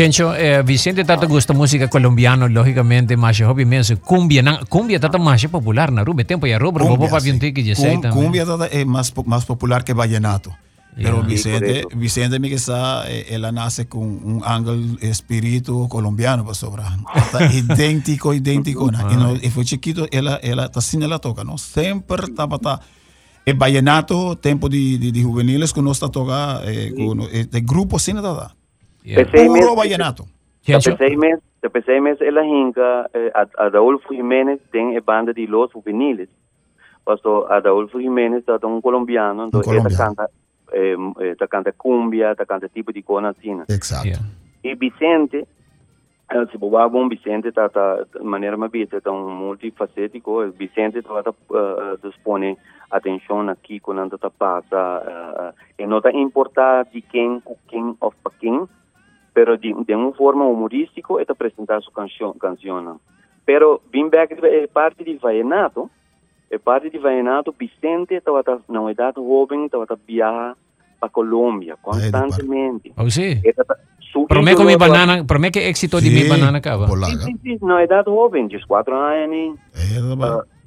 Chencho, 0.00 0.34
eh, 0.34 0.62
Vicente 0.62 1.04
Tato 1.04 1.28
gusta 1.28 1.52
música 1.52 1.90
colombiano, 1.90 2.48
lógicamente, 2.48 3.18
más 3.18 3.38
hobby 3.38 3.64
inmenso. 3.64 4.00
Cumbia, 4.00 4.42
na, 4.42 4.60
cumbia 4.64 4.98
Tato 4.98 5.18
más 5.18 5.44
popular, 5.48 5.92
Narube, 5.92 6.24
Tempo 6.24 6.46
y 6.46 6.52
Arroba, 6.52 6.82
Bobo 6.82 7.06
Papi 7.06 7.28
y 7.28 7.74
también. 7.74 8.10
Cumbia 8.10 8.46
Tata 8.46 8.64
es 8.68 8.86
más, 8.86 9.12
más 9.26 9.44
popular 9.44 9.84
que 9.84 9.92
Vallenato. 9.92 10.56
Yeah. 10.96 11.10
Pero 11.10 11.22
Vicente, 11.22 11.82
sí, 11.82 11.98
Vicente 11.98 12.40
Miguesa, 12.40 13.04
eh, 13.10 13.26
él 13.28 13.42
nace 13.52 13.88
con 13.88 14.04
un 14.04 14.42
ángel 14.42 14.96
espíritu 15.02 15.86
colombiano, 15.90 16.46
pues 16.46 16.56
sobra. 16.56 16.96
Está 17.14 17.44
idéntico, 17.52 18.32
idéntico. 18.32 18.88
y, 18.88 19.16
no, 19.16 19.36
y, 19.36 19.50
fue 19.50 19.66
chiquito, 19.66 20.06
él, 20.12 20.30
él 20.40 20.60
hasta 20.60 20.80
cine 20.80 21.08
la 21.08 21.18
toca, 21.18 21.44
¿no? 21.44 21.58
Siempre 21.58 22.24
está, 22.24 22.48
está 22.50 22.80
el 23.44 23.54
vallenato, 23.54 24.38
tiempo 24.38 24.70
de, 24.70 24.96
de, 24.98 25.12
de 25.12 25.22
juveniles 25.22 25.74
que 25.74 25.82
no 25.82 25.92
está 25.92 26.08
toca, 26.08 26.62
eh, 26.64 26.90
sí. 26.96 27.04
con, 27.06 27.20
eh, 27.20 27.46
de 27.50 27.60
grupo 27.60 27.98
cine, 27.98 28.22
¿verdad? 28.22 28.52
Yeah. 29.04 29.30
Puro 29.30 29.74
vallenato. 29.74 30.24
Mesmo, 31.16 31.42
eu 31.62 31.70
pensei 31.70 32.00
mesmo 32.00 32.24
ela 32.24 32.44
hinca, 32.44 33.10
eh, 33.14 33.30
a- 33.34 33.66
Adolfo 33.66 34.14
Jiménez 34.14 34.60
tem 34.70 34.96
a 34.96 35.00
banda 35.00 35.32
de 35.32 35.46
Los 35.46 35.72
Juveniles. 35.72 36.28
Pastor 37.04 37.50
Adolfo 37.50 37.98
Jiménez 38.00 38.44
é 38.46 38.66
um 38.66 38.80
colombiano, 38.80 39.46
então 39.46 39.60
ele 39.60 39.80
colombiano. 39.80 39.96
canta, 40.16 40.30
eh, 40.72 40.94
eh, 41.20 41.34
tá 41.34 41.48
canta 41.48 41.72
cumbia, 41.72 42.34
tá 42.36 42.44
canta 42.44 42.68
tipo 42.68 42.92
de 42.92 43.02
coisa 43.02 43.30
assim. 43.30 43.62
Exato. 43.68 44.06
Yeah. 44.06 44.24
E 44.62 44.74
Vicente, 44.74 45.48
eh, 46.30 46.46
se 46.52 46.58
boa 46.58 46.88
bom 46.88 47.08
Vicente 47.08 47.50
tá 47.52 47.68
tá 47.70 48.04
de 48.14 48.22
maneira 48.22 48.56
mais 48.56 48.70
bita, 48.70 49.00
tá 49.00 49.10
um 49.10 49.30
multifacético, 49.30 50.46
Vicente 50.50 51.02
tá 51.02 51.22
tá 51.22 51.30
uh, 51.30 51.98
dispone 52.06 52.56
atenção 52.90 53.48
aqui 53.48 53.80
quando 53.80 54.18
tá 54.18 54.30
passa, 54.30 54.76
uh, 54.76 55.54
e 55.78 55.86
não 55.86 56.00
tá 56.00 56.10
importar 56.12 56.84
de 56.92 57.00
quem 57.00 57.40
com 57.40 57.56
quem 57.66 57.96
ou 58.00 58.12
para 58.22 58.32
quem, 58.38 58.68
pero 59.32 59.56
de, 59.56 59.72
de 59.84 59.94
uma 59.94 60.12
forma 60.12 60.44
humorística 60.44 61.14
é 61.18 61.24
apresentar 61.28 61.80
sua 61.82 61.92
canção, 61.92 62.34
canção. 62.34 63.00
Pero 63.44 63.80
back 64.10 64.36
é 64.42 64.66
parte 64.66 65.04
de 65.04 65.16
vallenato, 65.16 65.90
é 66.50 66.58
parte 66.58 66.90
de 66.90 66.98
vallenato, 66.98 67.54
Vicente 67.58 68.14
estava 68.14 68.42
na 68.68 68.90
idade 68.90 69.16
jovem, 69.16 69.66
estava 69.66 69.86
viajar 70.06 70.56
para 71.00 71.08
Colômbia 71.08 71.76
constantemente. 71.80 72.92
Oh, 72.96 73.08
sí. 73.10 73.40
Promé 74.28 74.56
con 74.56 74.66
mi 74.66 74.74
banana, 74.74 75.24
promé 75.24 75.52
que 75.52 75.68
éxito 75.68 76.00
de 76.00 76.10
mi 76.10 76.28
banana 76.28 76.60
cava. 76.60 76.88
Sí, 76.88 77.16
sí, 77.16 77.38
sí, 77.42 77.58
na 77.64 77.84
idade 77.84 78.10
jovem, 78.10 78.48
14 78.48 78.90
anos. 78.90 79.58
É, 79.74 80.00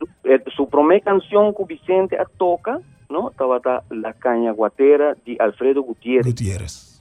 Uh, 0.04 0.52
su 0.56 0.68
primeira 0.68 1.04
canção 1.04 1.54
que 1.54 1.64
Vicente 1.66 2.16
a 2.16 2.26
toca, 2.26 2.82
no, 3.10 3.30
estava 3.30 3.84
La 3.90 4.14
Cañaguatera 4.14 5.16
de 5.26 5.38
Alfredo 5.40 5.84
Gutiérrez. 5.84 6.26
Gutierrez 6.26 6.93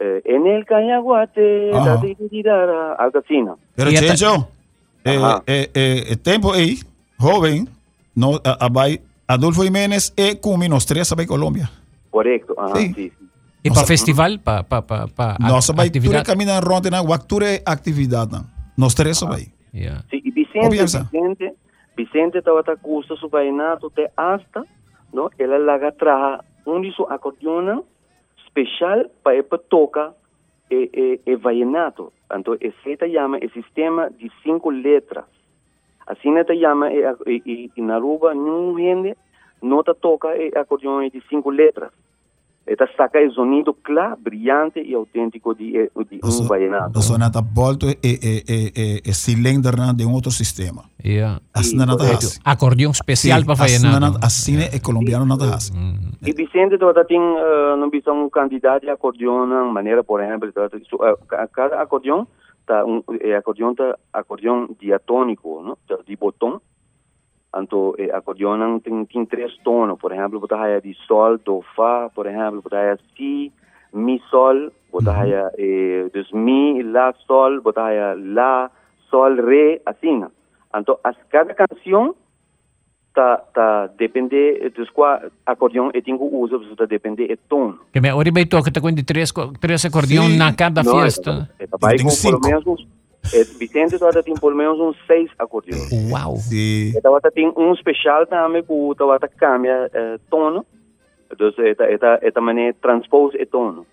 eh, 0.00 0.22
en 0.24 0.46
el 0.46 0.64
cañaguate, 0.64 1.70
la 1.70 2.00
tirirara, 2.00 2.94
algo 2.94 3.18
así. 3.18 3.44
Pero 3.76 3.90
Checho, 3.90 4.48
eh, 5.04 5.20
eh, 5.46 5.70
eh, 5.74 6.04
eh 6.08 6.16
tempo 6.16 6.52
ahí, 6.52 6.78
joven, 7.18 7.68
no, 8.14 8.40
abai, 8.42 9.00
Adolfo 9.26 9.62
Jiménez 9.62 10.12
e 10.16 10.40
Cuminos 10.40 10.86
3 10.86 11.12
abai 11.12 11.26
Colombia. 11.26 11.70
Correcto, 12.10 12.54
Ajá, 12.58 12.76
sí. 12.76 12.92
sí. 12.94 13.12
¿Y 13.62 13.70
para 13.70 13.86
festival? 13.86 14.40
¿Para 14.40 14.62
pa, 14.62 14.86
pa, 14.86 15.06
pa, 15.06 15.36
Nossa, 15.38 15.72
vai 15.72 15.90
tudo 15.90 16.22
caminhando 16.24 16.66
ronda 16.66 16.88
na 16.88 17.02
Wakture 17.02 17.60
atividade. 17.66 18.40
Nós 18.76 18.94
três 18.94 19.20
vai. 19.20 19.52
Yeah. 19.72 20.02
Sí, 20.10 20.20
y 20.24 20.30
Vicente, 20.30 20.82
Vicente, 20.82 21.54
Vicente 21.94 22.38
estaba 22.38 22.60
a 22.60 22.76
curso 22.76 23.16
su 23.16 23.28
vainato 23.28 23.90
de 23.94 24.10
hasta, 24.16 24.64
¿no? 25.12 25.30
Él 25.36 25.66
la 25.66 25.92
traja 25.92 26.42
un 26.64 26.82
de 26.82 26.90
su 26.92 27.04
especial 28.50 29.10
para 29.22 29.36
el 29.36 29.44
toca 29.68 30.14
e, 30.68 30.90
e, 30.92 31.20
e 31.24 31.36
vallenato. 31.36 32.12
Entonces, 32.30 32.74
ese 32.84 32.96
te 32.96 33.10
llama 33.10 33.38
el 33.38 33.52
sistema 33.52 34.08
de 34.08 34.30
cinco 34.42 34.70
letras. 34.70 35.24
Así 36.06 36.30
no 36.30 36.44
te 36.44 36.54
llama 36.54 36.92
e, 36.92 37.02
e, 37.26 37.42
e, 37.44 37.70
e 37.74 37.82
na 37.82 37.96
Aruba, 37.96 38.34
nenhum 38.34 38.76
gente 38.76 39.16
no 39.62 39.82
te 39.82 39.94
toca 39.94 40.34
el 40.34 40.56
acordeón 40.56 41.08
de 41.08 41.22
cinco 41.28 41.50
letras. 41.50 41.92
Esta 42.66 42.86
saca 42.96 43.18
el 43.18 43.32
sonido 43.32 43.72
claro, 43.72 44.16
brillante 44.20 44.80
y 44.80 44.94
auténtico 44.94 45.54
de, 45.54 45.90
de 45.94 46.20
un 46.22 46.48
vallenato. 46.48 46.92
La 46.94 47.02
sonata 47.02 47.40
Bolto 47.40 47.86
es 48.00 49.24
cilindro 49.24 49.92
de 49.92 50.04
un 50.04 50.14
otro 50.14 50.30
sistema. 50.30 50.82
Yeah. 51.02 51.40
Así 51.52 51.74
no 51.74 51.86
nada. 51.86 52.04
Acordeón 52.44 52.92
especial 52.92 53.40
sí, 53.40 53.46
para 53.46 53.60
vallenato. 53.60 54.18
Así 54.22 54.52
yeah. 54.52 54.66
es 54.66 54.80
colombiano 54.82 55.26
nada 55.26 55.54
hace. 55.54 55.72
Y 56.22 56.32
Vicente 56.32 56.78
todavía 56.78 57.04
tiene, 57.04 57.24
uh, 57.24 57.76
no 57.76 57.90
visto 57.90 58.12
un 58.12 58.28
candidato 58.28 58.86
de 58.86 58.92
acordeón, 58.92 59.50
de 59.50 59.72
manera, 59.72 60.02
por 60.02 60.22
ejemplo, 60.22 60.50
eh, 60.50 60.68
eh, 60.72 61.14
cada 61.50 61.80
acordeón, 61.80 62.28
está 62.60 62.84
un, 62.84 63.02
eh, 63.20 63.34
acordeón, 63.34 63.70
está 63.72 63.96
acordeón 64.12 64.76
diatónico, 64.78 65.62
¿no? 65.64 65.78
De 66.06 66.16
botón 66.16 66.60
então 67.56 67.94
é 67.98 68.10
acordeão 68.14 68.78
tem 68.80 69.04
tem 69.04 69.24
três 69.26 69.56
tonos 69.58 69.98
por 69.98 70.12
exemplo 70.12 70.40
botar 70.40 70.80
de 70.80 70.94
sol 71.06 71.38
do 71.38 71.62
fá 71.74 72.08
por 72.14 72.26
exemplo 72.26 72.62
botar 72.62 72.96
si 73.16 73.52
mi 73.92 74.20
sol 74.30 74.70
botar 74.92 75.22
aí 75.22 75.32
eh, 75.58 76.08
dos 76.12 76.30
mi 76.32 76.82
lá 76.82 77.12
sol 77.26 77.60
botar 77.60 78.16
lá 78.16 78.70
sol 79.10 79.34
ré 79.34 79.80
assim 79.84 80.24
então 80.74 80.98
as 81.02 81.16
cada 81.28 81.52
canção 81.54 82.14
tá 83.12 83.38
tá 83.52 83.88
depende 83.98 84.70
dos 84.70 84.88
qual 84.90 85.20
acordeão 85.44 85.90
e 85.92 86.00
tenho 86.02 86.22
uso 86.22 86.76
tá 86.76 86.86
depende 86.86 87.26
do 87.26 87.36
tom 87.48 87.74
Que 87.92 88.00
me 88.00 88.12
ori 88.12 88.30
toca 88.46 88.70
tá 88.70 88.80
com 88.80 88.92
de 88.92 89.02
três, 89.02 89.32
três 89.60 89.84
acordeão 89.84 90.28
na 90.28 90.52
cada 90.54 90.84
Não, 90.84 91.02
é, 91.02 91.66
Vicente 93.58 93.98
toda 93.98 94.22
tem 94.22 94.34
pelo 94.34 94.56
menos 94.56 94.78
uns 94.80 94.96
seis 95.06 95.30
acordeões 95.38 95.90
Uau. 96.10 96.36
Sim. 96.36 96.92
então 96.96 97.12
ela 97.12 97.30
tem 97.30 97.52
um 97.56 97.72
especial 97.72 98.26
também 98.26 98.62
que 98.62 98.72
o 98.72 98.94
ela 98.98 99.18
cambia 99.18 99.90
eh, 99.92 100.18
tono 100.30 100.64
então 101.30 101.48
esta 101.58 101.84
esta 101.84 102.18
esta 102.22 102.40
maneira 102.40 102.74
transpose 102.80 103.36
o 103.36 103.46
tono 103.46 103.86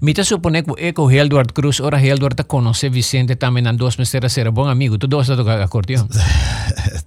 Me 0.00 0.12
te 0.12 0.24
supone 0.24 0.62
que 0.62 0.72
é 0.78 0.92
com 0.92 1.06
o 1.06 1.10
Eduardo 1.10 1.52
Cruz, 1.52 1.80
ora 1.80 2.00
Eduardo 2.00 2.42
te 2.42 2.44
conhece 2.44 2.88
Vicente 2.88 3.36
também 3.36 3.62
nas 3.62 3.76
duas 3.76 3.96
mesteras 3.96 4.32
ser 4.32 4.50
bom 4.50 4.68
amigo. 4.68 4.98
Tu 4.98 5.06
dois 5.06 5.28
tocar 5.28 5.60
acordeão. 5.60 6.06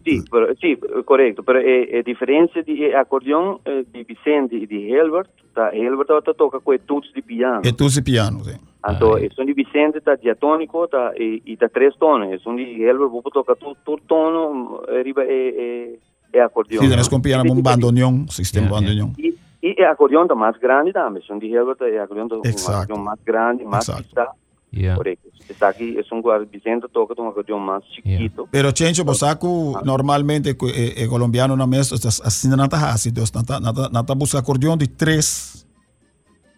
Sì, 0.05 0.21
però, 0.29 0.45
sì, 0.59 0.77
corretto, 1.03 1.41
però 1.41 1.57
è, 1.57 1.89
è 1.89 2.01
differenza 2.03 2.61
di 2.61 2.93
accordeon 2.93 3.57
eh, 3.63 3.85
di 3.91 4.03
Vicente 4.03 4.55
e 4.55 4.67
di 4.67 4.91
Helbert, 4.91 5.31
da 5.51 5.71
Helbert 5.71 6.11
ora 6.11 6.33
tocca 6.33 6.59
quei 6.59 6.79
tutti 6.85 7.09
di 7.11 7.23
piano. 7.23 7.61
E 7.63 7.73
tu 7.73 7.87
se 7.87 8.03
piano, 8.03 8.43
sim. 8.43 8.59
Anto, 8.87 9.17
e 9.17 9.31
sono 9.33 9.47
di 9.47 9.53
Vicente 9.53 10.01
ta 10.01 10.15
diatonico 10.15 10.87
ta 10.87 11.11
e, 11.11 11.41
eh, 11.43 11.53
e 11.53 11.57
ta 11.57 11.67
tre 11.69 11.91
tone, 11.97 12.37
sono 12.37 12.55
di 12.55 12.83
Elber 12.83 13.09
può 13.09 13.21
tocca 13.21 13.55
tu 13.55 13.75
tu 13.83 13.97
tono 14.05 14.85
eh, 14.85 15.01
riba 15.01 15.23
eh, 15.23 15.27
e 15.27 15.99
e, 16.31 16.37
e 16.37 16.39
accordion. 16.39 16.85
Sì, 16.85 16.91
adesso 16.91 17.09
compiamo 17.09 17.51
un 17.51 17.61
bandoneon, 17.61 18.27
sistema 18.27 18.67
yeah, 18.67 18.75
bandoneon. 18.75 19.13
Yeah. 19.15 19.33
E, 19.59 19.73
e 19.75 19.83
accordion 19.83 20.27
ta 20.27 20.35
más 20.35 20.57
grande 20.59 20.91
dame, 20.91 21.21
sono 21.21 21.39
di 21.39 21.51
Elber 21.51 21.75
ta 21.75 21.87
e 21.87 21.97
accordion 21.97 22.27
ta 22.27 22.35
un 22.35 23.01
más 23.01 23.19
grande, 23.23 23.63
más 23.63 23.89
está. 23.89 24.35
Yeah. 24.69 24.95
Correcto. 24.95 25.29
Está 25.47 25.69
aquí, 25.69 25.95
es 25.97 26.11
un 26.11 26.21
guard 26.21 26.49
Vicente 26.49 26.87
toca 26.91 27.13
un 27.17 27.29
acordeón 27.29 27.63
más 27.63 27.81
chiquito. 27.85 28.43
Yeah. 28.43 28.51
Pero 28.51 28.71
Chencho, 28.71 29.05
pues 29.05 29.19
saco 29.19 29.77
ah. 29.77 29.81
normalmente 29.85 30.49
el 30.49 30.57
eh, 30.75 30.93
eh, 30.97 31.07
colombiano 31.07 31.55
na 31.55 31.65
mesa, 31.65 31.95
así 31.95 32.47
no 32.49 32.57
nata 32.57 32.91
así, 32.91 33.11
nata, 33.11 33.59
nata, 33.59 33.89
nata 33.89 34.13
busca 34.13 34.37
acordeón 34.37 34.77
de 34.77 34.87
tres, 34.87 35.65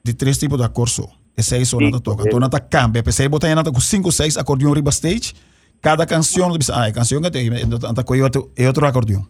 de 0.03 0.13
tres 0.13 0.39
tipos 0.39 0.57
de 0.57 0.65
acordeón. 0.65 1.26
E 1.37 1.43
seis 1.43 1.69
Sim, 1.69 1.91
não 1.91 1.99
toca. 1.99 2.23
Então 2.25 2.39
tá 2.49 2.59
cambia, 2.59 3.03
pensei 3.03 3.29
botar 3.29 3.53
nada 3.53 3.71
com 3.71 3.79
cinco, 3.79 4.11
seis 4.11 4.37
acordeão 4.37 4.73
riba 4.73 4.89
stage. 4.89 5.33
Cada 5.81 6.05
canção, 6.05 6.51
ah, 6.73 6.85
a 6.87 6.91
canção 6.91 7.21
que 7.21 7.29
tem, 7.29 7.49
tá 7.95 8.03
com 8.03 8.19
outro, 8.21 8.51
é 8.57 8.67
outro 8.67 8.85
acordeão. 8.85 9.23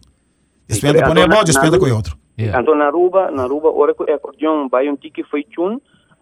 Poner 0.80 1.04
agora, 1.04 1.28
voz, 1.28 1.48
espera 1.50 1.70
na- 1.70 1.78
com 1.78 1.90
outro. 1.94 2.16
Então, 2.36 2.74
na 2.74 2.86
Aruba, 2.86 3.30
na 3.30 3.42
Aruba, 3.44 3.68
ora 3.70 3.94
que 3.94 4.02
o 4.02 4.14
acordeon 4.14 4.68
vai 4.68 4.88
um 4.88 4.96
tique 4.96 5.24
feitun, 5.24 5.78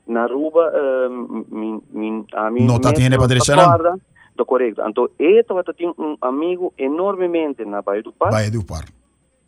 na 0.07 0.23
Aruba, 0.23 0.73
uh, 0.73 1.47
min, 1.55 1.83
min, 1.93 2.25
a 2.33 2.51
mim... 2.51 2.61
Não 2.65 2.79
mesmo, 2.79 2.93
tendo 2.95 3.17
para 3.19 3.27
direcionar? 3.27 3.67
guarda, 3.67 4.01
Tá 4.37 4.45
correto. 4.45 4.83
Então, 4.87 5.09
ele 5.19 5.41
estava 5.41 5.63
tendo 5.65 5.95
um 5.99 6.17
amigo 6.21 6.73
enormemente 6.79 7.65
na 7.65 7.83
Baía 7.83 8.03
do 8.03 8.13
Parque. 8.13 8.35
Vai 8.35 8.51
do 8.51 8.65
par. 8.65 8.85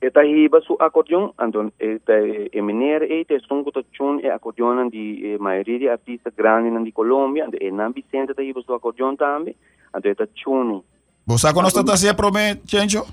ita 0.00 0.22
hi 0.22 0.48
basu 0.48 0.76
acordeón 0.78 1.32
andon 1.36 1.72
ita 1.78 2.12
e 2.12 2.50
eh, 2.52 2.62
mener 2.62 3.02
e 3.02 3.24
te 3.24 3.38
son 3.48 3.64
ko 3.64 3.70
tachon 3.70 4.20
eh, 4.22 4.26
e 4.26 4.30
acordeón 4.30 4.88
di 4.90 5.34
eh, 5.34 5.38
maioria 5.38 5.78
di 5.78 5.88
artista 5.88 6.30
grande 6.30 6.70
di 6.82 6.92
Colombia 6.92 7.44
ande 7.44 7.58
e 7.58 7.70
nan 7.70 7.92
Vicente 7.92 8.34
ta 8.34 8.42
hi 8.42 8.52
basu 8.52 8.72
acordeón 8.72 9.16
tambe 9.16 9.56
ande 9.90 10.14
ta 10.14 10.24
chuni. 10.30 10.82
Vos 11.26 11.40
sa 11.40 11.52
conosta 11.52 11.82
ta 11.82 11.96
sia 11.96 12.14
prome 12.14 12.62
chencho 12.64 13.06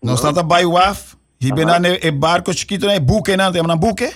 no 0.00 0.16
sta 0.16 0.32
ta 0.32 0.42
bai 0.42 0.64
waf. 0.64 1.16
Hi 1.40 1.52
benane 1.52 2.00
e 2.00 2.12
barco 2.12 2.52
chiquito 2.52 2.86
ne 2.86 3.00
buque 3.00 3.36
nan 3.36 3.52
te 3.52 3.60
manan 3.60 3.78
buque 3.78 4.08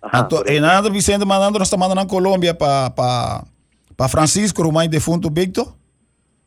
anto 0.00 0.44
e 0.44 0.60
nan 0.60 0.92
Vicente 0.92 1.24
mandando 1.24 1.58
nos 1.58 1.70
ta 1.70 1.76
mandan 1.76 2.06
Colombia 2.06 2.52
pa 2.52 2.90
pa 2.90 3.40
pa 3.96 4.08
Francisco 4.08 4.62
Rumay 4.62 4.88
defunto 4.88 5.30
Victor 5.32 5.77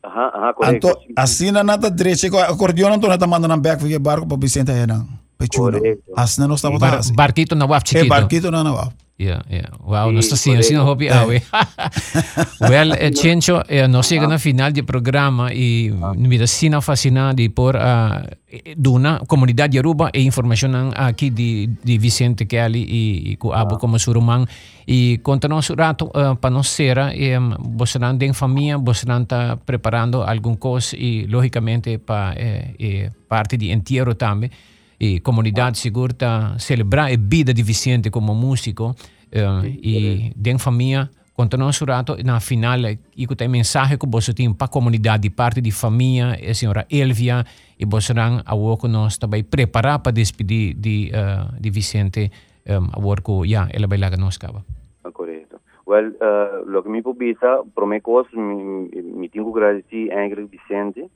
Aha, 0.04 0.30
aha, 0.34 0.52
correcto. 0.54 0.88
Anto, 0.88 1.00
asina 1.16 1.62
nata 1.62 1.88
dreche 1.90 2.28
ko 2.30 2.38
acordeon 2.38 2.92
anto 2.92 3.08
nata 3.08 3.26
manda 3.26 3.46
nan 3.48 3.60
back 3.62 3.78
porque 3.78 3.98
barco 3.98 4.26
para 4.26 4.38
Vicente 4.38 4.72
Renan. 4.72 5.06
Pechura. 5.38 5.78
Asina 6.16 6.46
no 6.46 6.54
estava 6.54 6.78
tá. 6.78 7.00
Barquito 7.14 7.54
na 7.54 7.66
waf 7.66 7.82
chiquito. 7.86 8.06
É 8.06 8.08
barquito 8.08 8.50
na 8.50 8.62
na 8.62 8.72
waf. 8.72 8.92
Yeah, 9.22 9.42
yeah. 9.46 9.70
Wow, 9.78 10.10
Sí, 10.10 10.14
nós 10.14 10.32
assim, 10.32 10.56
assim 10.56 10.74
correcto. 10.74 10.90
hopi 10.90 11.08
awe. 11.08 11.42
well, 12.68 12.92
eh, 12.98 13.12
Chencho, 13.14 13.62
eh, 13.68 13.86
nós 13.86 14.06
chega 14.06 14.26
na 14.26 14.38
final 14.38 14.72
do 14.72 14.82
programa 14.82 15.54
e 15.54 15.92
me 16.16 16.46
sina 16.46 16.80
fascinado 16.80 17.36
de 17.36 17.48
por 17.50 17.76
uh, 17.76 19.26
comunidade 19.26 19.76
Yoruba 19.76 20.10
e 20.12 20.26
informação 20.26 20.90
aqui 20.94 21.30
de, 21.30 21.70
de 21.84 21.98
Vicente 21.98 22.46
Kelly 22.46 22.82
e, 22.82 23.36
com 23.36 23.52
Abo 23.52 23.78
como 23.78 23.98
Surumang 23.98 24.46
e 24.86 25.18
conta-nos 25.22 25.70
um 25.70 25.74
rato 25.74 26.06
uh, 26.06 26.36
para 26.36 26.50
nós 26.50 26.68
ser 26.68 26.98
e 27.14 27.38
um, 27.38 27.54
você 27.76 27.98
não 27.98 28.18
tem 28.18 28.32
família, 28.32 28.76
você 28.76 29.06
não 29.06 29.22
está 29.22 29.56
preparando 29.56 30.22
alguma 30.22 30.56
coisa 30.56 30.96
e 30.96 31.26
logicamente 31.26 31.98
para 31.98 32.34
eh, 32.36 32.74
eh, 32.78 33.10
parte 33.28 33.56
de 33.56 33.70
entierro 33.70 34.14
também 34.14 34.50
e 35.02 35.18
comunidade 35.18 35.78
segura 35.78 36.14
tá 36.14 36.56
celebrar 36.58 37.10
a 37.10 37.16
vida 37.18 37.52
de 37.52 37.62
Vicente 37.64 38.08
como 38.08 38.34
músico 38.34 38.94
eh, 39.32 39.66
e 39.82 40.32
den 40.36 40.58
família 40.58 41.10
continua 41.34 41.72
surato 41.72 42.16
na 42.22 42.38
final 42.38 42.78
e 43.16 43.26
tem 43.34 43.48
mensagem 43.48 43.98
que 43.98 44.06
você 44.06 44.32
tem 44.32 44.54
para 44.54 44.66
a 44.66 44.68
comunidade 44.68 45.24
de 45.24 45.30
parte 45.30 45.60
de 45.60 45.72
família 45.72 46.38
a 46.48 46.54
senhora 46.54 46.86
Elvia 46.88 47.44
e 47.76 47.84
você 47.84 48.12
a 48.46 48.54
work 48.54 48.86
nós 48.86 49.18
também 49.18 49.42
preparar 49.42 49.98
para 49.98 50.12
despedir 50.12 50.74
de 50.74 51.10
eh, 51.12 51.60
de 51.60 51.70
Vicente 51.70 52.30
um, 52.68 52.86
a 52.92 53.00
work 53.00 53.42
ja 53.50 53.68
ela 53.72 53.88
vai 53.88 53.98
lá 53.98 54.08
nós 54.16 54.38
cava 54.38 54.62
Ah, 55.04 55.10
correto. 55.10 55.60
Well, 55.84 56.12
uh, 56.20 56.64
lo 56.64 56.84
que 56.84 56.88
me 56.88 57.02
pubisa, 57.02 57.64
prome 57.74 58.00
cos, 58.00 58.28
mi, 58.32 58.88
mi 59.02 59.28
tengo 59.28 59.52
que 59.52 59.58
agradecer 59.58 60.12
a 60.12 60.24
Ingrid 60.24 60.48
Vicente, 60.48 61.10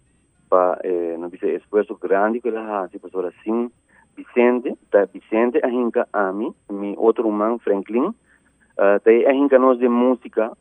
pa, 0.49 0.79
eh, 0.83 1.17
no 1.19 1.29
dice 1.29 1.55
esfuerzo 1.55 1.97
grande 1.97 2.41
que 2.41 2.51
la 2.51 2.83
hace, 2.83 2.99
pues 2.99 3.15
ahora 3.15 3.33
sin 3.43 3.73
Vicente, 4.17 4.77
ta 4.91 5.05
Vicente 5.07 5.61
a 5.63 5.69
hinca 5.69 6.09
a 6.13 6.33
mí, 6.33 6.53
mi 6.69 6.95
otro 6.99 7.27
hermano 7.27 7.59
Franklin, 7.59 8.05
uh, 8.05 8.99
ta 9.03 9.11
a 9.11 9.33
hinca 9.33 9.59
nos 9.59 9.79
de 9.79 9.89
música, 9.89 10.53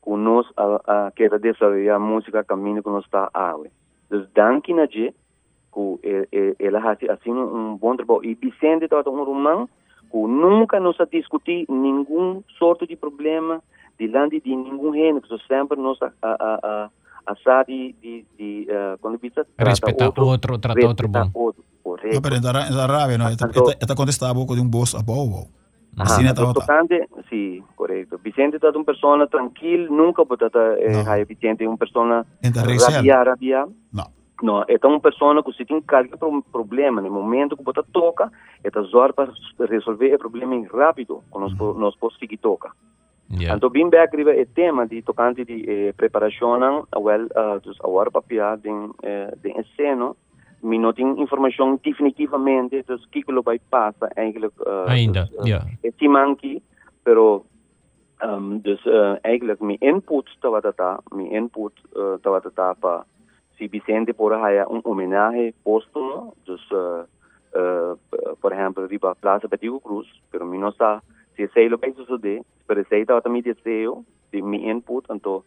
con 0.00 0.24
nos 0.24 0.46
a, 0.56 0.80
a 0.86 1.12
que 1.14 1.28
desarrollar 1.28 2.00
música 2.00 2.42
camino 2.44 2.82
que 2.82 2.90
nos 2.90 3.04
está 3.04 3.28
ave. 3.34 3.70
Entonces, 4.04 4.32
danke 4.34 4.74
na 4.74 4.86
je, 4.86 5.14
que 5.72 5.98
eh, 6.02 6.28
eh, 6.32 6.54
ela 6.58 6.80
hace 6.90 7.10
assim 7.10 7.32
um 7.32 7.76
bom 7.76 7.96
trabalho. 7.96 8.24
E 8.24 8.34
Vicente 8.34 8.84
estava 8.84 9.08
um 9.08 9.22
irmão 9.22 9.68
que 10.10 10.18
nunca 10.18 10.78
nos 10.78 10.98
discutir 11.10 11.64
nenhum 11.70 12.42
sorte 12.58 12.86
de 12.86 12.94
problema 12.94 13.62
diante 13.98 14.40
de 14.40 14.54
nenhum 14.54 14.92
gênero, 14.92 15.22
que 15.22 15.38
sempre 15.46 15.78
nos 15.78 16.00
a, 16.02 16.12
a, 16.22 16.34
a, 16.62 16.90
a, 17.26 17.32
a 17.32 17.36
sabe 17.36 17.94
de, 18.00 18.24
de 18.38 18.66
uh, 18.70 18.98
quando 19.00 19.18
Respeitar 19.58 20.06
outro, 20.06 20.58
tratar 20.58 20.84
outro 20.84 21.08
bom. 21.08 21.30
outro, 21.34 21.62
correto. 21.82 22.20
pero 22.22 22.36
en 22.36 22.42
la, 22.44 22.66
en 22.68 22.76
la 22.76 22.86
rabia, 22.86 23.18
no, 23.18 23.28
esta, 23.28 23.46
contestaba 23.94 24.34
poco 24.34 24.54
de 24.54 24.60
un 24.60 24.70
boss 24.70 24.94
a 24.94 25.02
bobo. 25.02 25.48
Assim 25.98 26.24
mas 26.24 26.38
o 26.38 26.54
tocante, 26.54 27.06
sim, 27.28 27.62
correto. 27.76 28.16
Vicente 28.24 28.56
está 28.56 28.70
uma 28.70 28.82
pessoa 28.84 29.26
tranquila, 29.28 29.88
nunca 29.90 30.24
pode 30.24 30.42
estar, 30.44 30.78
eh, 30.78 30.90
Não. 31.04 31.26
Vicente 31.26 31.64
é 31.64 31.68
uma 31.68 31.76
pessoa 31.76 32.24
Entra 32.42 32.62
reserva. 32.62 32.96
rabia, 32.96 33.22
rabia. 33.22 33.66
No. 33.92 34.04
Não, 34.42 34.62
é 34.66 34.86
uma 34.86 34.98
pessoa 35.00 35.40
que 35.44 35.52
se 35.52 35.64
tem 35.66 35.80
qualquer 35.82 36.16
pro- 36.16 36.42
problema, 36.50 37.00
no 37.02 37.10
momento 37.10 37.56
que 37.58 37.62
você 37.62 37.82
toca, 37.92 38.32
é 38.64 38.70
zor 38.90 39.12
para 39.12 39.30
resolver 39.68 40.14
o 40.14 40.18
problema 40.18 40.66
rápido, 40.72 41.22
que 41.30 41.38
nós, 41.38 41.52
Uhum. 41.60 41.74
nós 41.78 41.94
conseguimos 41.96 42.40
tocar. 42.40 42.72
Yeah. 43.32 43.52
En 43.52 43.60
to 43.60 43.70
bin 43.70 43.88
back 43.88 44.12
river 44.12 44.38
e 44.38 44.46
tema 44.52 44.84
di 44.84 45.02
tocante 45.02 45.44
di 45.44 45.64
eh, 45.64 45.92
preparazione, 45.96 46.66
uh, 46.66 47.00
well, 47.00 47.26
uh, 47.34 47.56
dus 47.62 47.80
awar 47.80 48.10
papia 48.10 48.56
din 48.60 48.92
eh, 49.00 49.32
din 49.40 49.56
eseno, 49.56 50.16
mi 50.60 50.78
no 50.78 50.92
din 50.92 51.16
information 51.16 51.78
definitivamente, 51.80 52.82
dus 52.86 53.06
kikulo 53.10 53.42
by 53.42 53.58
passa 53.68 54.08
eigenlijk 54.14 54.52
uh, 54.60 54.84
ainda. 54.84 55.24
Dus, 55.24 55.38
uh, 55.38 55.46
yeah. 55.46 55.64
E 55.80 55.92
ti 55.96 56.08
manchi, 56.08 56.60
però 57.02 57.42
um, 58.20 58.60
dus 58.60 58.84
eh, 58.84 58.92
uh, 58.92 59.16
eigenlijk 59.22 59.60
mi 59.60 59.76
input 59.80 60.28
tawatata, 60.40 61.00
mi 61.16 61.32
input 61.32 61.72
uh, 61.96 62.20
tawatata 62.20 62.74
pa 62.78 63.06
si 63.56 63.68
Vicente 63.68 64.12
por 64.12 64.32
haya 64.32 64.68
un 64.68 64.80
homenaje 64.84 65.54
postumo, 65.62 66.34
dus 66.44 66.70
uh, 66.70 67.04
uh, 67.56 67.96
por 68.40 68.52
ejemplo, 68.52 68.86
riba 68.86 69.14
Plaza 69.14 69.48
Petigo 69.48 69.80
Cruz, 69.80 70.06
però 70.30 70.44
mi 70.44 70.58
no 70.58 70.70
sa 70.72 71.00
si 71.36 71.46
sei 71.48 71.68
lo 71.68 71.78
que 71.78 71.92
sucede, 71.92 72.42
pero 72.66 72.84
sei 72.88 73.02
estava 73.02 73.22
mi 73.28 73.42
deseo 73.42 74.04
de 74.30 74.42
mi 74.42 74.68
input, 74.68 75.06
então 75.10 75.42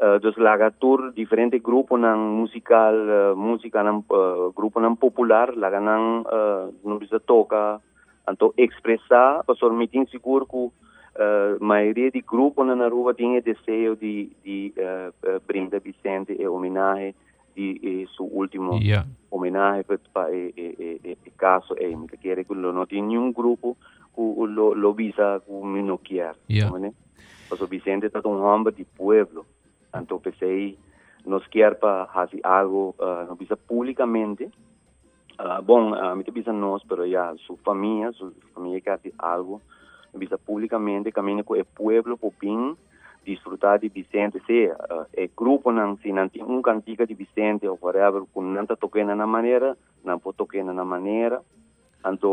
uh, 0.00 0.18
dus 0.20 0.36
laga 0.36 0.70
tour 0.70 1.12
diferente 1.12 1.58
grupo 1.58 1.96
nan 1.96 2.18
musical, 2.18 2.94
uh, 2.94 3.36
música 3.36 3.82
nan 3.82 4.04
uh, 4.10 4.52
grupo 4.54 4.80
nan 4.80 4.96
popular, 4.96 5.54
laga 5.56 5.80
nan 5.80 6.24
uh, 6.26 6.74
não 6.84 6.98
bisa 6.98 7.20
toca, 7.20 7.80
então 8.28 8.52
expressar, 8.56 9.44
pastor 9.44 9.72
me 9.72 9.86
tem 9.86 10.06
seguro 10.06 10.46
que 10.46 10.56
uh, 10.56 10.72
maioria 11.60 12.10
de 12.10 12.20
grupo 12.20 12.64
na 12.64 12.84
Aruba 12.84 13.14
tinha 13.14 13.40
desejo 13.40 13.96
de, 13.96 14.30
de 14.44 14.74
uh, 14.78 15.36
uh, 15.36 15.40
brindar 15.46 15.80
Vicente 15.80 16.36
e 16.38 16.46
homenagem 16.46 17.14
de 17.58 17.80
eh, 17.82 18.06
su 18.16 18.24
último 18.24 18.78
Yeah. 18.80 19.04
homenaje 19.30 19.84
para 20.12 20.30
el 20.30 21.18
caso 21.36 21.74
e 21.76 21.94
mi 21.96 22.06
quiere 22.06 22.44
que 22.44 22.54
no 22.54 22.86
tiene 22.86 23.08
ningún 23.08 23.32
grupo 23.32 23.76
lo 24.46 24.74
lo 24.74 24.92
visa 24.92 25.40
ku 25.46 25.64
mino 25.64 25.98
kia 25.98 26.34
yeah. 26.48 26.70
ne 26.78 26.92
so 27.56 27.66
Vicente 27.66 28.10
ta 28.10 28.20
un 28.24 28.40
hombre 28.42 28.72
de 28.72 28.84
pueblo. 28.84 29.46
Tanto 29.90 30.18
pesei 30.18 30.78
nos 31.24 31.46
quier 31.48 31.78
pa 31.78 32.04
hacer 32.12 32.40
algo 32.44 32.94
ah, 33.00 33.22
uh, 33.22 33.28
no 33.28 33.36
visa 33.36 33.56
públicamente. 33.56 34.50
Uh, 35.38 35.62
bon 35.62 35.92
uh, 35.92 36.14
mi 36.16 36.24
te 36.24 36.30
visa 36.30 36.52
nos 36.52 36.82
pero 36.84 37.06
ya 37.06 37.34
su 37.46 37.56
familia 37.56 38.12
su 38.12 38.32
familia 38.54 38.80
que 38.80 38.90
hace 38.90 39.12
algo. 39.18 39.60
No 40.12 40.18
visa 40.18 40.36
públicamente 40.36 41.12
camina 41.12 41.42
con 41.42 41.58
el 41.58 41.64
pueblo 41.64 42.16
popín 42.16 42.76
disfrutar 43.24 43.78
de 43.78 43.88
Vicente, 43.88 44.40
se 44.46 44.68
uh, 44.68 44.74
ah, 44.90 45.06
el 45.12 45.30
grupo 45.36 45.70
nan 45.72 45.98
si 46.02 46.12
nan 46.12 46.30
un 46.40 46.62
cantica 46.62 47.04
de 47.04 47.14
Vicente 47.14 47.68
o 47.68 47.76
whatever, 47.80 48.22
kun 48.32 48.54
nan 48.54 48.66
ta 48.66 48.76
toque 48.76 49.04
na 49.04 49.26
manera, 49.26 49.76
nan 50.02 50.18
po 50.20 50.32
toque 50.32 50.62
na 50.62 50.84
manera, 50.84 51.42
Anto 52.06 52.30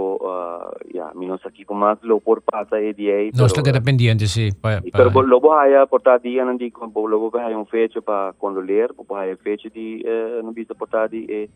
या 0.95 1.11
मिनो 1.17 1.35
सखी 1.37 1.63
को 1.63 1.73
मास 1.73 1.97
लो 2.05 2.17
e 2.17 2.39
पासा 2.51 2.77
ए 2.77 2.91
दी 2.93 3.09
आई 3.11 3.29
नोस्टा 3.35 3.61
तेरा 3.61 3.79
पेन 3.85 3.97
दी 3.97 4.05
एंड 4.07 4.23
सी 4.33 4.49
पर 4.63 5.09
बो 5.09 5.21
a 5.21 5.57
आया 5.59 5.83
पोटा 5.91 6.17
दी 6.17 6.35
एंड 6.37 6.57
दी 6.59 6.71
lo 6.81 6.87
बो 6.93 7.05
लोबो 7.07 7.29
पे 7.35 7.53
un 7.55 7.65
fece 7.65 7.99
pa 8.01 8.33
quando 8.37 8.61
leer 8.61 8.93
po 8.93 9.03
pa 9.03 9.25
fece 9.43 9.69
di 9.69 9.87
eh, 10.01 10.39
non 10.43 10.53
bisa 10.53 10.73
portare 10.73 11.09
di 11.09 11.25
e 11.25 11.49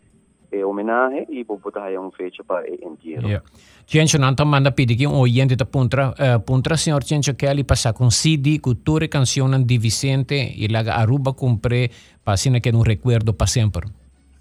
e 0.50 0.62
omenaje 0.62 1.26
e 1.30 1.44
po 1.44 1.58
po 1.58 1.70
tayo 1.70 2.00
un 2.00 2.10
fece 2.10 2.42
pa 2.42 2.60
e 2.62 2.78
entiero. 2.82 3.28
Yeah. 3.28 3.42
Ciencio 3.84 4.18
nanta 4.18 4.44
manda 4.44 4.72
pidi 4.72 4.96
che 4.96 5.06
un 5.06 5.14
oyente 5.14 5.54
da 5.54 5.64
puntra 5.64 6.12
uh, 6.18 6.42
puntra 6.42 6.76
signor 6.76 7.04
Ciencio 7.04 7.34
che 7.34 7.48
ali 7.48 7.64
passa 7.64 7.92
con 7.92 8.08
CD 8.08 8.58
culture 8.58 9.06
canzoni 9.06 9.64
di 9.64 9.78
Vicente 9.78 10.54
e 10.56 10.68
la 10.68 10.80
Aruba 10.80 11.32
compre 11.32 11.88
pa 12.22 12.34
sino 12.36 12.58
che 12.58 12.70
un 12.70 12.82
ricordo 12.82 13.32
pa 13.32 13.46
sempre. 13.46 13.86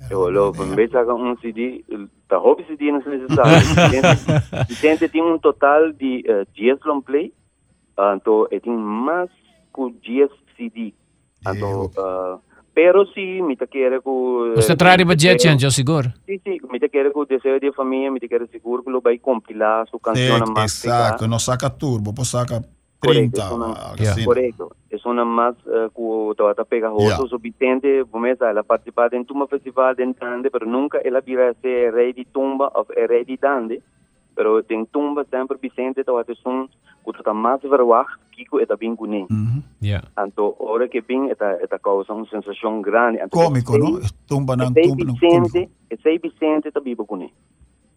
Eu 0.09 0.29
lo 0.29 0.53
invece 0.63 0.97
haga 0.97 1.13
um 1.13 1.37
CD, 1.37 1.83
da 2.27 2.37
hobby 2.37 2.65
CD 2.65 2.91
não 2.91 2.99
é 2.99 3.09
necessário. 3.09 3.59
Vicente, 3.89 4.67
Vicente 4.67 5.09
tem 5.09 5.21
um 5.21 5.37
total 5.37 5.91
de 5.93 6.23
uh, 6.27 6.47
10 6.57 6.79
long 6.85 7.01
play, 7.01 7.33
uh, 7.97 8.15
então 8.15 8.47
ele 8.49 8.61
tem 8.61 8.73
mais 8.73 9.29
que 9.73 10.17
10 10.17 10.29
CD. 10.57 10.93
Então, 11.47 11.85
uh, 11.85 12.41
pero 12.73 13.05
sim, 13.13 13.41
me 13.41 13.55
te 13.55 13.67
quer 13.67 14.01
que... 14.01 14.53
Você 14.55 14.75
trai 14.75 15.03
ba 15.03 15.15
jet 15.17 15.41
Ciencio 15.41 15.69
seguro? 15.69 16.11
Sim, 16.25 16.39
sim, 16.43 16.57
me 16.71 16.79
te 16.79 16.89
quer 16.89 17.11
que 17.11 17.19
o 17.19 17.25
desejo 17.25 17.59
de 17.59 17.71
família, 17.73 18.11
me 18.11 18.19
te 18.19 18.27
quer 18.27 18.47
seguro 18.47 18.83
que 18.83 18.89
lo 18.89 19.01
vai 19.01 19.19
compilar 19.19 19.87
su 19.89 19.99
canção 19.99 20.37
É, 20.57 20.63
exato, 20.63 21.27
não 21.27 21.39
saca 21.39 21.69
turbo, 21.69 22.13
pô 22.13 22.23
saca 22.23 22.61
Correcto, 22.61 22.78
30. 23.01 23.41
eso 23.45 23.57
no- 23.57 23.65
algo 23.65 23.95
Yeah. 23.97 24.25
Correcto. 24.25 24.75
Es 24.89 25.05
una 25.05 25.23
más 25.25 25.55
uh, 25.65 25.89
que 25.95 26.31
estaba 26.31 26.65
pegajoso. 26.65 27.05
Yeah. 27.05 27.17
So, 27.29 27.39
Vicente, 27.39 28.03
vamos 28.11 28.41
a 28.41 28.63
participar 28.63 29.13
en 29.13 29.25
Tumba 29.25 29.47
Festival 29.47 29.95
de 29.95 30.13
Tande, 30.13 30.49
pero 30.51 30.65
nunca 30.65 30.99
ela 31.03 31.21
vira 31.21 31.53
ser 31.61 31.93
rei 31.93 32.13
de 32.13 32.25
tumba 32.25 32.67
o 32.75 32.85
rei 33.07 33.23
de 33.25 33.37
Tande. 33.37 33.81
Pero 34.35 34.61
en 34.69 34.85
tumba 34.87 35.25
sempre 35.25 35.57
Vicente 35.61 36.01
estava 36.01 36.23
te 36.23 36.33
son 36.35 36.69
que 37.03 37.33
mais 37.33 37.61
verwacht, 37.61 38.19
Kiko 38.31 38.59
está 38.59 38.75
bem 38.75 38.95
com 38.95 39.05
ele. 39.07 39.25
Uhum. 39.31 39.63
Yeah. 39.81 40.07
Então, 40.17 40.55
hora 40.59 40.87
que 40.87 41.01
vem, 41.01 41.29
está 41.29 41.55
está 41.61 41.79
causa 41.79 42.13
uma 42.13 42.25
sensação 42.27 42.81
grande. 42.81 43.19
Cômico, 43.31 43.75
esse- 43.75 43.79
não? 43.91 43.99
Tumba 44.27 44.55
não, 44.55 44.71
esse 44.75 44.87
tumba 44.89 45.03
não. 45.05 45.13
Vicente, 45.15 45.69
esse 45.89 46.17
Vicente 46.19 46.67
está 46.67 46.79
vivo 46.79 47.05
ele. 47.21 47.33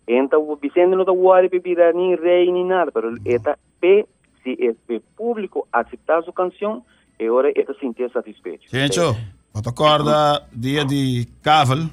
Então, 0.09 0.49
o 0.49 0.57
Vicente 0.57 0.91
não 0.91 1.01
está 1.03 1.13
guarda 1.13 1.49
para 1.49 1.59
virar 1.61 1.93
nem 1.93 2.17
rei 2.17 2.51
nem 2.51 2.65
nada, 2.67 2.91
pero 2.91 3.15
está 3.25 3.57
pe 3.81 4.05
si 4.43 4.57
el 4.61 5.01
público 5.17 5.67
aceptar 5.73 6.25
su 6.25 6.33
canción, 6.33 6.85
eh, 7.19 7.29
ahora 7.29 7.51
está 7.55 7.73
sentir 7.75 8.11
satisfecho. 8.13 8.69
Sencho, 8.69 9.17
¿te 9.53 9.69
acuerdas 9.69 10.43
día 10.53 10.85
de 10.85 11.27
Caval? 11.43 11.91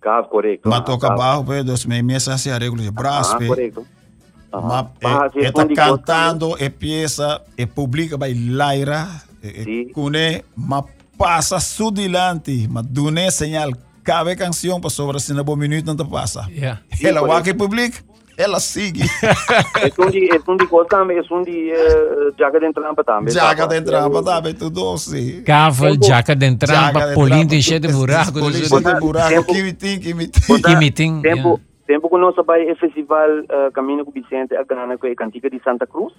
Caval, 0.00 0.28
correcto. 0.28 0.68
Mas 0.68 0.84
toca 0.84 1.14
barro, 1.14 1.44
pues, 1.44 1.64
dos 1.64 1.86
mesas 1.86 2.40
se 2.40 2.50
arreglo 2.50 2.82
de 2.82 2.90
braço, 2.90 3.36
ah, 3.40 3.46
correcto. 3.46 3.86
Mas, 4.52 5.34
eh, 5.34 5.46
está 5.46 5.66
cantando, 5.66 6.56
é 6.58 6.68
pieza, 6.68 7.42
é 7.56 7.66
publica, 7.66 8.16
bailaira, 8.16 9.08
eh, 9.42 9.64
sí. 9.64 9.90
cune, 9.92 10.44
mas 10.54 10.84
pasa 11.16 11.58
su 11.60 11.90
delante, 11.90 12.68
mas 12.68 12.84
dune 12.92 13.30
señal, 13.30 13.76
cabe 14.02 14.36
canción, 14.36 14.80
para 14.80 14.90
sobre 14.90 15.18
si 15.18 15.32
no 15.32 15.44
minuto 15.56 15.92
no 15.92 15.96
te 15.96 16.08
pasa. 16.08 16.46
Yeah. 16.48 16.82
Sí, 16.92 17.06
Ela 17.06 17.22
va 17.22 17.42
que 17.42 17.54
publica. 17.54 17.98
Ela 18.36 18.58
sigue. 18.60 19.02
É 19.22 20.02
um 20.02 20.10
de, 20.10 20.30
é 20.34 20.40
um 20.48 20.56
de 20.56 20.66
coisa 20.66 20.88
também, 20.88 21.18
é 21.18 21.34
um 21.34 21.42
de 21.42 21.72
uh, 21.72 22.34
jaga 22.38 22.60
de 22.60 22.72
trampa 22.72 23.04
também. 23.04 23.32
Sabe? 23.32 23.66
de 23.80 23.80
trampa, 23.82 24.22
tá 24.22 24.40
bem 24.40 24.54
tudo 24.54 24.92
assim. 24.92 25.42
Caval, 25.42 25.94
jaca 26.02 26.34
de 26.34 26.46
Jaca 26.46 26.46
entrampa, 26.46 27.00
trampa, 27.14 27.44
de 27.46 27.62
cheio 27.62 27.80
de 27.80 27.88
buraco. 27.88 28.38
Isso. 28.50 28.80
de 28.80 29.00
buraco, 29.00 29.28
Tempo- 29.30 29.52
que 29.52 29.62
me 29.62 29.72
tem, 29.72 30.00
que 30.00 30.14
me 30.14 30.28
tem. 30.28 30.42
Botar- 30.48 30.70
Que 30.70 30.76
meeting, 30.76 31.20
Tempo, 31.22 31.60
tempo 31.86 32.08
que 32.08 32.16
nós 32.18 32.34
vai 32.46 32.68
ao 32.68 32.76
festival 32.76 33.28
uh, 33.40 33.72
Caminho 33.72 34.04
com 34.04 34.10
Vicente, 34.10 34.54
a 34.56 34.64
grana 34.64 34.98
com 34.98 35.06
a 35.06 35.14
cantiga 35.14 35.48
de 35.50 35.60
Santa 35.62 35.86
Cruz. 35.86 36.12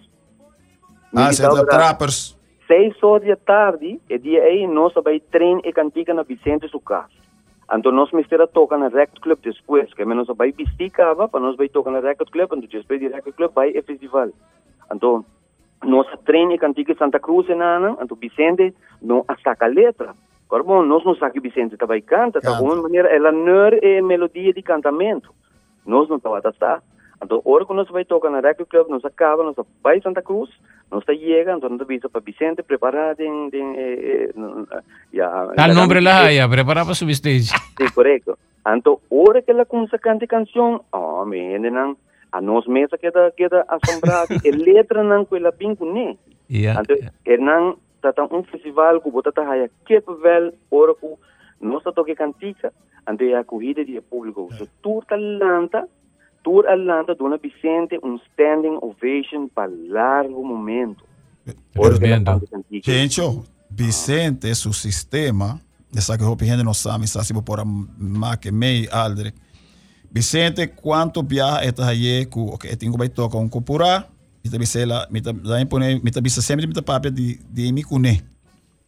Ah, 1.16 1.30
é 1.32 1.42
era 1.44 1.66
trappers. 1.66 2.38
seis 2.68 2.94
horas 3.02 3.28
da 3.28 3.36
tarde, 3.38 4.00
e 4.10 4.18
dia 4.18 4.42
aí 4.44 4.68
nós 4.68 4.94
vai 5.04 5.20
trein 5.20 5.60
e 5.64 5.72
cantiga 5.72 6.14
na 6.14 6.24
Vicente 6.24 6.68
su 6.70 6.80
casa. 6.80 7.25
Então 7.74 7.92
nós 7.92 8.12
mistura 8.12 8.48
toca 8.48 8.78
na 8.78 8.90
Record 8.90 9.20
Club 9.22 9.40
depois, 9.42 9.92
que 9.94 10.06
menos 10.06 10.28
vai 10.36 10.52
pisticava, 10.52 11.28
para 11.28 11.40
nós 11.40 11.58
vai 11.58 11.68
tocar 11.68 11.92
na 11.92 12.00
Record 12.00 12.30
Club, 12.30 12.46
então 12.54 12.70
depois 12.72 13.00
de 13.00 13.08
Record 13.08 13.36
Club 13.36 13.52
vai 13.54 13.76
é 13.76 13.82
festival. 13.82 14.30
Então 14.94 15.26
nós 15.84 16.08
treina 16.26 16.58
cantiga 16.58 16.96
Santa 16.96 17.20
Cruz 17.20 17.48
na, 17.50 17.98
então 18.02 18.18
Vicente 18.18 18.74
não 19.02 19.26
saca 19.44 19.66
letra. 19.66 20.14
Corbo, 20.48 20.84
nós 20.84 21.04
não 21.04 21.16
saca 21.16 21.42
Vicente 21.42 21.76
também 21.76 22.02
canta, 22.02 22.40
de 22.40 22.46
Canta. 22.46 22.58
alguma 22.58 22.84
maneira 22.84 23.10
ela 23.10 23.32
não 23.32 23.68
é 23.82 24.02
melodia 24.02 24.54
de 24.54 24.62
cantamento. 24.62 25.34
Nós 25.86 26.08
não 26.08 26.18
estava 26.18 26.40
a. 26.40 26.82
Então, 27.24 27.42
hora 27.46 27.66
que 27.66 27.74
nós 27.74 27.90
vai 27.90 28.06
tocar 28.06 28.30
na 28.30 28.42
Record 28.42 28.70
Club, 28.70 28.90
nós 28.90 29.04
acaba, 29.06 29.44
nós 29.44 29.56
vai 29.82 30.00
Santa 30.02 30.22
Cruz, 30.22 30.50
Entonces 30.86 31.20
llegan, 31.20 31.60
son 31.60 31.82
aviso 31.82 32.10
para 32.10 32.24
Vicente, 32.24 32.64
prepara. 32.64 33.14
Din, 33.16 33.50
eh, 33.54 34.30
eh, 34.30 34.34
ya, 35.12 35.48
nombre 35.74 36.02
la 36.02 36.26
haya, 36.26 36.48
para 36.48 36.86
su. 36.94 37.06
Sí, 37.78 37.86
correcto. 37.94 38.38
Anto, 38.64 39.02
ahora 39.12 39.42
que 39.42 39.54
la 39.54 39.66
cante 40.02 40.28
canción, 40.28 40.82
oh, 40.92 41.26
miren, 41.26 41.98
a 42.32 42.42
nos 42.42 42.66
queda, 43.00 43.32
queda 43.32 43.66
asombrado. 43.68 44.28
El 44.44 44.60
letra 44.66 45.04
nan 45.04 45.26
con 45.26 45.42
la 45.42 45.52
pinco, 45.52 45.86
ne. 45.86 46.18
Yeah. 46.48 46.78
Anto, 46.78 46.94
Hernán, 47.24 47.76
tata 48.02 48.24
un 48.24 48.46
festival, 48.46 49.02
cubo 49.02 49.22
tata 49.22 49.50
haya, 49.50 49.70
que 49.86 50.02
pavel, 50.02 50.54
ahora 50.72 50.94
nos 51.60 51.84
toque 51.84 52.16
cantica, 52.16 52.72
ante 53.06 53.36
acogida 53.36 53.84
de 53.84 54.02
público. 54.02 54.50
So, 54.58 54.68
talanta, 55.08 55.88
tour 56.46 56.68
Atlanta, 56.68 57.16
dona 57.16 57.38
Vicente, 57.38 58.00
um 58.04 58.18
standing 58.18 58.78
ovation 58.82 59.50
para 59.50 59.72
largo 59.90 60.46
momento. 60.46 61.04
Que 61.44 61.54
Tremendo. 61.74 62.26
canta 62.26 62.48
cantica. 62.48 62.92
Gente, 62.92 63.22
Vicente, 63.70 64.54
su 64.54 64.72
sistema, 64.72 65.60
essa 65.94 66.16
que 66.18 66.24
eu 66.24 66.38
gente 66.40 66.64
não 66.64 66.74
sabe, 66.74 67.08
se 67.08 67.18
assim 67.18 67.34
por 67.42 67.66
mais 67.66 68.38
que 68.38 68.52
meio 68.52 68.88
aldre. 68.92 69.34
Vicente, 70.12 70.68
quanto 70.68 71.24
viaja 71.24 71.66
esta 71.66 71.88
aí, 71.88 72.26
que 72.28 72.40
okay, 72.40 72.76
tenho 72.76 72.96
que 72.96 73.10
tocar 73.10 73.40
um 73.40 73.50
copura, 73.50 74.08
me 74.44 74.50
tá 74.50 74.58
bisela, 74.58 75.08
me 75.12 75.22
tá 75.22 75.34
daí 75.34 75.66
pone, 75.66 76.00
me 76.02 76.12
tá 76.12 76.22
bisa 76.22 76.42
sempre 76.42 76.68
me 76.68 76.74
tá 76.74 76.82
papel 76.82 77.12
de 77.12 77.40
de 77.50 77.72
me 77.74 77.84
cune. 77.84 78.24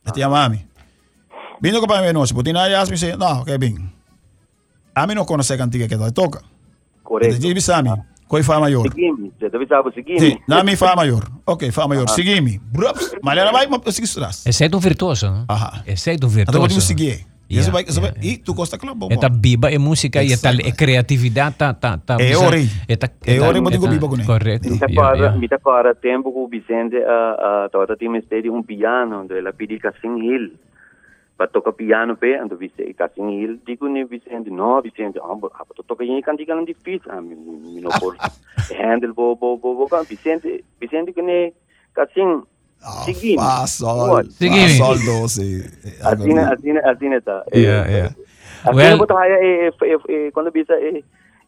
Até 0.06 0.22
a 0.22 0.30
mami. 0.30 0.66
Vindo 1.60 1.82
com 1.82 1.88
para 1.88 2.06
mim 2.06 2.14
noite, 2.14 2.34
porque 2.34 2.54
na 2.54 2.68
yas 2.68 2.90
me 2.90 2.98
sei, 2.98 3.18
não, 3.18 3.44
que 3.44 3.58
bem. 3.58 3.76
A 4.96 5.06
mim 5.08 5.16
não 5.16 5.26
conhece 5.26 5.54
a 5.54 5.58
cantiga 5.58 5.88
que 5.88 5.96
ela 5.96 6.12
toca. 6.12 6.57
Correto. 7.08 7.40
Diz 7.40 7.54
bisami, 7.54 7.90
coi 8.28 8.44
fa 8.44 8.60
maior. 8.60 8.84
Seguime, 8.84 9.32
você 9.40 9.50
deve 9.50 9.66
saber, 9.66 9.94
seguime. 9.94 10.20
Sim, 10.20 10.38
na 10.46 10.62
mi 10.62 10.76
fa 10.76 10.94
maior. 10.94 11.24
Ok, 11.46 11.72
fa 11.72 11.88
maior. 11.88 12.10
Seguime. 12.10 12.60
Brups, 12.60 13.16
mas 13.24 13.38
ela 13.38 13.52
vai, 13.52 13.66
mas 13.68 13.96
sigue 13.96 14.06
estras. 14.06 14.46
Esse 14.46 14.66
é 14.66 14.70
do 14.70 14.80
virtuoso. 14.80 15.28
não? 15.28 15.46
Aha. 15.48 15.84
É 15.88 15.94
do 15.96 16.14
Então 16.14 16.30
virtuoso. 16.30 16.68
vamos 16.68 16.84
seguir. 16.84 17.26
E 17.50 17.56
Yeah, 17.56 17.62
isso 17.62 17.72
vai, 17.72 17.84
isso 17.88 18.02
vai, 18.02 18.12
yeah, 18.12 18.28
e 18.28 18.38
tu 18.44 18.54
gosta 18.54 18.78
claro 18.78 18.94
bom. 18.94 19.08
Eta 19.10 19.30
biba 19.30 19.72
e 19.72 19.78
música 19.78 20.22
e 20.22 20.34
Exactly. 20.34 20.68
e 20.68 20.72
criatividade 20.74 21.56
tá 21.56 21.74
tá 21.74 21.98
tá. 21.98 22.18
É 22.20 22.36
ori. 22.36 22.70
Eta 22.90 23.10
É 23.26 23.40
ori, 23.40 23.62
mas 23.62 23.72
digo 23.72 23.88
biba 23.88 24.10
com 24.10 24.16
ele. 24.16 24.26
Correto. 24.26 24.68
Yeah, 24.68 25.14
yeah. 25.16 25.38
mi 25.38 25.48
acuerdo 25.50 25.96
tempo 25.96 26.34
que 26.34 26.40
o 26.40 26.48
Vicente 26.50 26.98
uh, 26.98 27.64
uh, 27.64 27.70
tava 27.72 27.96
tinha 27.96 28.20
estéreo 28.20 28.54
um 28.54 28.62
piano, 28.64 29.22
onde 29.22 29.38
ela 29.38 29.54
pediu 29.54 29.80
Cassim 29.80 30.20
Hill 30.20 30.52
pa 31.38 31.46
toka 31.46 31.72
piano 31.72 32.18
pe 32.18 32.34
ando 32.34 32.58
bisa 32.58 32.82
i 32.82 32.90
e 32.90 32.94
kasi 32.98 33.22
di 33.22 33.46
il 33.46 33.62
diku 33.62 33.86
ni 33.86 34.04
vise 34.04 34.26
no 34.50 34.82
vise 34.82 35.06
endi 35.06 35.22
ambo 35.22 35.54
apa 35.54 35.70
to 35.78 35.84
toka 35.86 36.04
yin 36.04 36.22
kanti 36.26 36.50
kanandi 36.50 36.74
fit 36.74 37.06
a 37.06 37.18
ah, 37.18 37.22
mi 37.22 37.38
mi 37.38 37.78
no 37.82 37.94
por 38.02 38.18
handle 38.82 39.14
bo 39.14 39.38
bo 39.38 39.54
bo 39.54 39.78
bo 39.78 39.86
kan 39.86 40.02
bisa 40.10 40.34
endi 40.34 40.66
bisa 40.82 40.98
endi 40.98 41.14
kene 41.14 41.54
kasi 41.94 42.26
ah, 42.82 43.06
sigi 43.06 43.38
ma 43.38 43.70
sol 43.70 44.26
sigi 44.34 44.66
ma 44.66 44.74
sol 44.82 44.98
do 45.06 45.30
si 45.30 45.62
atine 46.02 46.42
atine 46.54 46.82
atine 46.82 47.18
ta. 47.22 47.46
Yeah 47.54 47.86
yeah. 47.86 48.10
Atine 48.66 48.98
bo 48.98 49.06
ta 49.06 49.22
ya 49.22 49.38
eh 49.38 49.70
eh 49.70 49.98
eh, 50.10 50.28
quando 50.34 50.50
e, 50.50 50.54
e, 50.54 50.58
bisa 50.58 50.74
eh 50.74 51.06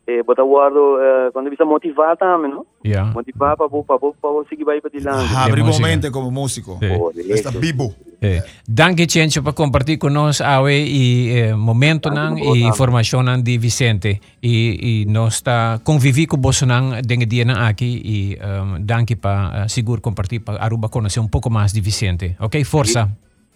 eh, 0.09 0.23
botar 0.23 0.43
guardo, 0.43 0.97
eh, 0.99 1.29
quando 1.31 1.49
bisa 1.49 1.65
motivar 1.65 2.17
também, 2.17 2.49
não? 2.51 2.65
Yeah. 2.83 3.13
Motivar 3.13 3.55
para 3.55 3.69
para 3.69 3.99
para 3.99 4.43
seguir 4.49 4.63
vai 4.63 4.81
para 4.81 4.89
dilante. 4.89 5.33
Abre 5.35 5.61
música. 5.61 5.85
momento 5.85 6.11
como 6.11 6.31
músico. 6.31 6.79
Sí. 6.79 7.31
Está 7.31 7.51
vivo. 7.51 7.93
Eh, 8.21 8.43
danke 8.67 9.07
Chencho 9.07 9.41
para 9.41 9.53
compartir 9.53 9.97
con 9.97 10.11
nos 10.13 10.41
awe 10.41 10.75
e 10.75 11.31
eh, 11.31 11.55
momento 11.55 12.09
nang 12.11 12.35
e 12.35 12.67
informação 12.67 13.23
nang 13.23 13.41
di 13.41 13.57
Vicente 13.57 14.19
e, 14.43 14.75
e 14.75 15.05
nós 15.07 15.35
está 15.35 15.79
convivi 15.85 16.27
com 16.27 16.35
você 16.35 16.65
nang 16.65 16.99
dengue 16.99 17.25
dia 17.25 17.45
nang 17.45 17.63
aqui 17.63 18.01
e 18.03 18.35
um, 18.43 18.83
danke 18.83 19.15
para 19.15 19.63
uh, 19.63 19.69
seguro 19.69 20.01
compartir 20.01 20.43
para 20.43 20.59
Aruba 20.59 20.89
conhecer 20.89 21.21
um 21.21 21.29
pouco 21.29 21.49
mais 21.49 21.71
de 21.71 21.79
Vicente. 21.79 22.35
Ok, 22.41 22.61
força. 22.65 23.07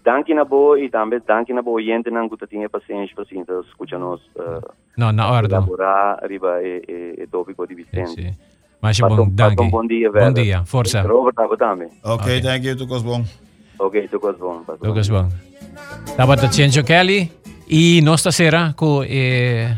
Danke 0.02 0.34
na 0.34 0.46
boa 0.46 0.80
e 0.80 0.90
também 0.90 1.20
danke 1.28 1.52
na 1.52 1.62
boa 1.62 1.82
gente 1.82 2.10
que 2.10 2.48
tinha 2.48 2.70
paciência 2.70 3.14
para 3.16 3.26
escutar 3.68 4.00
nós 4.00 4.22
uh, 4.36 4.64
No, 4.96 5.12
na 5.12 5.24
Naordo. 5.24 5.56
Elabora 5.56 6.18
riba 6.22 6.62
e, 6.62 6.84
e, 6.88 7.16
e 7.24 7.28
topi 7.30 7.54
di 7.68 7.74
Vicente. 7.74 8.08
Sì, 8.08 8.22
sì. 8.22 8.52
Ma 8.80 8.92
ci 8.92 9.02
buon 9.02 9.34
danke. 9.34 9.66
Buon 9.70 9.88
dia, 9.88 10.12
verder. 10.12 10.32
Buon 10.32 10.34
dia, 10.34 10.64
forza. 10.66 11.02
Rover 11.02 11.34
da 11.34 11.48
botame. 11.48 11.90
Ok, 12.02 12.42
thank 12.42 12.64
you, 12.64 12.76
tukos 12.76 13.02
bon. 13.02 13.26
Ok, 13.78 14.10
tukos 14.10 14.38
bon. 14.38 14.66
Tukos 14.82 15.10
bon. 15.10 15.32
Dapat 16.18 16.52
Ciencio 16.52 16.84
Kelly 16.84 17.32
y 17.68 18.02
no 18.04 18.14
esta 18.14 18.32
sera 18.32 18.74
con 18.76 19.06
e, 19.06 19.08
eh, 19.10 19.78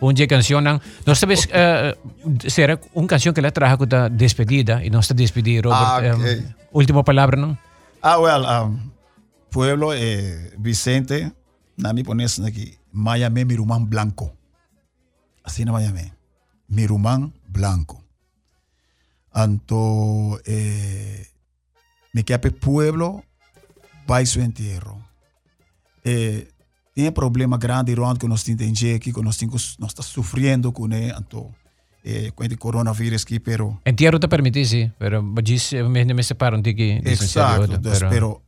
un 0.00 0.14
día 0.14 0.26
cancionan. 0.26 0.80
No 1.06 1.14
sabes, 1.14 1.46
okay. 1.46 1.94
uh, 2.24 2.50
será 2.50 2.78
una 2.92 3.06
canción 3.06 3.34
que 3.34 3.40
la 3.40 3.50
trajo 3.50 3.78
con 3.78 3.88
la 3.88 4.08
despedida 4.08 4.84
y 4.84 4.90
no 4.90 5.00
está 5.00 5.14
despedida, 5.14 5.62
Robert. 5.62 5.80
Ah, 5.82 6.14
okay. 6.14 6.38
um, 6.38 6.44
última 6.72 7.02
palabra, 7.02 7.40
¿no? 7.40 7.56
Ah, 8.02 8.18
well, 8.18 8.44
um, 8.44 8.90
pueblo 9.50 9.94
eh, 9.94 10.52
Vicente, 10.58 11.32
nami 11.76 12.02
pones 12.02 12.38
aquí, 12.40 12.76
Maya 12.92 13.30
Memirumán 13.30 13.88
Blanco. 13.88 14.34
Así 15.44 15.64
na 15.64 15.72
Miami. 15.72 16.12
Mirumán 16.68 17.32
Blanco. 17.48 18.02
Anto, 19.32 20.40
eh, 20.44 21.26
me 22.12 22.22
queda 22.22 22.50
pueblo, 22.50 23.24
vai 24.06 24.26
su 24.26 24.40
entierro. 24.40 25.00
Eh, 26.04 26.48
tem 26.94 27.10
problema 27.12 27.56
grande 27.56 27.98
onde 27.98 28.18
que 28.18 28.28
nós 28.28 28.44
temos 28.44 28.82
aqui, 28.94 29.12
que 29.12 29.22
nós 29.22 29.38
temos, 29.38 29.76
nós 29.78 29.92
está 29.92 30.02
sofrendo 30.02 30.72
com 30.72 30.86
ele, 30.92 31.10
anto, 31.10 31.50
eh, 32.04 32.30
com 32.34 32.44
o 32.44 32.58
coronavírus 32.58 33.22
aqui, 33.22 33.40
pero 33.40 33.80
Entierro 33.84 34.18
te 34.18 34.28
permite, 34.28 34.64
sí, 34.66 34.90
pero 34.98 35.22
diz 35.42 35.72
me 35.72 36.04
me 36.04 36.22
separam 36.22 36.60
de 36.60 36.74
que 36.74 37.00
Exacto, 37.04 37.78
dus, 37.78 38.00
pero 38.10 38.42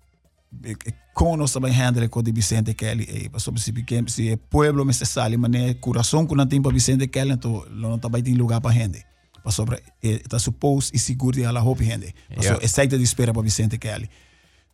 nós 1.37 1.53
também 1.53 1.73
handle 1.73 2.09
com 2.09 2.21
o 2.21 2.23
de 2.23 2.33
Vicente 2.33 2.75
Kelly, 2.75 3.31
eh, 3.35 3.39
sobre 3.39 3.61
se 3.61 3.73
pequeno, 3.73 4.09
se 4.09 4.31
é 4.31 4.37
pueblo 4.37 4.85
me 4.85 4.93
se 4.93 5.07
sale, 5.07 5.37
é 5.57 5.75
coração 5.75 6.27
que 6.27 6.35
não 6.35 6.47
tem 6.47 6.61
para 6.61 6.73
Vicente 6.73 7.07
Kelly, 7.09 7.33
então 7.33 7.65
não 7.71 7.99
também 7.99 8.23
tem 8.23 8.35
lugar 8.35 8.61
para 8.61 8.75
gente. 8.75 9.05
Para 9.43 9.53
sobre, 9.53 9.83
está 10.03 10.39
suposto 10.39 10.95
e 10.97 10.99
seguro 10.99 11.37
de 11.37 11.43
ela 11.43 11.61
roupa 11.61 11.85
gente. 11.85 12.15
Para 12.29 12.43
Yeah. 12.43 12.65
é 12.65 12.69
saída 12.69 12.99
de 12.99 13.05
espera 13.05 13.33
para 13.33 13.43
Vicente 13.43 13.79
Kelly. 13.79 14.09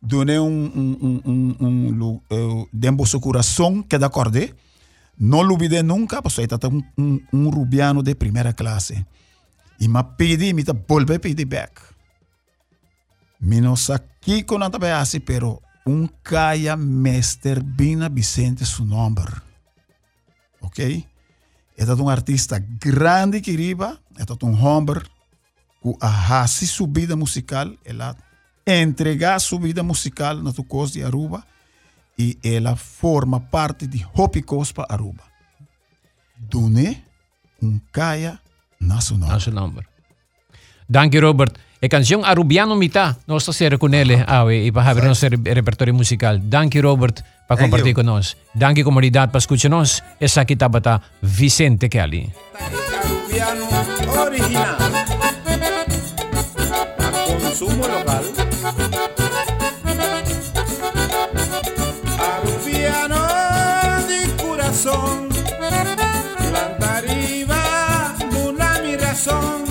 Done 0.01 0.39
um, 0.39 0.47
um, 0.47 0.97
um, 1.01 1.55
um, 1.59 1.67
um, 1.67 2.21
uh, 2.31 2.69
dembo 2.73 3.05
seu 3.05 3.19
coração 3.19 3.83
que 3.83 3.99
da 3.99 4.07
acorde, 4.07 4.53
não 5.19 5.41
lubide 5.41 5.83
nunca, 5.83 6.21
porque 6.21 6.41
está 6.41 6.57
um, 6.67 6.81
um, 6.97 7.19
um 7.31 7.49
rubiano 7.49 8.01
de 8.01 8.15
primeira 8.15 8.53
classe. 8.53 9.05
E 9.79 9.87
me 9.87 10.03
pedi, 10.17 10.53
me 10.53 10.63
tá 10.63 10.73
volve 10.73 11.19
pedir 11.19 11.45
back. 11.45 11.73
Menos 13.39 13.89
aqui 13.89 14.43
com 14.43 14.57
nada 14.57 14.79
bem 14.79 14.91
assim, 14.91 15.19
pero 15.19 15.61
um 15.85 16.07
caia 16.23 16.75
Mester 16.75 17.63
Bina 17.63 18.09
Vicente 18.09 18.65
su 18.65 18.85
nome. 18.85 19.23
Ok? 20.61 21.05
É 21.77 21.93
um 21.95 22.09
artista 22.09 22.59
grande 22.59 23.41
que 23.41 23.55
riba, 23.55 23.99
é 24.17 24.45
um 24.45 24.65
homem 24.65 25.01
que 25.81 25.97
a 25.99 26.47
sua 26.47 26.87
vida 26.87 27.15
musical, 27.15 27.71
ela 27.83 28.15
entregar 28.65 29.39
sua 29.39 29.59
vida 29.59 29.81
musical 29.81 30.35
na 30.35 30.53
tua 30.53 30.63
coisa 30.65 30.93
de 30.93 31.03
Aruba 31.03 31.43
e 32.17 32.37
ela 32.43 32.75
forma 32.75 33.39
parte 33.39 33.87
de 33.87 34.05
Hopi 34.13 34.43
Cospa 34.43 34.85
Aruba. 34.87 35.23
Dune 36.37 37.03
um 37.61 37.79
caia 37.91 38.39
na 38.79 39.01
sua 39.01 39.17
nome. 39.17 39.31
Danke 40.87 41.19
Robert. 41.19 41.53
De 41.81 41.89
canción 41.89 42.21
Arubiano 42.23 42.75
Mitad. 42.75 43.17
Nos 43.25 43.49
está 43.49 43.77
Cunele, 43.79 44.23
Ave, 44.27 44.65
y 44.65 44.71
para 44.71 44.91
abrir 44.91 45.05
nuestro 45.05 45.29
repertorio 45.43 45.95
musical. 45.95 46.39
Danke, 46.47 46.79
Robert, 46.79 47.21
para 47.47 47.59
compartir 47.59 47.95
con 47.95 48.05
nosotros. 48.05 48.37
Danke, 48.53 48.83
comunidad, 48.83 49.29
para 49.29 49.39
escucharnos. 49.39 50.03
Es 50.19 50.37
aquí 50.37 50.55
Tabata 50.55 51.01
Vicente 51.21 51.89
Kelly. 51.89 52.31
original. 54.15 54.77
A 56.99 57.41
consumo 57.41 57.87
local. 57.87 58.25
Arubiano 62.19 63.27
de 64.07 64.43
corazón. 64.43 65.29
Mi 68.83 68.95
razón. 68.95 69.70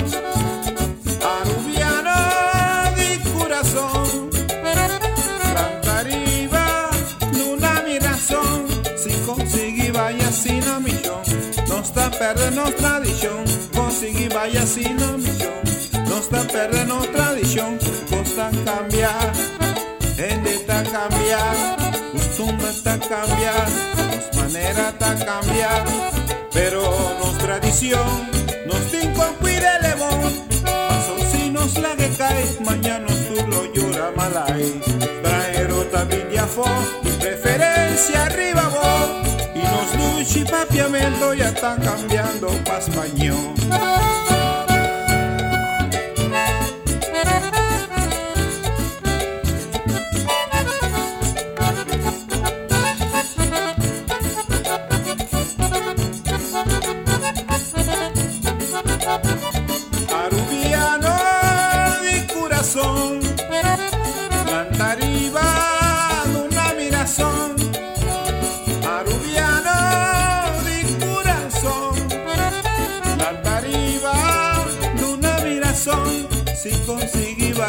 perdernos 12.21 12.77
tradición, 12.77 13.45
conseguí 13.75 14.29
vaya 14.29 14.67
sin 14.67 15.03
omisión. 15.03 15.55
No 16.07 16.19
está 16.19 16.43
perdernos 16.43 17.11
tradición, 17.13 17.79
cosa 18.11 18.51
cambiar, 18.67 19.33
en 20.19 20.47
está 20.47 20.83
cambiar, 20.83 21.57
costumbre 22.13 22.69
está 22.69 22.99
cambiar, 22.99 23.67
nos 24.13 24.37
manera 24.37 24.91
está 24.91 25.15
cambiar, 25.25 25.83
pero 26.53 26.83
nos 27.21 27.39
tradición, 27.39 28.31
nos 28.67 28.83
cinco 28.91 29.25
cuide 29.41 29.71
el 29.83 29.95
bon, 29.97 30.31
paso 30.63 31.17
si 31.33 31.49
nos 31.49 31.79
la 31.79 31.97
que 31.97 32.11
cae, 32.19 32.45
mañana 32.63 33.07
tú 33.29 33.47
lo 33.47 33.65
llora 33.73 34.13
malay, 34.15 34.79
traero 35.23 35.85
también 35.87 36.29
de 36.29 37.13
preferencia 37.19 38.27
arriba 38.27 38.69
vos. 38.69 39.40
Mapuche 40.21 40.41
y 40.41 41.39
ya 41.39 41.49
están 41.49 41.81
cambiando 41.81 42.49
pa' 42.65 42.79
español. 42.79 44.40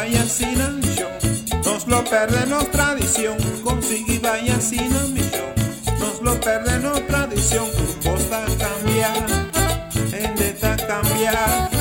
vaya 0.02 0.24
sin 0.26 0.58
nos 1.64 1.86
lo 1.86 2.02
perdemos 2.02 2.68
tradición. 2.72 3.36
Consigui 3.62 4.18
vaya 4.18 4.60
sin 4.60 4.90
nos 6.00 6.20
lo 6.20 6.40
perdemos 6.40 7.06
tradición. 7.06 7.68
Vos 8.02 8.22
cambiar, 8.58 9.26
en 10.12 10.34
de 10.34 10.54
cambiar. 10.88 11.71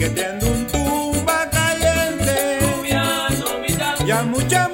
que 0.00 0.08
te 0.08 0.24
ando 0.24 0.46
un 0.46 0.66
tumba 0.66 1.46
caliente. 1.50 2.58
Lluvia, 2.62 3.28
no, 3.38 4.06
ya 4.06 4.22
mucha 4.22 4.69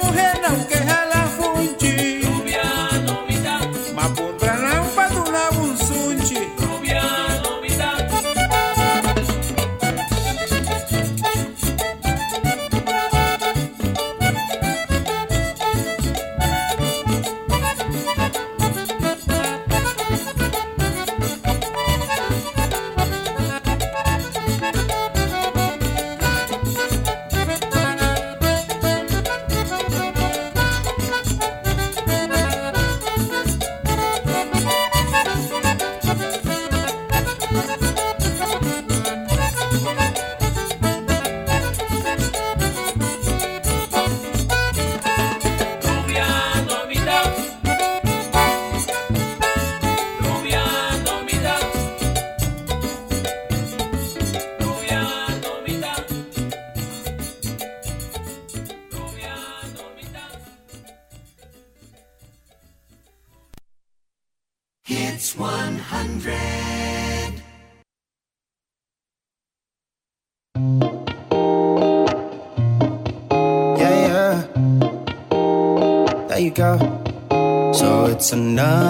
enough. 78.33 78.86